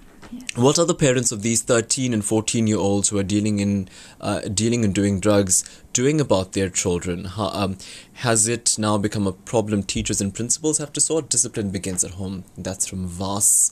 what 0.56 0.80
are 0.80 0.86
the 0.86 0.96
parents 0.96 1.32
of 1.32 1.42
these 1.42 1.62
13 1.62 2.14
and 2.14 2.24
14 2.24 2.68
year 2.68 2.78
olds 2.78 3.10
who 3.10 3.18
are 3.18 3.24
dealing 3.24 3.60
in 3.60 3.90
uh, 4.20 4.42
dealing 4.42 4.86
and 4.86 4.96
doing 4.96 5.20
drugs 5.20 5.84
doing 5.94 6.22
about 6.22 6.54
their 6.54 6.70
children? 6.70 7.26
How, 7.26 7.48
um, 7.48 7.78
has 8.14 8.48
it 8.48 8.78
now 8.80 8.98
become 8.98 9.28
a 9.28 9.34
problem 9.34 9.84
teachers 9.84 10.22
and 10.22 10.34
principals 10.34 10.78
have 10.78 10.94
to 10.94 11.02
sort? 11.02 11.30
Discipline 11.30 11.70
begins 11.70 12.04
at 12.04 12.12
home. 12.12 12.46
That's 12.58 12.88
from 12.88 13.08
Vas. 13.08 13.72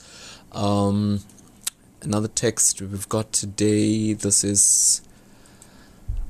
Um, 0.52 1.22
another 2.02 2.28
text 2.28 2.82
we've 2.82 3.10
got 3.10 3.32
today. 3.32 4.14
This 4.14 4.44
is. 4.44 5.02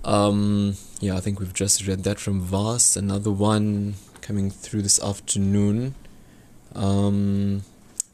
Um, 0.03 0.75
yeah, 1.01 1.17
I 1.17 1.19
think 1.19 1.39
we've 1.39 1.53
just 1.53 1.85
read 1.87 2.03
that 2.03 2.19
from 2.19 2.41
Vas. 2.41 2.95
Another 2.95 3.31
one 3.31 3.95
coming 4.21 4.49
through 4.49 4.83
this 4.83 5.01
afternoon. 5.01 5.95
Um, 6.75 7.63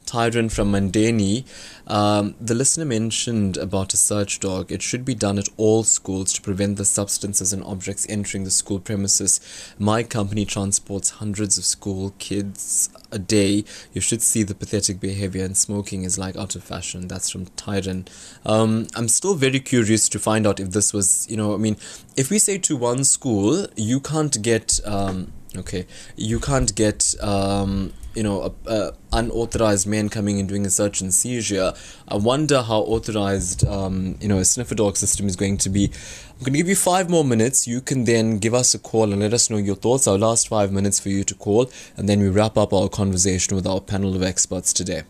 Tyron 0.05 0.51
from 0.51 0.71
Mandeni. 0.71 1.45
Um, 1.87 2.35
the 2.39 2.55
listener 2.55 2.85
mentioned 2.85 3.57
about 3.57 3.93
a 3.93 3.97
search 3.97 4.39
dog. 4.39 4.71
It 4.71 4.81
should 4.81 5.05
be 5.05 5.15
done 5.15 5.37
at 5.37 5.49
all 5.57 5.83
schools 5.83 6.33
to 6.33 6.41
prevent 6.41 6.77
the 6.77 6.85
substances 6.85 7.53
and 7.53 7.63
objects 7.63 8.05
entering 8.09 8.43
the 8.43 8.51
school 8.51 8.79
premises. 8.79 9.39
My 9.77 10.03
company 10.03 10.45
transports 10.45 11.11
hundreds 11.11 11.57
of 11.57 11.65
school 11.65 12.13
kids 12.17 12.89
a 13.11 13.19
day. 13.19 13.65
You 13.93 14.01
should 14.01 14.21
see 14.21 14.43
the 14.43 14.55
pathetic 14.55 14.99
behavior, 14.99 15.43
and 15.43 15.57
smoking 15.57 16.03
is 16.03 16.17
like 16.17 16.35
out 16.35 16.55
of 16.55 16.63
fashion. 16.63 17.07
That's 17.07 17.29
from 17.29 17.45
Tyron. 17.47 18.07
Um, 18.45 18.87
I'm 18.95 19.07
still 19.07 19.35
very 19.35 19.59
curious 19.59 20.09
to 20.09 20.19
find 20.19 20.47
out 20.47 20.59
if 20.59 20.71
this 20.71 20.93
was, 20.93 21.27
you 21.29 21.37
know, 21.37 21.53
I 21.53 21.57
mean, 21.57 21.77
if 22.15 22.29
we 22.29 22.39
say 22.39 22.57
to 22.59 22.75
one 22.75 23.03
school, 23.03 23.67
you 23.75 23.99
can't 23.99 24.41
get. 24.41 24.79
Um, 24.85 25.33
Okay, 25.57 25.87
you 26.15 26.39
can't 26.39 26.75
get 26.75 27.15
um, 27.21 27.93
you 28.15 28.23
know, 28.23 28.41
uh, 28.41 28.69
uh, 28.69 28.91
unauthorized 29.11 29.85
man 29.87 30.09
coming 30.09 30.39
and 30.39 30.47
doing 30.47 30.65
a 30.65 30.69
search 30.69 31.01
and 31.01 31.13
seizure. 31.13 31.73
I 32.07 32.15
wonder 32.15 32.61
how 32.61 32.79
authorized, 32.81 33.65
um, 33.67 34.17
you 34.21 34.27
know, 34.27 34.37
a 34.37 34.45
sniffer 34.45 34.75
dog 34.75 34.97
system 34.97 35.27
is 35.27 35.35
going 35.35 35.57
to 35.57 35.69
be. 35.69 35.85
I'm 35.85 36.39
going 36.39 36.53
to 36.53 36.57
give 36.57 36.69
you 36.69 36.75
five 36.75 37.09
more 37.09 37.23
minutes. 37.23 37.67
You 37.67 37.81
can 37.81 38.05
then 38.05 38.39
give 38.39 38.53
us 38.53 38.73
a 38.73 38.79
call 38.79 39.11
and 39.11 39.21
let 39.21 39.33
us 39.33 39.49
know 39.49 39.57
your 39.57 39.75
thoughts. 39.75 40.07
Our 40.07 40.17
last 40.17 40.47
five 40.47 40.71
minutes 40.71 40.99
for 40.99 41.09
you 41.09 41.23
to 41.25 41.35
call, 41.35 41.69
and 41.97 42.09
then 42.09 42.19
we 42.19 42.29
wrap 42.29 42.57
up 42.57 42.73
our 42.73 42.89
conversation 42.89 43.55
with 43.55 43.67
our 43.67 43.81
panel 43.81 44.15
of 44.15 44.23
experts 44.23 44.73
today. 44.73 45.03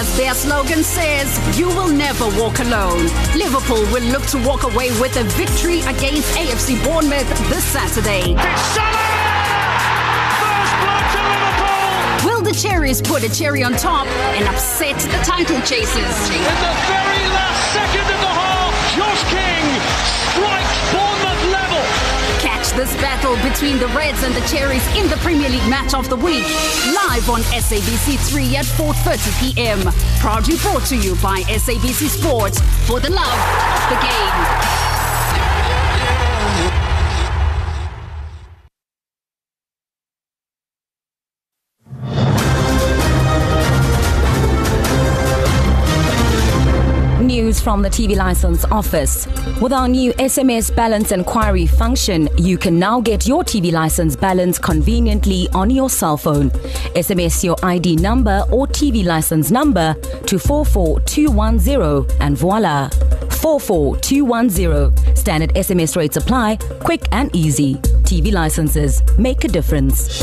As 0.00 0.16
their 0.16 0.32
slogan 0.32 0.82
says, 0.82 1.58
you 1.58 1.66
will 1.66 1.92
never 1.92 2.24
walk 2.40 2.58
alone. 2.60 3.04
Liverpool 3.36 3.82
will 3.92 4.04
look 4.04 4.24
to 4.28 4.42
walk 4.46 4.62
away 4.62 4.88
with 4.98 5.14
a 5.16 5.24
victory 5.24 5.80
against 5.80 6.34
AFC 6.38 6.82
Bournemouth 6.82 7.28
this 7.50 7.64
Saturday. 7.64 8.34
The 12.50 12.58
Cherries 12.58 13.00
put 13.00 13.22
a 13.22 13.32
cherry 13.32 13.62
on 13.62 13.72
top 13.74 14.06
and 14.34 14.48
upset 14.48 14.98
the 14.98 15.18
title 15.22 15.60
chasers? 15.60 15.94
In 15.94 16.42
the 16.42 16.74
very 16.90 17.22
last 17.30 17.62
second 17.70 18.02
of 18.02 18.18
the 18.18 18.32
half, 18.34 18.74
Josh 18.96 19.22
King 19.30 19.62
strikes 20.34 20.78
Bournemouth 20.90 21.44
level. 21.52 21.82
Catch 22.40 22.72
this 22.72 22.92
battle 22.96 23.36
between 23.48 23.78
the 23.78 23.86
Reds 23.94 24.24
and 24.24 24.34
the 24.34 24.40
Cherries 24.48 24.84
in 24.96 25.08
the 25.08 25.16
Premier 25.18 25.48
League 25.48 25.68
match 25.70 25.94
of 25.94 26.08
the 26.08 26.16
week, 26.16 26.42
live 27.06 27.30
on 27.30 27.40
SABC 27.54 28.18
3 28.18 28.56
at 28.56 28.64
4:30 28.64 29.54
p.m. 29.54 29.80
Proudly 30.18 30.56
brought 30.58 30.84
to 30.86 30.96
you 30.96 31.14
by 31.22 31.42
SABC 31.42 32.08
Sports 32.08 32.60
for 32.88 32.98
the 32.98 33.10
love 33.10 33.40
of 33.78 33.90
the 33.90 33.98
game. 34.02 34.79
News 47.50 47.60
from 47.60 47.82
the 47.82 47.88
TV 47.90 48.14
license 48.14 48.64
office. 48.66 49.26
With 49.60 49.72
our 49.72 49.88
new 49.88 50.12
SMS 50.12 50.72
balance 50.72 51.10
inquiry 51.10 51.66
function, 51.66 52.28
you 52.38 52.56
can 52.56 52.78
now 52.78 53.00
get 53.00 53.26
your 53.26 53.42
TV 53.42 53.72
license 53.72 54.14
balance 54.14 54.56
conveniently 54.56 55.48
on 55.52 55.68
your 55.68 55.90
cell 55.90 56.16
phone. 56.16 56.50
SMS 56.94 57.42
your 57.42 57.56
ID 57.64 57.96
number 57.96 58.44
or 58.52 58.68
TV 58.68 59.04
license 59.04 59.50
number 59.50 59.94
to 60.26 60.38
44210 60.38 62.20
and 62.20 62.38
voila. 62.38 62.88
44210. 63.42 65.16
Standard 65.16 65.52
SMS 65.54 65.96
rates 65.96 66.16
apply, 66.16 66.54
quick 66.84 67.02
and 67.10 67.34
easy. 67.34 67.74
TV 68.04 68.32
licenses 68.32 69.02
make 69.18 69.42
a 69.42 69.48
difference. 69.48 70.22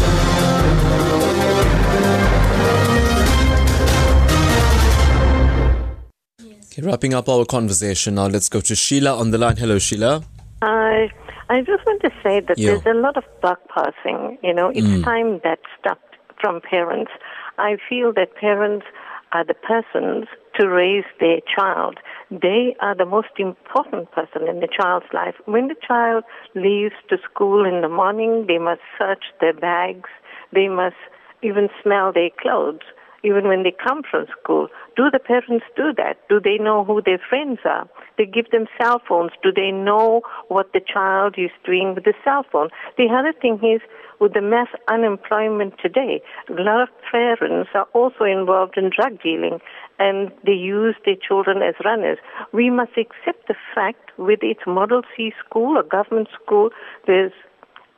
Okay, 6.78 6.86
wrapping 6.86 7.14
up 7.16 7.28
our 7.28 7.44
conversation 7.44 8.16
now, 8.16 8.28
let's 8.28 8.50
go 8.50 8.62
to 8.62 8.76
Sheila 8.76 9.18
on 9.18 9.32
the 9.32 9.38
line. 9.40 9.58
Hello, 9.58 9.80
Sheila. 9.80 10.24
I 10.62 11.10
I 11.50 11.62
just 11.62 11.84
want 11.88 12.02
to 12.04 12.12
say 12.22 12.40
that 12.42 12.58
Yeah. 12.60 12.76
there's 12.76 12.86
a 12.96 13.00
lot 13.00 13.18
of 13.18 13.24
buck 13.42 13.60
passing. 13.70 14.38
You 14.44 14.54
know, 14.54 14.70
it's 14.70 14.86
Mm. 14.86 15.04
time 15.04 15.40
that 15.44 15.60
stopped 15.80 16.18
from 16.40 16.62
parents. 16.62 17.12
I 17.58 17.78
feel 17.90 18.14
that 18.14 18.36
parents 18.36 18.86
are 19.32 19.44
the 19.44 19.56
persons 19.56 20.28
to 20.58 20.70
raise 20.70 21.06
their 21.20 21.40
child. 21.56 22.00
They 22.30 22.76
are 22.80 22.94
the 22.94 23.06
most 23.06 23.34
important 23.40 24.12
person 24.12 24.48
in 24.48 24.60
the 24.60 24.68
child's 24.68 25.12
life. 25.14 25.36
When 25.46 25.70
the 25.70 25.80
child 25.90 26.26
leaves 26.54 26.96
to 27.10 27.18
school 27.18 27.66
in 27.66 27.82
the 27.82 27.90
morning, 28.02 28.46
they 28.46 28.60
must 28.60 28.82
search 29.00 29.26
their 29.42 29.54
bags. 29.54 30.10
They 30.54 30.68
must 30.68 31.02
even 31.42 31.70
smell 31.82 32.12
their 32.14 32.30
clothes. 32.44 32.86
Even 33.24 33.48
when 33.48 33.64
they 33.64 33.72
come 33.72 34.04
from 34.10 34.26
school, 34.40 34.68
do 34.96 35.10
the 35.12 35.20
parents 35.20 35.66
do 35.76 35.94
that? 35.98 36.18
Do 36.30 36.40
they 36.40 36.58
know 36.58 36.84
who 36.84 37.02
their 37.02 37.20
friends 37.30 37.60
are? 37.66 37.88
They 38.18 38.26
give 38.26 38.52
them 38.52 38.68
cell 38.80 39.02
phones. 39.08 39.32
Do 39.42 39.52
they 39.52 39.72
know 39.72 40.22
what 40.50 40.72
the 40.74 40.82
child 40.82 41.36
is 41.38 41.50
doing 41.66 41.96
with 41.96 42.04
the 42.04 42.14
cell 42.24 42.46
phone? 42.52 42.70
The 42.98 43.08
other 43.10 43.34
thing 43.34 43.60
is, 43.64 43.82
with 44.20 44.34
the 44.34 44.42
mass 44.42 44.68
unemployment 44.88 45.76
today, 45.82 46.22
a 46.50 46.62
lot 46.62 46.82
of 46.82 46.90
parents 47.12 47.70
are 47.74 47.88
also 47.94 48.24
involved 48.24 48.78
in 48.78 48.90
drug 48.90 49.22
dealing 49.22 49.60
and 50.00 50.32
they 50.46 50.54
use 50.54 50.96
their 51.06 51.16
children 51.16 51.62
as 51.62 51.76
runners. 51.84 52.18
We 52.52 52.70
must 52.70 52.92
accept 52.98 53.48
the 53.48 53.56
fact 53.74 54.12
with 54.18 54.40
its 54.42 54.62
Model 54.66 55.02
C 55.16 55.34
school 55.46 55.78
a 55.78 55.84
government 55.84 56.30
school, 56.42 56.70
there's 57.06 57.32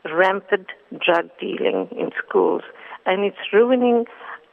rampant 0.06 0.68
drug 1.06 1.30
dealing 1.40 1.88
in 1.92 2.12
schools 2.26 2.64
and 3.06 3.24
it's 3.24 3.38
ruining 3.54 4.06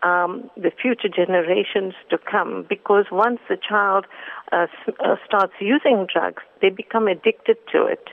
um, 0.03 0.51
the 0.57 0.71
future 0.71 1.09
generations 1.09 1.95
to 2.11 2.19
come 2.19 2.67
because 2.69 3.07
once 3.11 3.41
the 3.49 3.57
child 3.57 4.07
uh, 4.53 4.67
uh, 5.01 5.17
starts 5.27 5.55
using 5.61 6.07
drugs, 6.13 6.43
they 6.61 6.71
become 6.71 7.09
addicted 7.09 7.57
to 7.73 7.87
it. 7.87 8.09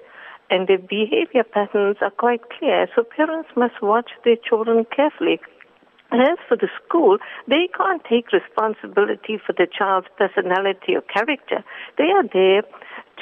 And 0.50 0.68
their 0.68 0.78
behavior 0.78 1.44
patterns 1.44 1.98
are 2.02 2.12
quite 2.12 2.42
clear. 2.58 2.88
So 2.96 3.04
parents 3.04 3.50
must 3.56 3.82
watch 3.82 4.12
their 4.24 4.36
children 4.36 4.86
carefully. 4.96 5.40
And 6.12 6.22
as 6.22 6.38
for 6.48 6.56
the 6.56 6.70
school, 6.86 7.18
they 7.48 7.68
can't 7.76 8.04
take 8.08 8.32
responsibility 8.32 9.40
for 9.44 9.54
the 9.54 9.66
child's 9.66 10.08
personality 10.16 10.96
or 10.96 11.02
character. 11.02 11.64
They 11.98 12.12
are 12.14 12.28
there 12.32 12.62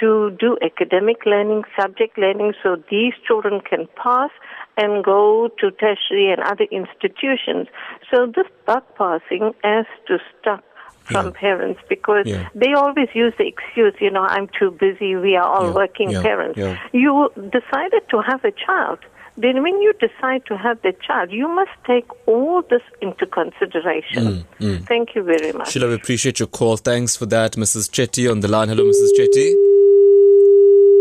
to 0.01 0.35
do 0.39 0.57
academic 0.61 1.25
learning, 1.25 1.63
subject 1.79 2.17
learning, 2.17 2.53
so 2.61 2.75
these 2.89 3.13
children 3.25 3.61
can 3.61 3.87
pass 3.95 4.31
and 4.77 5.03
go 5.03 5.49
to 5.59 5.71
tertiary 5.71 6.31
and 6.33 6.41
other 6.41 6.65
institutions. 6.71 7.67
So 8.09 8.25
this 8.25 8.47
buck 8.65 8.83
passing 8.97 9.53
has 9.63 9.85
to 10.07 10.17
stop 10.39 10.63
from 11.03 11.31
parents 11.33 11.79
because 11.89 12.25
Yeah. 12.25 12.47
they 12.55 12.73
always 12.73 13.09
use 13.13 13.33
the 13.37 13.47
excuse, 13.47 13.93
you 13.99 14.11
know, 14.11 14.21
I'm 14.35 14.47
too 14.59 14.71
busy, 14.71 15.15
we 15.15 15.35
are 15.35 15.47
all 15.55 15.73
working 15.73 16.11
yeah, 16.11 16.21
parents. 16.21 16.57
yeah. 16.57 16.77
You 16.93 17.29
decided 17.57 18.03
to 18.09 18.21
have 18.21 18.43
a 18.45 18.51
child. 18.51 18.99
Then 19.37 19.63
when 19.63 19.81
you 19.81 19.93
decide 19.93 20.45
to 20.47 20.57
have 20.57 20.81
the 20.83 20.93
child, 21.07 21.31
you 21.31 21.47
must 21.47 21.71
take 21.87 22.05
all 22.27 22.61
this 22.69 22.81
into 23.01 23.25
consideration. 23.25 24.23
Mm, 24.23 24.43
mm. 24.59 24.87
Thank 24.87 25.15
you 25.15 25.23
very 25.23 25.51
much. 25.53 25.71
Sheila, 25.71 25.87
we 25.87 25.95
appreciate 25.95 26.39
your 26.39 26.47
call. 26.47 26.77
Thanks 26.77 27.15
for 27.15 27.25
that, 27.27 27.53
Mrs. 27.53 27.89
Chetty 27.89 28.29
on 28.29 28.41
the 28.41 28.49
line. 28.49 28.67
Hello, 28.69 28.83
Mrs. 28.83 29.11
Chetty. 29.17 29.80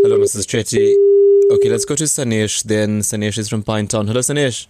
Hello, 0.03 0.17
Mrs. 0.17 0.47
Chetty. 0.47 0.95
Okay, 1.53 1.69
let's 1.69 1.85
go 1.85 1.95
to 1.95 2.05
Sanesh 2.05 2.63
then. 2.63 3.01
Sanesh 3.01 3.37
is 3.37 3.51
from 3.51 3.63
Pinetown. 3.63 4.07
Hello, 4.07 4.21
Sanesh. 4.21 4.67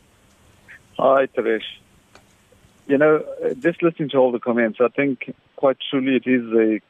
Hi, 0.98 1.26
Taresh. 1.26 1.62
You 2.88 2.98
know, 2.98 3.24
just 3.60 3.80
listening 3.80 4.08
to 4.08 4.16
all 4.16 4.32
the 4.32 4.40
comments, 4.40 4.80
I 4.80 4.88
think 4.88 5.32
quite 5.54 5.76
truly 5.88 6.16
it 6.16 6.26
is 6.26 6.42
a 6.52 6.80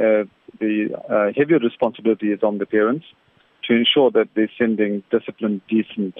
uh, 0.00 0.24
the 0.60 0.88
uh, 1.10 1.32
heavier 1.36 1.58
responsibility 1.58 2.32
is 2.32 2.42
on 2.42 2.56
the 2.56 2.64
parents 2.64 3.04
to 3.64 3.74
ensure 3.74 4.10
that 4.12 4.28
they're 4.34 4.50
sending 4.56 5.02
disciplined, 5.10 5.60
decent 5.68 6.14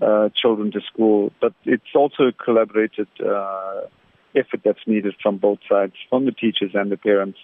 uh, 0.00 0.30
children 0.34 0.72
to 0.72 0.80
school. 0.80 1.30
But 1.42 1.52
it's 1.66 1.94
also 1.94 2.22
a 2.22 2.32
collaborated 2.32 3.08
uh, 3.20 3.82
effort 4.34 4.62
that's 4.64 4.86
needed 4.86 5.14
from 5.22 5.36
both 5.36 5.58
sides, 5.68 5.92
from 6.08 6.24
the 6.24 6.32
teachers 6.32 6.70
and 6.72 6.90
the 6.90 6.96
parents, 6.96 7.38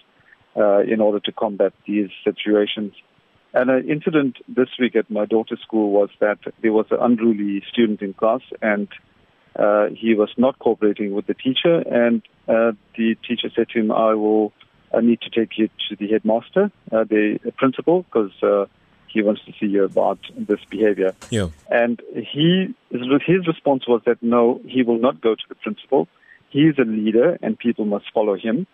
uh, 0.57 0.79
in 0.79 1.01
order 1.01 1.19
to 1.19 1.31
combat 1.31 1.73
these 1.85 2.09
situations. 2.23 2.93
And 3.53 3.69
an 3.69 3.89
incident 3.89 4.37
this 4.47 4.69
week 4.79 4.95
at 4.95 5.09
my 5.09 5.25
daughter's 5.25 5.61
school 5.61 5.91
was 5.91 6.09
that 6.19 6.39
there 6.61 6.73
was 6.73 6.85
an 6.91 6.99
unruly 7.01 7.63
student 7.71 8.01
in 8.01 8.13
class, 8.13 8.41
and 8.61 8.87
uh, 9.55 9.87
he 9.87 10.13
was 10.13 10.29
not 10.37 10.59
cooperating 10.59 11.13
with 11.13 11.25
the 11.25 11.33
teacher. 11.33 11.79
And 11.79 12.21
uh, 12.47 12.73
the 12.95 13.15
teacher 13.27 13.49
said 13.55 13.69
to 13.69 13.79
him, 13.79 13.91
"I 13.91 14.13
will 14.13 14.53
I 14.93 15.01
need 15.01 15.21
to 15.21 15.29
take 15.29 15.57
you 15.57 15.69
to 15.89 15.95
the 15.95 16.07
headmaster, 16.07 16.71
uh, 16.91 17.03
the 17.05 17.39
principal, 17.57 18.03
because 18.03 18.31
uh, 18.43 18.65
he 19.07 19.23
wants 19.23 19.41
to 19.45 19.51
see 19.59 19.65
you 19.65 19.83
about 19.83 20.19
this 20.37 20.59
behavior." 20.69 21.15
Yeah. 21.31 21.47
And 21.71 21.99
he 22.13 22.75
his 22.91 23.47
response 23.47 23.87
was 23.87 24.01
that 24.05 24.21
no, 24.21 24.61
he 24.63 24.83
will 24.83 24.99
not 24.99 25.21
go 25.21 25.33
to 25.33 25.43
the 25.49 25.55
principal. 25.55 26.07
He 26.49 26.67
is 26.67 26.77
a 26.77 26.83
leader, 26.83 27.37
and 27.41 27.57
people 27.57 27.85
must 27.85 28.05
follow 28.13 28.35
him. 28.35 28.67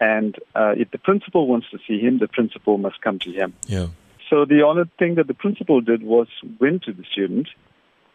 And 0.00 0.36
uh, 0.54 0.74
if 0.76 0.90
the 0.90 0.98
principal 0.98 1.46
wants 1.46 1.68
to 1.70 1.78
see 1.86 1.98
him, 1.98 2.18
the 2.18 2.28
principal 2.28 2.76
must 2.76 3.00
come 3.00 3.18
to 3.20 3.32
him. 3.32 3.54
Yeah. 3.66 3.86
So 4.28 4.44
the 4.44 4.62
only 4.62 4.84
thing 4.98 5.14
that 5.16 5.26
the 5.26 5.34
principal 5.34 5.80
did 5.80 6.02
was 6.02 6.28
went 6.60 6.82
to 6.84 6.92
the 6.92 7.04
student 7.10 7.48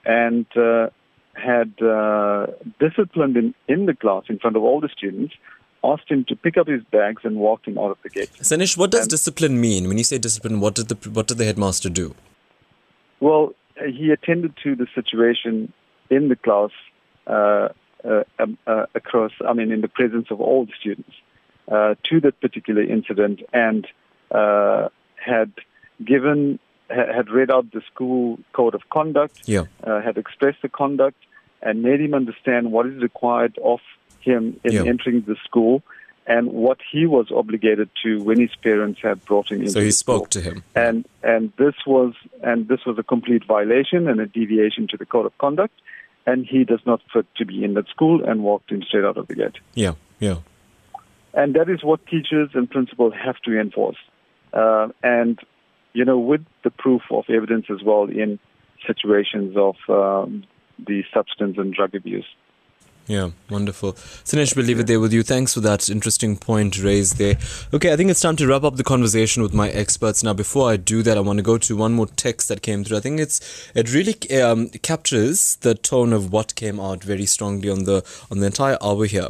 and 0.06 0.46
uh, 0.58 0.90
had 1.34 1.82
uh, 1.82 2.48
disciplined 2.80 3.38
him 3.38 3.56
in 3.68 3.86
the 3.86 3.96
class 3.96 4.24
in 4.28 4.40
front 4.40 4.56
of 4.56 4.64
all 4.64 4.82
the 4.82 4.90
students, 4.90 5.34
asked 5.84 6.10
him 6.10 6.26
to 6.26 6.36
pick 6.36 6.58
up 6.58 6.68
his 6.68 6.84
bags 6.92 7.22
and 7.24 7.38
walked 7.38 7.68
him 7.68 7.78
out 7.78 7.92
of 7.92 7.98
the 8.04 8.10
gate. 8.10 8.32
Sanesh, 8.42 8.78
what 8.78 8.92
does 8.92 9.08
discipline 9.08 9.60
mean? 9.60 9.88
When 9.88 9.98
you 9.98 10.04
say 10.04 10.18
discipline, 10.18 10.60
what 10.60 10.76
did 10.76 10.90
the 10.90 11.10
what 11.10 11.28
did 11.28 11.38
the 11.38 11.46
headmaster 11.46 11.90
do? 11.90 12.14
Well, 13.20 13.54
he 13.88 14.12
attended 14.12 14.54
to 14.64 14.76
the 14.76 14.88
situation 14.94 15.72
in 16.10 16.28
the 16.28 16.36
class 16.36 16.72
uh, 17.28 17.70
uh, 18.04 18.24
um, 18.40 18.58
uh, 18.68 18.86
across, 18.96 19.32
I 19.48 19.54
mean, 19.54 19.72
in 19.72 19.82
the 19.82 19.88
presence 19.88 20.28
of 20.32 20.42
all 20.42 20.66
the 20.66 20.74
students 20.80 21.12
uh, 21.72 21.96
to 22.10 22.20
that 22.22 22.40
particular 22.42 22.82
incident 22.82 23.42
and 23.54 23.88
uh, 24.32 24.90
had 25.16 25.52
given, 26.06 26.60
had 26.90 27.30
read 27.30 27.50
out 27.52 27.72
the 27.72 27.82
school 27.94 28.40
code 28.54 28.76
of 28.76 28.82
conduct, 28.90 29.42
Yeah. 29.48 29.66
uh, 29.84 30.02
had 30.02 30.18
expressed 30.18 30.62
the 30.62 30.70
conduct, 30.70 31.18
and 31.62 31.84
made 31.84 32.02
him 32.02 32.14
understand 32.14 32.72
what 32.72 32.86
is 32.88 33.02
required 33.02 33.58
of 33.64 33.80
him 34.20 34.60
in 34.64 34.74
Yeah. 34.74 34.84
entering 34.86 35.22
the 35.22 35.36
school 35.46 35.84
and 36.28 36.52
what 36.52 36.78
he 36.92 37.06
was 37.06 37.32
obligated 37.32 37.90
to 38.04 38.22
when 38.24 38.40
his 38.40 38.54
parents 38.56 39.00
had 39.02 39.24
brought 39.26 39.50
him 39.52 39.60
into 39.62 39.72
So 39.72 39.82
he 39.82 39.92
spoke 39.92 40.30
to 40.32 40.42
him. 40.42 40.64
And 40.76 41.06
and 41.24 41.52
this 41.58 41.76
was 41.86 42.14
and 42.44 42.68
this 42.68 42.86
was 42.86 42.98
a 43.00 43.04
complete 43.04 43.44
violation 43.46 44.08
and 44.08 44.20
a 44.20 44.28
deviation 44.28 44.88
to 44.90 44.98
the 44.98 45.06
code 45.06 45.26
of 45.26 45.36
conduct 45.40 45.74
and 46.28 46.46
he 46.46 46.64
does 46.64 46.80
not 46.86 47.02
fit 47.12 47.26
to 47.38 47.46
be 47.46 47.64
in 47.64 47.74
that 47.74 47.88
school 47.90 48.24
and 48.24 48.44
walked 48.44 48.72
in 48.72 48.84
straight 48.84 49.04
out 49.04 49.18
of 49.18 49.28
the 49.28 49.36
gate. 49.36 49.58
Yeah, 49.74 49.94
yeah. 50.20 50.38
And 51.34 51.56
that 51.56 51.70
is 51.70 51.84
what 51.84 52.06
teachers 52.06 52.50
and 52.54 52.70
principals 52.70 53.14
have 53.16 53.38
to 53.46 53.60
enforce. 53.60 53.98
Uh, 54.54 54.90
and, 55.02 55.40
you 55.94 56.06
know, 56.06 56.20
with 56.20 56.46
the 56.64 56.72
proof 56.72 57.02
of 57.12 57.26
evidence 57.30 57.66
as 57.70 57.84
well 57.84 58.04
in 58.04 58.40
situations 58.86 59.56
of 59.58 59.76
um, 59.90 60.44
the 60.80 61.04
substance 61.14 61.58
and 61.58 61.74
drug 61.74 61.96
abuse. 61.96 62.26
Yeah, 63.08 63.32
wonderful. 63.50 63.94
Sanesh, 63.94 64.56
we'll 64.56 64.66
leave 64.66 64.80
it 64.80 64.88
there 64.88 65.00
with 65.00 65.12
you. 65.12 65.24
Thanks 65.24 65.54
for 65.54 65.60
that 65.62 65.90
interesting 65.90 66.38
point 66.38 66.82
raised 66.82 67.18
there. 67.18 67.36
Okay, 67.74 67.92
I 67.92 67.98
think 67.98 68.12
it's 68.12 68.22
time 68.22 68.36
to 68.38 68.48
wrap 68.48 68.64
up 68.64 68.76
the 68.76 68.84
conversation 68.84 69.42
with 69.42 69.54
my 69.54 69.70
experts. 69.70 70.24
Now, 70.24 70.34
before 70.34 70.70
I 70.70 70.78
do 70.78 71.02
that, 71.04 71.18
I 71.18 71.22
want 71.22 71.38
to 71.38 71.44
go 71.44 71.58
to 71.58 71.76
one 71.76 71.94
more 71.94 72.08
text 72.08 72.48
that 72.50 72.62
came 72.62 72.84
through. 72.84 72.98
I 72.98 73.00
think 73.02 73.20
it's 73.20 73.70
it 73.76 73.92
really 73.94 74.16
um, 74.40 74.70
captures 74.70 75.58
the 75.58 75.74
tone 75.74 76.14
of 76.14 76.32
what 76.32 76.56
came 76.56 76.80
out 76.80 77.04
very 77.04 77.26
strongly 77.26 77.70
on 77.70 77.86
the 77.86 78.06
on 78.30 78.40
the 78.40 78.46
entire 78.46 78.78
hour 78.82 79.06
here. 79.06 79.30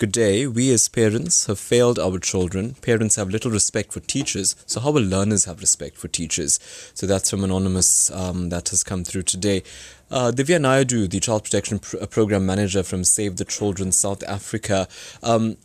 Good 0.00 0.12
day. 0.12 0.46
We 0.46 0.72
as 0.72 0.88
parents 0.88 1.44
have 1.44 1.58
failed 1.58 1.98
our 1.98 2.18
children. 2.18 2.72
Parents 2.80 3.16
have 3.16 3.28
little 3.28 3.50
respect 3.50 3.92
for 3.92 4.00
teachers. 4.00 4.56
So 4.64 4.80
how 4.80 4.92
will 4.92 5.02
learners 5.02 5.44
have 5.44 5.60
respect 5.60 5.98
for 5.98 6.08
teachers? 6.08 6.58
So 6.94 7.06
that's 7.06 7.28
from 7.28 7.44
anonymous 7.44 8.10
um, 8.10 8.48
that 8.48 8.70
has 8.70 8.82
come 8.82 9.04
through 9.04 9.24
today. 9.24 9.62
Uh, 10.10 10.32
Divya 10.34 10.58
Naidu, 10.58 11.06
the 11.06 11.20
Child 11.20 11.44
Protection 11.44 11.80
Pro- 11.80 12.06
Program 12.06 12.46
Manager 12.46 12.82
from 12.82 13.04
Save 13.04 13.36
the 13.36 13.44
Children 13.44 13.92
South 13.92 14.22
Africa. 14.22 14.88
Um, 15.22 15.58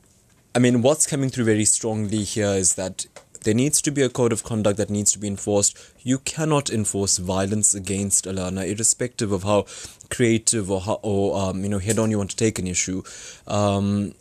I 0.53 0.59
mean, 0.59 0.81
what's 0.81 1.07
coming 1.07 1.29
through 1.29 1.45
very 1.45 1.63
strongly 1.63 2.23
here 2.23 2.49
is 2.49 2.75
that 2.75 3.05
there 3.45 3.53
needs 3.53 3.81
to 3.83 3.91
be 3.91 4.01
a 4.01 4.09
code 4.09 4.33
of 4.33 4.43
conduct 4.43 4.77
that 4.77 4.89
needs 4.89 5.13
to 5.13 5.19
be 5.19 5.27
enforced. 5.27 5.77
You 6.01 6.17
cannot 6.17 6.69
enforce 6.69 7.19
violence 7.19 7.73
against 7.73 8.25
a 8.25 8.33
learner, 8.33 8.65
irrespective 8.65 9.31
of 9.31 9.43
how 9.43 9.65
creative 10.09 10.69
or 10.69 10.81
how, 10.81 10.99
or 11.03 11.39
um, 11.39 11.63
you 11.63 11.69
know 11.69 11.79
head 11.79 11.99
on 11.99 12.11
you 12.11 12.17
want 12.17 12.31
to 12.31 12.35
take 12.35 12.59
an 12.59 12.67
issue. 12.67 13.03
Um, 13.47 14.13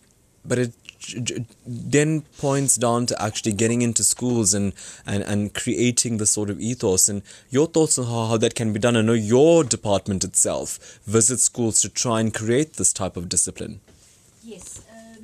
but 0.44 0.58
it 0.58 0.72
j- 0.98 1.20
j- 1.20 1.46
then 1.66 2.22
points 2.38 2.76
down 2.76 3.06
to 3.06 3.22
actually 3.22 3.52
getting 3.52 3.82
into 3.82 4.02
schools 4.04 4.54
and, 4.54 4.72
and, 5.06 5.22
and 5.22 5.54
creating 5.54 6.18
the 6.18 6.26
sort 6.26 6.50
of 6.50 6.60
ethos 6.60 7.08
and 7.08 7.22
your 7.50 7.66
thoughts 7.66 7.98
on 7.98 8.06
how, 8.06 8.26
how 8.26 8.36
that 8.36 8.54
can 8.54 8.72
be 8.72 8.78
done. 8.78 8.96
I 8.96 9.02
know 9.02 9.12
your 9.12 9.64
department 9.64 10.24
itself 10.24 11.00
visits 11.06 11.42
schools 11.42 11.80
to 11.82 11.88
try 11.88 12.20
and 12.20 12.32
create 12.32 12.74
this 12.74 12.92
type 12.92 13.16
of 13.16 13.28
discipline. 13.28 13.80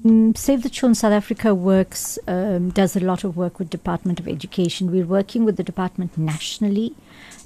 Mm, 0.05 0.35
Save 0.35 0.62
the 0.62 0.71
Children 0.71 0.95
South 0.95 1.12
Africa 1.12 1.55
works 1.55 2.18
um, 2.27 2.71
does 2.71 2.97
a 2.97 3.01
lot 3.01 3.23
of 3.23 3.37
work 3.37 3.59
with 3.59 3.68
Department 3.68 4.18
of 4.18 4.27
Education. 4.27 4.91
We're 4.91 5.05
working 5.05 5.45
with 5.45 5.59
the 5.59 5.62
department 5.62 6.16
nationally 6.16 6.95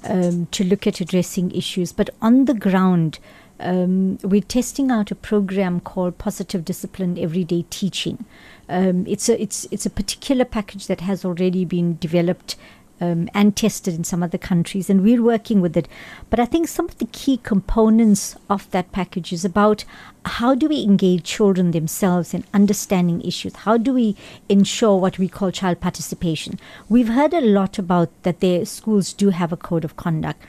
um, 0.05 0.45
to 0.51 0.63
look 0.63 0.87
at 0.87 1.01
addressing 1.01 1.51
issues, 1.51 1.91
but 1.91 2.11
on 2.21 2.45
the 2.45 2.53
ground, 2.53 3.19
um, 3.59 4.17
we're 4.23 4.41
testing 4.41 4.91
out 4.91 5.11
a 5.11 5.15
program 5.15 5.79
called 5.79 6.17
Positive 6.17 6.65
Discipline 6.65 7.17
Everyday 7.17 7.65
Teaching. 7.69 8.25
Um, 8.67 9.05
it's 9.07 9.29
a 9.29 9.41
it's 9.41 9.67
it's 9.71 9.85
a 9.85 9.89
particular 9.89 10.45
package 10.45 10.87
that 10.87 11.01
has 11.01 11.23
already 11.23 11.65
been 11.65 11.97
developed 11.97 12.55
um, 13.01 13.29
and 13.33 13.55
tested 13.55 13.93
in 13.93 14.03
some 14.03 14.23
other 14.23 14.37
countries, 14.37 14.89
and 14.89 15.03
we're 15.03 15.21
working 15.21 15.61
with 15.61 15.77
it. 15.77 15.87
But 16.29 16.39
I 16.39 16.45
think 16.45 16.67
some 16.67 16.87
of 16.87 16.97
the 16.97 17.07
key 17.07 17.37
components 17.37 18.35
of 18.49 18.69
that 18.71 18.91
package 18.91 19.31
is 19.31 19.45
about 19.45 19.85
how 20.25 20.55
do 20.55 20.67
we 20.67 20.83
engage 20.83 21.23
children 21.23 21.71
themselves 21.71 22.33
in 22.33 22.43
understanding 22.53 23.21
issues? 23.21 23.55
How 23.57 23.77
do 23.77 23.93
we 23.93 24.15
ensure 24.49 24.97
what 24.97 25.19
we 25.19 25.27
call 25.27 25.51
child 25.51 25.79
participation? 25.79 26.59
We've 26.89 27.09
heard 27.09 27.33
a 27.33 27.41
lot 27.41 27.77
about 27.77 28.09
that 28.23 28.39
their 28.39 28.65
schools 28.65 29.13
do 29.13 29.29
have 29.29 29.51
a 29.51 29.57
code 29.57 29.85
of 29.85 29.95
conduct. 29.95 30.41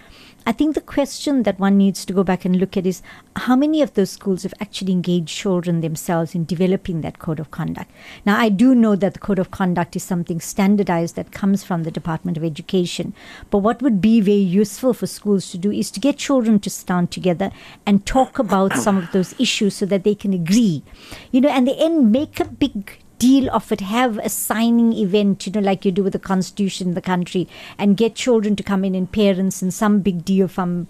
I 0.49 0.53
think 0.53 0.77
the 0.77 0.81
question 0.81 1.43
that 1.43 1.59
one 1.59 1.77
needs 1.77 2.05
to 2.05 2.13
go 2.13 2.23
back 2.23 2.45
and 2.45 2.55
look 2.55 2.77
at 2.77 2.87
is 2.87 3.03
how 3.35 3.57
many 3.57 3.83
of 3.83 3.95
those 3.95 4.11
schools 4.11 4.45
have 4.45 4.55
actually 4.61 4.93
engaged 4.93 5.29
children 5.29 5.81
themselves 5.81 6.37
in 6.37 6.45
developing 6.45 7.01
that 7.01 7.19
code 7.19 7.41
of 7.41 7.51
conduct. 7.51 7.91
Now, 8.25 8.39
I 8.39 8.49
do 8.49 8.73
know 8.73 8.95
that 8.95 9.15
the 9.15 9.19
code 9.19 9.41
of 9.41 9.51
conduct 9.51 9.97
is 9.97 10.05
something 10.05 10.41
standardized 10.41 11.17
that 11.17 11.33
comes 11.33 11.65
from 11.65 11.83
the 11.83 11.91
Department 11.91 12.37
of 12.37 12.45
Education, 12.45 13.13
but 13.51 13.59
what 13.59 13.83
would 13.83 14.01
be 14.01 14.21
very 14.21 14.37
useful 14.37 14.95
for 14.95 15.09
schools 15.09 15.51
to 15.51 15.59
do 15.59 15.73
is 15.73 15.91
to 15.91 16.01
get 16.01 16.17
children 16.17 16.61
to 16.61 16.71
down 16.87 17.09
together 17.09 17.51
and 17.85 18.07
talk 18.07 18.39
about 18.39 18.73
some 18.75 18.97
of 18.97 19.11
those 19.11 19.35
issues 19.41 19.75
so 19.75 19.87
that 19.87 20.05
they 20.05 20.15
can 20.15 20.33
agree, 20.33 20.85
you 21.33 21.41
know, 21.41 21.49
and 21.49 21.67
the 21.67 21.77
end 21.77 22.13
make 22.13 22.39
a 22.39 22.45
big 22.45 22.99
deal 23.19 23.49
of 23.51 23.73
it 23.73 23.81
have 23.81 24.19
a 24.19 24.29
signing 24.29 24.93
event 24.93 25.47
you 25.47 25.53
know 25.53 25.61
like 25.61 25.85
you 25.85 25.93
do 25.93 26.03
with 26.03 26.13
the 26.13 26.19
constitution 26.19 26.89
in 26.89 26.95
the 26.95 27.01
country 27.01 27.49
and 27.79 27.97
get 27.97 28.15
children 28.15 28.55
to 28.57 28.63
come 28.63 28.85
in 28.85 28.95
and 28.95 29.11
parents 29.13 29.63
and 29.63 29.73
some 29.73 30.01
big 30.01 30.25
deal 30.25 30.47
from 30.47 30.87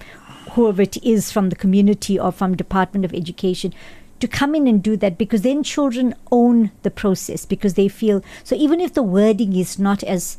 whoever 0.53 0.83
it 0.83 0.97
is 1.05 1.31
from 1.31 1.51
the 1.51 1.57
community 1.57 2.19
or 2.19 2.33
from 2.33 2.57
department 2.57 3.05
of 3.05 3.15
education 3.15 3.73
to 4.19 4.27
come 4.27 4.55
in 4.55 4.67
and 4.67 4.83
do 4.83 4.97
that 4.97 5.19
because 5.19 5.43
then 5.43 5.63
children 5.63 6.15
own 6.33 6.73
the 6.83 6.91
process 6.91 7.45
because 7.45 7.75
they 7.75 7.89
feel 7.89 8.25
so 8.43 8.57
even 8.57 8.81
if 8.81 8.95
the 8.95 9.03
wording 9.03 9.55
is 9.55 9.79
not 9.79 10.03
as 10.03 10.39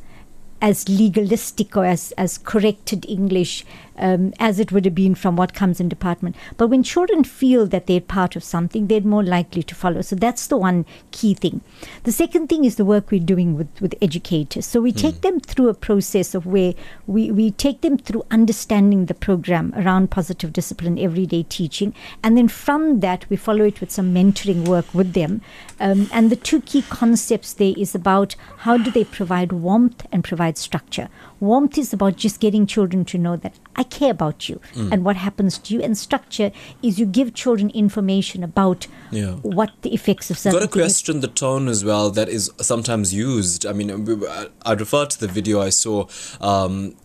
as 0.62 0.90
legalistic 0.90 1.78
or 1.78 1.86
as, 1.86 2.12
as 2.14 2.38
corrected 2.38 3.06
English 3.08 3.64
um, 3.98 4.34
as 4.40 4.60
it 4.60 4.72
would 4.72 4.86
have 4.86 4.96
been 4.96 5.16
from 5.16 5.36
what 5.36 5.54
comes 5.54 5.80
in 5.80 5.90
department. 5.90 6.36
But 6.58 6.68
when 6.68 6.84
children 6.84 7.24
feel 7.24 7.66
that 7.68 7.88
they're 7.88 8.02
part 8.02 8.36
of 8.36 8.44
something, 8.44 8.88
they're 8.88 9.02
more 9.02 9.24
likely 9.24 9.64
to 9.64 9.76
follow. 9.76 10.02
So 10.02 10.16
that's 10.16 10.48
the 10.48 10.58
one 10.58 10.86
key 11.12 11.34
thing. 11.34 11.62
The 12.04 12.12
second 12.12 12.48
thing 12.48 12.66
is 12.66 12.76
the 12.76 12.86
work 12.86 13.12
we're 13.12 13.20
doing 13.20 13.56
with, 13.58 13.82
with 13.82 13.96
educators. 14.02 14.66
So 14.66 14.82
we 14.82 14.92
take 14.92 15.22
them 15.22 15.40
through 15.40 15.70
a 15.70 15.74
process 15.74 16.36
of 16.36 16.46
where 16.46 16.74
we, 17.06 17.32
we 17.32 17.52
take 17.52 17.82
them 17.82 17.98
through 17.98 18.26
understanding 18.32 19.06
the 19.06 19.14
program 19.14 19.74
around 19.76 20.12
positive 20.12 20.54
discipline, 20.54 21.00
everyday 21.00 21.44
teaching. 21.44 21.94
And 22.24 22.38
then 22.38 22.48
from 22.48 23.00
that, 23.02 23.30
we 23.30 23.36
follow 23.36 23.66
it 23.66 23.80
with 23.80 23.92
some 23.92 24.14
mentoring 24.14 24.68
work 24.68 24.94
with 24.94 25.14
them. 25.14 25.42
Um, 25.80 26.10
and 26.12 26.30
the 26.30 26.36
two 26.36 26.62
key 26.62 26.84
concepts 26.84 27.54
there 27.54 27.74
is 27.78 27.94
about 27.96 28.36
how 28.60 28.78
do 28.78 28.92
they 28.92 29.04
provide 29.04 29.52
warmth 29.52 30.06
and 30.12 30.24
provide 30.24 30.58
structure. 30.58 31.10
Warmth 31.40 31.78
is 31.78 31.94
about 31.94 32.16
just 32.16 32.40
getting 32.40 32.66
children 32.66 33.06
to 33.06 33.18
know 33.18 33.36
that 33.38 33.54
I 33.76 33.84
care 33.84 34.12
about 34.12 34.50
you 34.50 34.60
Mm. 34.76 34.92
and 34.92 35.06
what 35.06 35.16
happens 35.18 35.58
to 35.60 35.74
you. 35.74 35.82
And 35.82 35.98
structure 35.98 36.52
is 36.82 37.00
you 37.00 37.06
give 37.06 37.34
children 37.34 37.70
information 37.72 38.44
about 38.44 38.88
Yeah. 39.12 39.34
what 39.44 39.72
the 39.82 39.94
effects 39.94 40.32
of 40.32 40.38
certain 40.40 40.60
Got 40.60 40.66
to 40.72 40.80
question 40.80 41.20
the 41.22 41.28
tone 41.28 41.68
as 41.68 41.84
well 41.86 42.10
that 42.12 42.28
is 42.30 42.50
sometimes 42.62 43.14
used. 43.14 43.66
I 43.66 43.74
mean, 43.74 43.90
I- 43.92 44.48
I 44.66 44.74
refer 44.74 45.06
to 45.06 45.20
the 45.20 45.28
video 45.28 45.62
I 45.62 45.70
saw. 45.70 46.06
Um, 46.42 46.96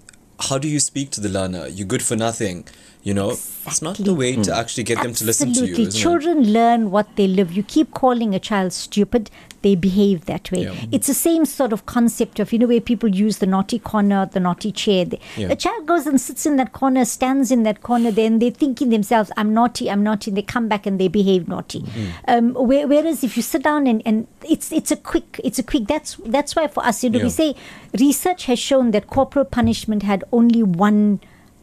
how 0.49 0.59
do 0.59 0.67
you 0.69 0.81
speak 0.81 1.11
to 1.11 1.21
the 1.21 1.29
learner? 1.29 1.67
You're 1.69 1.87
good 1.87 2.03
for 2.03 2.17
nothing. 2.17 2.65
You 3.05 3.15
know, 3.15 3.31
it's 3.31 3.83
not 3.83 3.97
the 3.97 4.15
way 4.15 4.37
to 4.37 4.55
actually 4.57 4.85
get 4.85 5.03
them 5.03 5.13
to 5.15 5.25
listen 5.25 5.53
to 5.55 5.59
you. 5.59 5.73
Absolutely. 5.73 5.83
Isn't 5.89 5.99
it? 5.99 6.03
Children 6.03 6.53
learn 6.53 6.91
what 6.93 7.17
they 7.17 7.27
live. 7.27 7.51
You 7.53 7.65
keep 7.65 7.93
calling 7.95 8.33
a 8.33 8.39
child 8.39 8.73
stupid, 8.73 9.29
they 9.63 9.75
behave 9.75 10.27
that 10.27 10.53
way. 10.53 10.63
Yeah. 10.65 10.75
It's 10.93 11.09
the 11.09 11.15
same 11.15 11.45
sort 11.45 11.73
of 11.73 11.85
concept 11.85 12.39
of, 12.39 12.53
you 12.53 12.61
know, 12.61 12.69
where 12.69 12.81
people 12.81 13.09
use 13.09 13.39
the 13.39 13.47
naughty 13.47 13.81
corner, 13.81 14.27
the 14.33 14.39
naughty 14.39 14.71
chair. 14.71 15.05
The, 15.05 15.19
Yeah. 15.37 15.49
the 15.49 15.57
child 15.57 15.87
goes 15.87 16.07
and 16.07 16.21
sits 16.21 16.47
in 16.47 16.55
that 16.57 16.73
corner, 16.73 17.05
stands 17.05 17.51
in 17.51 17.65
that 17.65 17.83
corner, 17.83 18.13
then 18.13 18.39
they're 18.39 18.51
thinking 18.53 18.91
themselves, 18.91 19.33
I'm 19.37 19.53
naughty, 19.53 19.91
I'm 19.91 20.05
naughty, 20.05 20.31
and 20.31 20.37
they 20.37 20.43
come 20.43 20.69
back 20.69 20.87
and 20.87 21.01
they 21.01 21.09
behave 21.09 21.49
naughty. 21.49 21.85
Um, 22.29 22.55
where, 22.55 22.87
whereas 22.87 23.25
if 23.25 23.37
you 23.37 23.43
sit 23.43 23.65
down 23.65 23.89
and, 23.89 24.01
and 24.07 24.29
it's 24.49 24.71
it's 24.71 24.93
a 24.93 24.97
quick, 24.97 25.41
it's 25.43 25.59
a 25.59 25.65
quick, 25.65 25.87
that's 25.89 26.17
that's 26.25 26.55
why 26.55 26.69
for 26.69 26.85
us, 26.87 27.03
you 27.03 27.11
know, 27.11 27.19
Yeah. 27.19 27.25
we 27.25 27.31
say 27.31 27.55
research 27.99 28.45
has 28.47 28.61
shown 28.61 28.93
that 28.93 29.09
corporal 29.09 29.45
punishment 29.45 30.05
had 30.05 30.23
only 30.33 30.63
one 30.63 31.21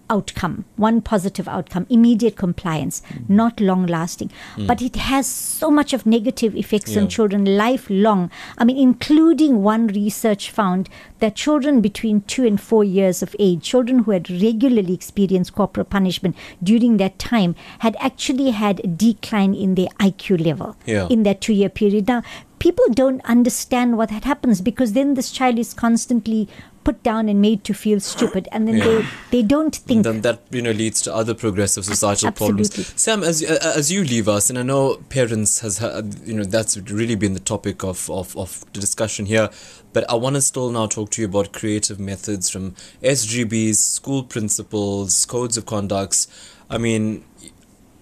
outcome, 0.09 0.65
one 0.75 1.01
positive 1.01 1.47
outcome, 1.47 1.85
immediate 1.89 2.35
compliance, 2.35 3.01
not 3.27 3.59
long 3.59 3.85
lasting. 3.85 4.31
Mm. 4.55 4.67
But 4.67 4.81
it 4.81 4.95
has 4.95 5.27
so 5.27 5.69
much 5.69 5.93
of 5.93 6.05
negative 6.05 6.55
effects 6.55 6.93
Yeah. 6.95 7.01
on 7.01 7.07
children 7.07 7.45
lifelong. 7.57 8.29
I 8.57 8.65
mean, 8.65 8.77
including 8.77 9.63
one 9.63 9.87
research 9.87 10.49
found 10.51 10.89
that 11.19 11.35
children 11.35 11.81
between 11.81 12.21
two 12.21 12.45
and 12.45 12.59
four 12.59 12.83
years 12.83 13.21
of 13.21 13.35
age, 13.39 13.61
children 13.63 13.99
who 13.99 14.11
had 14.11 14.29
regularly 14.29 14.93
experienced 14.93 15.53
corporal 15.53 15.85
punishment 15.85 16.35
during 16.63 16.97
that 16.97 17.19
time, 17.19 17.55
had 17.79 17.95
actually 17.99 18.51
had 18.51 18.79
a 18.83 18.87
decline 18.87 19.53
in 19.53 19.75
their 19.75 19.87
IQ 19.99 20.37
level 20.37 20.75
Yeah. 20.85 21.07
in 21.09 21.23
that 21.23 21.41
two 21.41 21.53
year 21.53 21.69
period. 21.69 22.07
Now, 22.07 22.23
people 22.59 22.85
don't 22.93 23.21
understand 23.25 23.97
what 23.97 24.09
happens 24.11 24.61
because 24.61 24.93
then 24.93 25.13
this 25.15 25.31
child 25.31 25.57
is 25.57 25.73
constantly 25.73 26.47
put 26.83 27.01
down 27.03 27.27
and 27.29 27.41
made 27.41 27.63
to 27.65 27.73
feel 27.73 27.99
stupid 27.99 28.47
and 28.51 28.67
then 28.67 28.77
Yeah. 28.77 28.85
they, 28.85 29.05
they 29.31 29.43
don't 29.43 29.75
think 29.75 30.03
then 30.03 30.21
that 30.21 30.39
you 30.49 30.61
know 30.61 30.71
leads 30.71 31.01
to 31.01 31.13
other 31.13 31.33
progressive 31.33 31.83
societal 31.85 32.29
Absolutely. 32.29 32.67
problems. 32.67 33.01
Sam, 33.01 33.23
as 33.23 33.41
as 33.43 33.91
you 33.91 34.03
leave 34.03 34.27
us, 34.27 34.49
and 34.49 34.57
I 34.57 34.63
know 34.63 34.95
parents 35.09 35.59
has 35.59 35.77
had, 35.79 36.15
you 36.25 36.33
know 36.33 36.43
that's 36.43 36.77
really 36.77 37.15
been 37.15 37.33
the 37.33 37.41
topic 37.41 37.83
of, 37.83 38.09
of, 38.09 38.35
of 38.37 38.65
the 38.73 38.79
discussion 38.79 39.25
here. 39.25 39.49
But 39.91 40.09
I 40.09 40.15
want 40.15 40.35
to 40.35 40.41
still 40.41 40.69
now 40.71 40.87
talk 40.87 41.09
to 41.11 41.21
you 41.21 41.27
about 41.27 41.51
creative 41.51 41.99
methods 41.99 42.49
from 42.49 42.75
SGBs, 43.03 43.75
school 43.75 44.23
principals, 44.23 45.25
codes 45.25 45.57
of 45.57 45.65
conducts. 45.65 46.27
I 46.69 46.77
mean, 46.77 47.23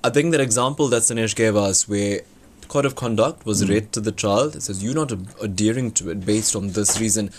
I 0.03 0.10
think 0.10 0.32
that 0.34 0.41
example 0.41 0.88
that 0.89 1.01
Sanesh 1.03 1.36
gave 1.36 1.55
us, 1.55 1.88
where 1.89 2.22
code 2.68 2.86
of 2.86 2.95
conduct 2.95 3.45
was 3.45 3.63
Mm. 3.63 3.70
read 3.70 3.91
to 3.93 4.01
the 4.01 4.11
child, 4.11 4.55
it 4.55 4.63
says 4.63 4.84
you're 4.84 4.93
not 4.95 5.11
adhering 5.41 5.91
to 5.91 6.09
it 6.09 6.26
based 6.26 6.55
on 6.55 6.72
this 6.72 6.99
reason. 6.99 7.30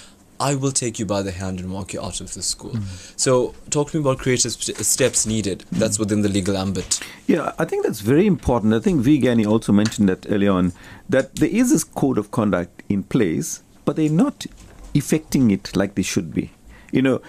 I 0.41 0.55
will 0.55 0.71
take 0.71 1.01
you 1.01 1.05
by 1.07 1.23
the 1.23 1.33
hand 1.33 1.59
and 1.59 1.73
walk 1.73 1.93
you 1.93 2.01
out 2.01 2.21
of 2.21 2.33
the 2.35 2.43
school. 2.43 2.71
Mm. 2.71 2.83
So, 3.17 3.55
talk 3.71 3.91
to 3.91 3.97
me 3.97 4.03
about 4.03 4.19
creative 4.19 4.53
st- 4.53 4.77
steps 4.85 5.27
needed. 5.27 5.65
That's 5.73 5.99
within 5.99 6.23
the 6.23 6.29
legal 6.29 6.57
ambit. 6.57 7.01
Yeah, 7.27 7.53
I 7.59 7.65
think 7.65 7.85
that's 7.85 8.01
very 8.01 8.25
important. 8.27 8.73
I 8.73 8.79
think 8.79 9.05
Vigani 9.05 9.45
also 9.45 9.73
mentioned 9.73 10.09
that 10.09 10.27
earlier 10.31 10.53
on 10.53 10.73
that 11.09 11.35
there 11.37 11.49
is 11.51 11.71
this 11.71 11.83
code 11.83 12.19
of 12.19 12.31
conduct 12.31 12.85
in 12.89 13.03
place, 13.03 13.63
but 13.85 13.97
they're 13.97 14.09
not 14.09 14.47
effecting 14.95 15.51
it 15.51 15.75
like 15.77 15.97
they 15.97 16.03
should 16.05 16.33
be. 16.33 16.53
You 16.93 17.03
know, 17.03 17.21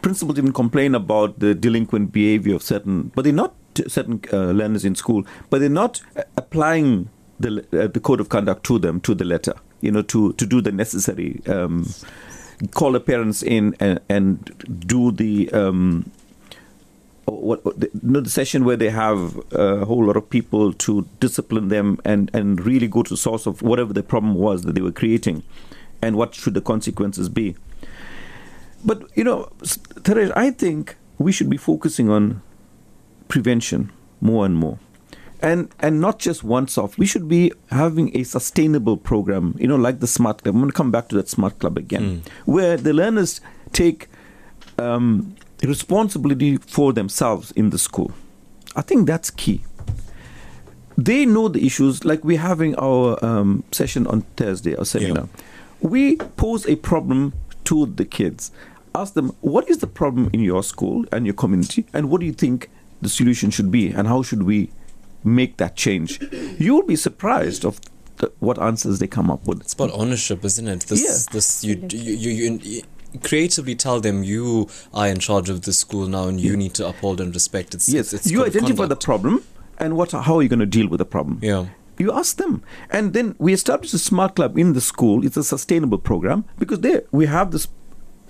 principals 0.00 0.38
even 0.38 0.52
complain 0.52 0.94
about 0.94 1.40
the 1.40 1.52
delinquent 1.52 2.12
behavior 2.12 2.54
of 2.54 2.62
certain, 2.62 3.10
but 3.14 3.24
they're 3.24 3.32
not 3.32 3.54
certain 3.88 4.20
uh, 4.32 4.52
learners 4.52 4.84
in 4.84 4.94
school, 4.94 5.26
but 5.50 5.58
they're 5.58 5.68
not 5.68 6.00
uh, 6.16 6.22
applying 6.36 7.08
the 7.40 7.66
uh, 7.72 7.86
the 7.88 8.00
code 8.00 8.20
of 8.20 8.28
conduct 8.28 8.64
to 8.64 8.78
them 8.78 9.00
to 9.00 9.14
the 9.14 9.24
letter. 9.24 9.54
You 9.80 9.92
know, 9.92 10.02
to 10.02 10.32
to 10.34 10.46
do 10.46 10.60
the 10.60 10.72
necessary. 10.72 11.40
Um, 11.46 11.86
call 12.70 12.92
the 12.92 13.00
parents 13.00 13.42
in 13.42 13.76
and, 13.80 14.00
and 14.08 14.84
do 14.86 15.12
the 15.12 15.50
um, 15.52 16.10
what, 17.26 17.62
the, 17.64 17.90
you 17.92 18.00
know, 18.10 18.20
the 18.20 18.30
session 18.30 18.64
where 18.64 18.76
they 18.76 18.90
have 18.90 19.36
a 19.52 19.84
whole 19.84 20.04
lot 20.04 20.16
of 20.16 20.30
people 20.30 20.72
to 20.72 21.08
discipline 21.20 21.68
them 21.68 21.98
and, 22.04 22.30
and 22.32 22.64
really 22.64 22.88
go 22.88 23.02
to 23.02 23.10
the 23.10 23.16
source 23.16 23.46
of 23.46 23.62
whatever 23.62 23.92
the 23.92 24.02
problem 24.02 24.34
was 24.34 24.62
that 24.62 24.74
they 24.74 24.80
were 24.80 24.92
creating 24.92 25.42
and 26.00 26.16
what 26.16 26.34
should 26.34 26.54
the 26.54 26.60
consequences 26.60 27.28
be. 27.28 27.56
But, 28.84 29.04
you 29.16 29.24
know, 29.24 29.50
Taresh, 29.62 30.32
I 30.36 30.50
think 30.50 30.96
we 31.18 31.32
should 31.32 31.50
be 31.50 31.56
focusing 31.56 32.08
on 32.08 32.42
prevention 33.28 33.92
more 34.20 34.46
and 34.46 34.54
more. 34.54 34.78
And, 35.50 35.68
and 35.78 36.00
not 36.00 36.18
just 36.18 36.42
once 36.42 36.76
off. 36.76 36.98
We 36.98 37.06
should 37.06 37.28
be 37.28 37.52
having 37.70 38.06
a 38.16 38.24
sustainable 38.24 38.96
program, 38.96 39.54
you 39.62 39.68
know, 39.68 39.76
like 39.76 40.00
the 40.00 40.06
Smart 40.08 40.42
Club. 40.42 40.54
I'm 40.54 40.60
going 40.60 40.72
to 40.72 40.76
come 40.76 40.90
back 40.90 41.08
to 41.10 41.16
that 41.16 41.28
Smart 41.28 41.54
Club 41.60 41.78
again, 41.78 42.22
where 42.46 42.76
the 42.76 42.92
learners 42.92 43.40
take 43.72 44.08
um, 44.78 45.36
responsibility 45.62 46.56
for 46.56 46.92
themselves 46.92 47.52
in 47.52 47.70
the 47.70 47.78
school. 47.78 48.10
I 48.74 48.82
think 48.82 49.06
that's 49.06 49.30
key. 49.30 49.60
They 50.98 51.24
know 51.26 51.46
the 51.48 51.64
issues, 51.64 52.04
like 52.04 52.24
we're 52.24 52.46
having 52.52 52.74
our 52.76 53.24
um, 53.24 53.62
session 53.70 54.06
on 54.08 54.22
Thursday, 54.36 54.74
our 54.74 54.84
seminar. 54.84 55.28
We 55.80 56.16
pose 56.16 56.66
a 56.66 56.76
problem 56.76 57.34
to 57.64 57.86
the 57.86 58.04
kids. 58.04 58.50
Ask 58.94 59.14
them, 59.14 59.28
what 59.42 59.70
is 59.70 59.78
the 59.78 59.86
problem 59.86 60.30
in 60.32 60.40
your 60.40 60.64
school 60.64 61.04
and 61.12 61.24
your 61.24 61.34
community, 61.34 61.86
and 61.92 62.10
what 62.10 62.20
do 62.20 62.26
you 62.26 62.32
think 62.32 62.68
the 63.00 63.08
solution 63.08 63.50
should 63.50 63.70
be, 63.70 63.90
and 63.96 64.08
how 64.08 64.22
should 64.22 64.42
we 64.42 64.70
make 65.24 65.56
that 65.58 65.76
change? 65.76 66.20
You'll 66.58 66.82
be 66.86 66.96
surprised 66.96 67.64
of 67.64 67.80
the, 68.16 68.32
what 68.40 68.60
answers 68.60 68.98
they 68.98 69.06
come 69.06 69.30
up 69.30 69.46
with. 69.46 69.60
It's 69.60 69.74
about 69.74 69.90
ownership, 69.92 70.44
isn't 70.44 70.68
it? 70.68 70.80
This, 70.82 71.26
this 71.26 71.64
you, 71.64 71.76
you, 71.90 72.12
you, 72.12 72.30
you, 72.30 72.60
you 72.62 72.82
creatively 73.22 73.74
tell 73.74 74.00
them 74.00 74.22
you 74.22 74.68
are 74.92 75.08
in 75.08 75.18
charge 75.18 75.48
of 75.48 75.62
the 75.62 75.72
school 75.72 76.06
now, 76.06 76.28
and 76.28 76.40
you 76.40 76.56
need 76.56 76.74
to 76.74 76.86
uphold 76.86 77.20
and 77.20 77.34
respect 77.34 77.74
its. 77.74 77.88
Yes, 77.88 78.12
its 78.12 78.30
you 78.30 78.44
identify 78.44 78.86
the 78.86 78.96
problem 78.96 79.44
and 79.78 79.96
what 79.96 80.12
how 80.12 80.38
are 80.38 80.42
you 80.42 80.48
going 80.48 80.60
to 80.60 80.66
deal 80.66 80.88
with 80.88 80.98
the 80.98 81.04
problem. 81.04 81.38
Yeah. 81.42 81.66
You 81.98 82.12
ask 82.12 82.36
them, 82.36 82.62
and 82.90 83.14
then 83.14 83.36
we 83.38 83.54
establish 83.54 83.94
a 83.94 83.98
smart 83.98 84.36
club 84.36 84.58
in 84.58 84.74
the 84.74 84.82
school. 84.82 85.24
It's 85.24 85.38
a 85.38 85.44
sustainable 85.44 85.96
program 85.98 86.44
because 86.58 86.80
there 86.80 87.04
we 87.10 87.24
have 87.24 87.52
this 87.52 87.68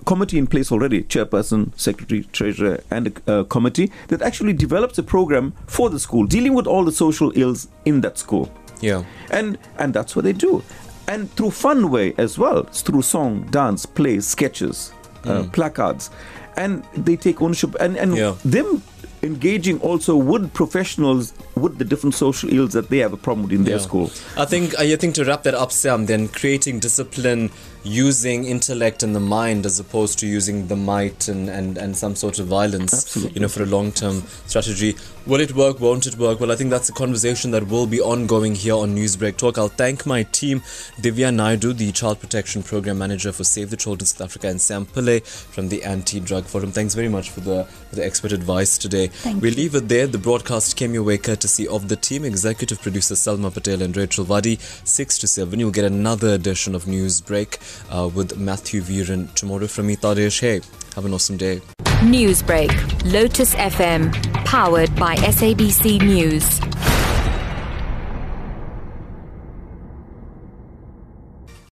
committee 0.07 0.39
in 0.39 0.47
place 0.47 0.73
already 0.73 1.03
chairperson 1.03 1.71
secretary 1.77 2.23
treasurer 2.33 2.79
and 2.91 3.07
a 3.09 3.13
uh, 3.33 3.45
committee 3.45 3.91
that 4.09 4.23
actually 4.23 4.53
develops 4.55 4.97
a 4.99 5.03
program 5.03 5.53
for 5.67 5.91
the 5.91 5.99
school 5.99 6.25
dealing 6.27 6.55
with 6.55 6.67
all 6.67 6.85
the 6.85 6.93
social 6.93 7.33
ills 7.37 7.69
in 7.85 8.01
that 8.03 8.17
school 8.19 8.49
Yeah. 8.81 9.03
and 9.31 9.59
and 9.79 9.93
that's 9.95 10.15
what 10.17 10.25
they 10.25 10.33
do 10.33 10.63
and 11.09 11.31
through 11.37 11.51
fun 11.53 11.91
way 11.91 12.15
as 12.19 12.39
well 12.39 12.63
through 12.85 13.03
song 13.03 13.47
dance 13.51 13.87
plays 13.87 14.27
sketches 14.27 14.93
uh, 15.25 15.43
Mm. 15.43 15.53
placards 15.53 16.11
and 16.57 16.83
they 17.07 17.17
take 17.17 17.43
ownership 17.43 17.75
and 17.81 17.97
and 17.99 18.13
them 18.45 18.83
engaging 19.23 19.81
also 19.81 20.15
with 20.17 20.53
professionals 20.53 21.33
with 21.57 21.79
the 21.79 21.85
different 21.85 22.15
social 22.15 22.49
ills 22.53 22.73
that 22.73 22.89
they 22.91 22.99
have 22.99 23.13
a 23.13 23.17
problem 23.17 23.43
with 23.49 23.53
in 23.59 23.65
their 23.65 23.77
Yeah. 23.79 23.83
school 23.89 24.11
I 24.37 24.45
think 24.45 24.79
I 24.79 24.97
think 24.97 25.15
to 25.17 25.25
wrap 25.25 25.43
that 25.45 25.55
up, 25.55 25.73
Sam, 25.73 26.07
then 26.07 26.29
creating 26.29 26.81
discipline 26.81 27.51
using 27.87 28.45
intellect 28.45 29.03
and 29.03 29.15
the 29.15 29.21
mind 29.21 29.65
as 29.65 29.79
opposed 29.79 30.19
to 30.19 30.27
using 30.27 30.67
the 30.67 30.77
might 30.77 31.29
and, 31.29 31.49
and, 31.49 31.79
and 31.79 31.97
some 31.97 32.15
sort 32.17 32.39
of 32.39 32.47
violence, 32.47 32.93
Absolutely. 32.93 33.35
you 33.35 33.41
know, 33.41 33.49
for 33.49 33.63
a 33.63 33.67
long 33.67 33.93
term 33.93 34.23
strategy. 34.47 34.97
Will 35.27 35.41
it 35.41 35.55
work? 35.57 35.81
Won't 35.81 36.07
it 36.07 36.17
work? 36.17 36.39
Well, 36.39 36.53
I 36.53 36.57
think 36.57 36.71
that's 36.71 36.89
a 36.89 36.93
conversation 36.93 37.51
that 37.51 37.67
will 37.67 37.87
be 37.87 38.01
ongoing 38.01 38.55
here 38.55 38.75
on 38.75 38.95
Newsbreak 38.95 39.37
Talk. 39.37 39.59
I'll 39.59 39.69
thank 39.69 40.07
my 40.07 40.23
team, 40.23 40.61
Divya 41.01 41.35
Naidu, 41.35 41.73
the 41.73 41.91
Child 41.91 42.21
Protection 42.21 42.63
Program 42.63 42.99
Manager 42.99 43.33
for 43.33 43.43
Save 43.43 43.71
the 43.71 43.77
Children 43.77 44.07
South 44.07 44.21
Africa, 44.21 44.47
and 44.49 44.61
Sam 44.61 44.87
Pillay 44.87 45.27
from 45.27 45.69
the 45.69 45.83
Anti 45.83 46.21
Drug 46.21 46.45
Forum. 46.45 46.71
Thanks 46.71 46.95
very 46.95 47.09
much 47.09 47.31
for 47.31 47.41
the 47.41 47.65
for 47.65 47.97
the 47.97 48.05
expert 48.05 48.33
advice 48.33 48.79
today. 48.79 49.09
Thank 49.09 49.43
we 49.43 49.51
you. 49.51 49.57
leave 49.57 49.75
it 49.75 49.89
there. 49.89 50.07
The 50.07 50.19
broadcast 50.19 50.77
came 50.77 50.95
your 50.95 51.03
way 51.03 51.19
courtesy 51.19 51.67
of 51.67 51.89
the 51.89 51.97
team, 51.97 52.25
executive 52.25 52.81
producer 52.81 53.15
Salma 53.15 53.53
Patel 53.53 53.83
and 53.83 53.97
Rachel 53.97 54.25
Vadi. 54.25 54.59
6 54.85 55.19
to 55.19 55.27
7, 55.27 55.59
you'll 55.59 55.71
get 55.71 55.85
another 55.85 56.29
edition 56.29 56.75
of 56.75 56.85
Newsbreak 56.85 57.59
uh, 57.91 58.09
with 58.15 58.39
Matthew 58.39 58.81
Viren 58.83 59.33
tomorrow 59.35 59.67
from 59.67 59.87
me, 59.87 59.97
Taresh. 59.97 60.41
Hey, 60.41 60.61
have 60.95 61.05
an 61.05 61.15
awesome 61.15 61.37
day. 61.37 61.61
Newsbreak, 62.03 62.71
Lotus 63.13 63.55
FM, 63.55 64.13
powered 64.45 64.95
by 64.97 65.17
SABC 65.17 66.01
News. 66.03 66.61